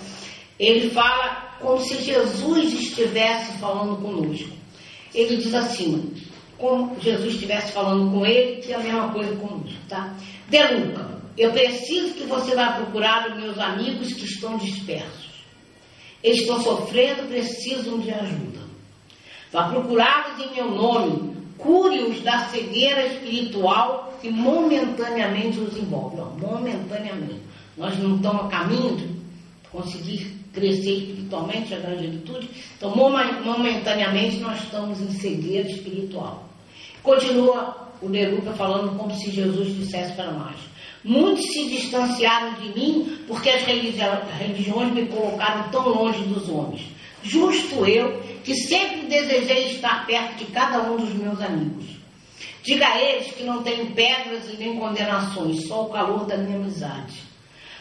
Ele 0.60 0.90
fala 0.90 1.56
como 1.60 1.80
se 1.80 2.02
Jesus 2.02 2.74
estivesse 2.74 3.58
falando 3.60 4.02
conosco. 4.02 4.50
Ele 5.14 5.38
diz 5.38 5.54
assim, 5.54 6.14
como 6.58 7.00
Jesus 7.00 7.36
estivesse 7.36 7.72
falando 7.72 8.12
com 8.12 8.26
ele, 8.26 8.62
que 8.62 8.72
é 8.72 8.76
a 8.76 8.80
mesma 8.80 9.10
coisa 9.14 9.36
conosco, 9.36 9.78
tá? 9.88 10.16
Deluca, 10.50 11.22
eu 11.38 11.52
preciso 11.52 12.16
que 12.16 12.24
você 12.24 12.56
vá 12.56 12.72
procurar 12.74 13.30
os 13.30 13.38
meus 13.38 13.60
amigos 13.60 14.14
que 14.14 14.26
estão 14.26 14.58
dispersos. 14.58 15.28
Eles 16.24 16.42
estão 16.42 16.62
sofrendo, 16.62 17.28
precisam 17.28 18.00
de 18.00 18.12
ajuda. 18.12 18.60
Vá 19.52 19.70
procurá-los 19.70 20.44
em 20.44 20.56
meu 20.56 20.72
nome, 20.72 21.37
cure-os 21.58 22.22
da 22.22 22.48
cegueira 22.50 23.08
espiritual 23.08 24.18
que 24.22 24.30
momentaneamente 24.30 25.60
os 25.60 25.78
envolve. 25.78 26.18
Não, 26.18 26.32
momentaneamente. 26.38 27.42
Nós 27.78 27.98
não 28.00 28.16
estamos 28.16 28.46
a 28.46 28.48
caminho 28.48 28.96
de 28.96 29.10
conseguir 29.72 30.38
crescer 30.54 30.98
espiritualmente, 30.98 31.74
a 31.74 31.80
grande 31.80 32.08
virtude. 32.08 32.50
Então, 32.76 32.96
momentaneamente, 32.96 34.38
nós 34.38 34.62
estamos 34.64 35.00
em 35.00 35.12
cegueira 35.12 35.70
espiritual. 35.70 36.50
Continua 37.04 37.88
o 38.02 38.10
Neruca 38.10 38.52
falando 38.54 38.98
como 38.98 39.14
se 39.14 39.32
Jesus 39.32 39.76
dissesse 39.76 40.14
para 40.14 40.32
nós. 40.32 40.56
Muitos 41.04 41.46
se 41.46 41.70
distanciaram 41.70 42.54
de 42.56 42.70
mim 42.78 43.20
porque 43.28 43.50
as 43.50 43.64
religiões 43.64 44.94
me 44.94 45.06
colocaram 45.06 45.70
tão 45.70 45.88
longe 45.90 46.24
dos 46.24 46.50
homens. 46.50 46.97
Justo 47.28 47.86
eu, 47.86 48.24
que 48.44 48.56
sempre 48.56 49.08
desejei 49.08 49.72
estar 49.72 50.06
perto 50.06 50.38
de 50.38 50.46
cada 50.46 50.82
um 50.84 50.98
dos 50.98 51.14
meus 51.14 51.42
amigos. 51.42 51.86
Diga 52.64 52.88
a 52.88 53.02
eles 53.02 53.32
que 53.34 53.44
não 53.44 53.64
tenho 53.64 53.92
pedras 53.92 54.50
e 54.50 54.58
nem 54.58 54.80
condenações, 54.80 55.68
só 55.68 55.86
o 55.86 55.90
calor 55.90 56.26
da 56.26 56.38
minha 56.38 56.58
amizade. 56.58 57.22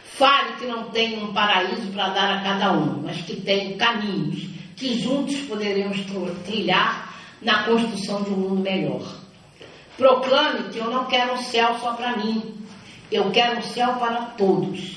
Fale 0.04 0.54
que 0.58 0.66
não 0.66 0.90
tem 0.90 1.22
um 1.22 1.32
paraíso 1.32 1.92
para 1.92 2.08
dar 2.08 2.38
a 2.38 2.40
cada 2.42 2.72
um, 2.72 3.02
mas 3.02 3.22
que 3.22 3.36
tem 3.36 3.76
caminhos 3.76 4.48
que 4.74 4.98
juntos 4.98 5.36
poderemos 5.42 5.98
trilhar 6.44 7.14
na 7.40 7.62
construção 7.64 8.22
de 8.22 8.30
um 8.30 8.36
mundo 8.36 8.62
melhor. 8.62 9.02
Proclame 9.96 10.70
que 10.70 10.78
eu 10.78 10.90
não 10.90 11.06
quero 11.06 11.34
um 11.34 11.42
céu 11.42 11.78
só 11.80 11.92
para 11.92 12.16
mim, 12.16 12.54
eu 13.10 13.30
quero 13.30 13.58
um 13.58 13.62
céu 13.62 13.94
para 13.94 14.22
todos. 14.36 14.96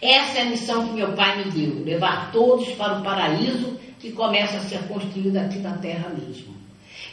Essa 0.00 0.38
é 0.38 0.42
a 0.42 0.46
missão 0.46 0.86
que 0.86 0.94
meu 0.94 1.12
pai 1.12 1.44
me 1.44 1.50
deu: 1.50 1.84
levar 1.84 2.30
todos 2.32 2.68
para 2.74 2.98
o 2.98 3.02
paraíso 3.02 3.78
que 3.98 4.12
começa 4.12 4.58
a 4.58 4.60
ser 4.60 4.80
construído 4.88 5.36
aqui 5.36 5.58
na 5.58 5.78
terra 5.78 6.10
mesmo. 6.10 6.54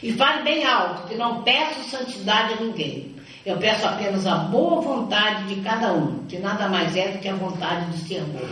E 0.02 0.12
fale 0.12 0.42
bem 0.42 0.64
alto 0.64 1.08
que 1.08 1.14
não 1.14 1.42
peço 1.42 1.88
santidade 1.88 2.54
a 2.54 2.56
ninguém. 2.60 3.14
Eu 3.44 3.58
peço 3.58 3.86
apenas 3.86 4.26
a 4.26 4.36
boa 4.36 4.80
vontade 4.80 5.54
de 5.54 5.60
cada 5.60 5.92
um, 5.92 6.24
que 6.26 6.38
nada 6.38 6.68
mais 6.68 6.96
é 6.96 7.08
do 7.08 7.18
que 7.18 7.28
a 7.28 7.34
vontade 7.34 7.90
de 7.92 8.08
ser 8.08 8.22
bom. 8.22 8.48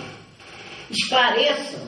Esclareçam 0.91 1.81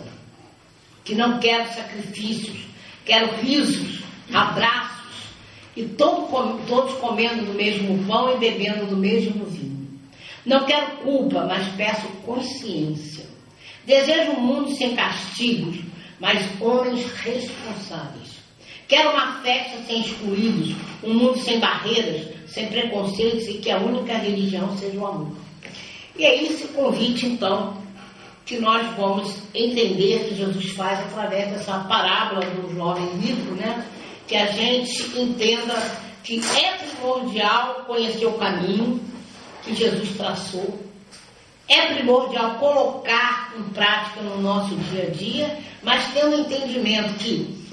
que 1.04 1.14
não 1.14 1.38
quero 1.38 1.68
sacrifícios, 1.74 2.66
quero 3.04 3.36
risos, 3.36 4.02
abraços 4.32 4.94
e 5.76 5.84
todo, 5.84 6.66
todos 6.66 6.94
comendo 6.94 7.44
do 7.44 7.52
mesmo 7.52 8.04
pão 8.06 8.34
e 8.34 8.38
bebendo 8.38 8.86
do 8.86 8.96
mesmo 8.96 9.44
vinho. 9.44 9.73
Não 10.44 10.66
quero 10.66 10.98
culpa, 10.98 11.46
mas 11.46 11.66
peço 11.74 12.06
consciência. 12.24 13.24
Desejo 13.86 14.32
um 14.32 14.40
mundo 14.40 14.74
sem 14.74 14.94
castigos, 14.94 15.78
mas 16.20 16.42
homens 16.60 17.06
responsáveis. 17.12 18.34
Quero 18.86 19.10
uma 19.10 19.40
festa 19.40 19.78
sem 19.86 20.00
excluídos, 20.02 20.74
um 21.02 21.14
mundo 21.14 21.38
sem 21.38 21.58
barreiras, 21.58 22.28
sem 22.46 22.66
preconceitos 22.68 23.48
e 23.48 23.54
que 23.54 23.70
a 23.70 23.78
única 23.78 24.14
religião 24.14 24.76
seja 24.76 24.98
o 24.98 25.06
amor. 25.06 25.36
E 26.16 26.24
é 26.24 26.42
esse 26.44 26.68
convite, 26.68 27.26
então, 27.26 27.82
que 28.44 28.58
nós 28.58 28.86
vamos 28.96 29.36
entender 29.54 30.28
que 30.28 30.34
Jesus 30.34 30.70
faz 30.72 31.00
através 31.00 31.50
dessa 31.50 31.78
parábola 31.80 32.42
do 32.42 32.74
jovem 32.74 33.08
rico, 33.18 33.54
né? 33.54 33.84
Que 34.28 34.36
a 34.36 34.46
gente 34.46 35.18
entenda 35.18 35.74
que 36.22 36.40
é 36.56 36.72
primordial 36.78 37.84
conhecer 37.86 38.26
o 38.26 38.34
caminho 38.34 39.00
que 39.64 39.74
Jesus 39.74 40.16
traçou, 40.16 40.78
é 41.68 41.94
primordial 41.94 42.58
colocar 42.58 43.54
em 43.58 43.62
prática 43.70 44.20
no 44.20 44.40
nosso 44.40 44.74
dia 44.76 45.04
a 45.04 45.10
dia, 45.10 45.58
mas 45.82 46.12
tendo 46.12 46.40
entendimento 46.40 47.14
que, 47.14 47.66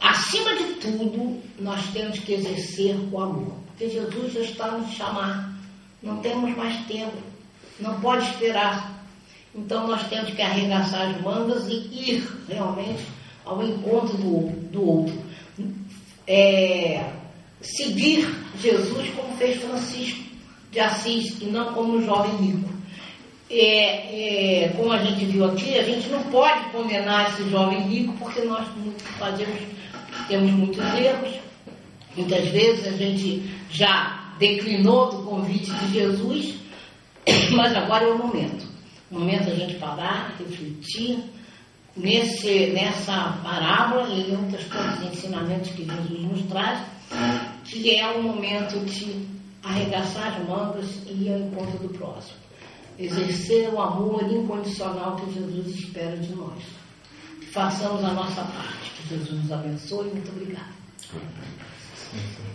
acima 0.00 0.56
de 0.56 0.64
tudo, 0.74 1.42
nós 1.58 1.86
temos 1.92 2.18
que 2.20 2.32
exercer 2.32 2.96
o 3.12 3.20
amor. 3.20 3.54
Porque 3.66 3.90
Jesus 3.90 4.32
já 4.32 4.40
está 4.40 4.70
nos 4.72 4.92
chamar, 4.94 5.54
não 6.02 6.18
temos 6.18 6.56
mais 6.56 6.86
tempo, 6.86 7.16
não 7.78 8.00
pode 8.00 8.24
esperar. 8.30 8.98
Então 9.54 9.86
nós 9.86 10.06
temos 10.08 10.32
que 10.32 10.40
arregaçar 10.40 11.10
as 11.10 11.20
mangas 11.20 11.68
e 11.68 11.74
ir 11.92 12.28
realmente 12.48 13.04
ao 13.44 13.62
encontro 13.62 14.16
do, 14.16 14.48
do 14.70 14.88
outro. 14.88 15.22
É, 16.26 17.12
seguir 17.60 18.26
Jesus 18.58 19.10
como 19.10 19.36
fez 19.36 19.60
Francisco 19.60 20.29
de 20.70 20.80
Assis 20.80 21.40
e 21.40 21.46
não 21.46 21.72
como 21.72 22.02
jovem 22.02 22.36
rico. 22.36 22.70
É, 23.50 24.64
é, 24.64 24.68
como 24.76 24.92
a 24.92 24.98
gente 24.98 25.24
viu 25.24 25.44
aqui, 25.44 25.76
a 25.76 25.82
gente 25.82 26.08
não 26.08 26.22
pode 26.24 26.70
condenar 26.70 27.30
esse 27.30 27.50
jovem 27.50 27.80
rico 27.88 28.14
porque 28.18 28.42
nós 28.42 28.66
fazemos, 29.18 29.60
temos 30.28 30.50
muitos 30.52 30.84
erros. 30.94 31.34
Muitas 32.16 32.48
vezes 32.48 32.86
a 32.86 32.96
gente 32.96 33.42
já 33.70 34.34
declinou 34.38 35.10
do 35.10 35.24
convite 35.24 35.70
de 35.70 35.92
Jesus, 35.92 36.54
mas 37.50 37.74
agora 37.76 38.04
é 38.04 38.08
o 38.08 38.18
momento 38.18 38.70
o 39.10 39.18
momento 39.18 39.46
da 39.46 39.54
gente 39.54 39.74
parar, 39.74 40.36
refletir 40.38 41.18
nesse, 41.96 42.66
nessa 42.68 43.40
parábola 43.42 44.08
e 44.08 44.30
em 44.30 44.36
outros 44.36 44.64
tantos 44.66 45.12
ensinamentos 45.12 45.70
que 45.70 45.84
Jesus 45.84 46.20
nos 46.20 46.42
traz, 46.46 46.80
que 47.64 47.96
é 47.96 48.08
o 48.12 48.22
momento 48.22 48.84
de 48.84 49.26
arregaçar 49.62 50.40
as 50.40 50.48
mangas 50.48 50.86
e 51.06 51.24
ir 51.24 51.32
ao 51.32 51.40
encontro 51.40 51.78
do 51.78 51.88
próximo. 51.90 52.38
Exercer 52.98 53.72
o 53.72 53.80
amor 53.80 54.22
incondicional 54.30 55.16
que 55.16 55.32
Jesus 55.32 55.68
espera 55.68 56.16
de 56.16 56.34
nós. 56.34 56.62
Façamos 57.52 58.04
a 58.04 58.12
nossa 58.12 58.42
parte. 58.42 58.90
Que 58.96 59.08
Jesus 59.08 59.42
nos 59.42 59.52
abençoe. 59.52 60.10
Muito 60.10 60.30
obrigada. 60.30 60.80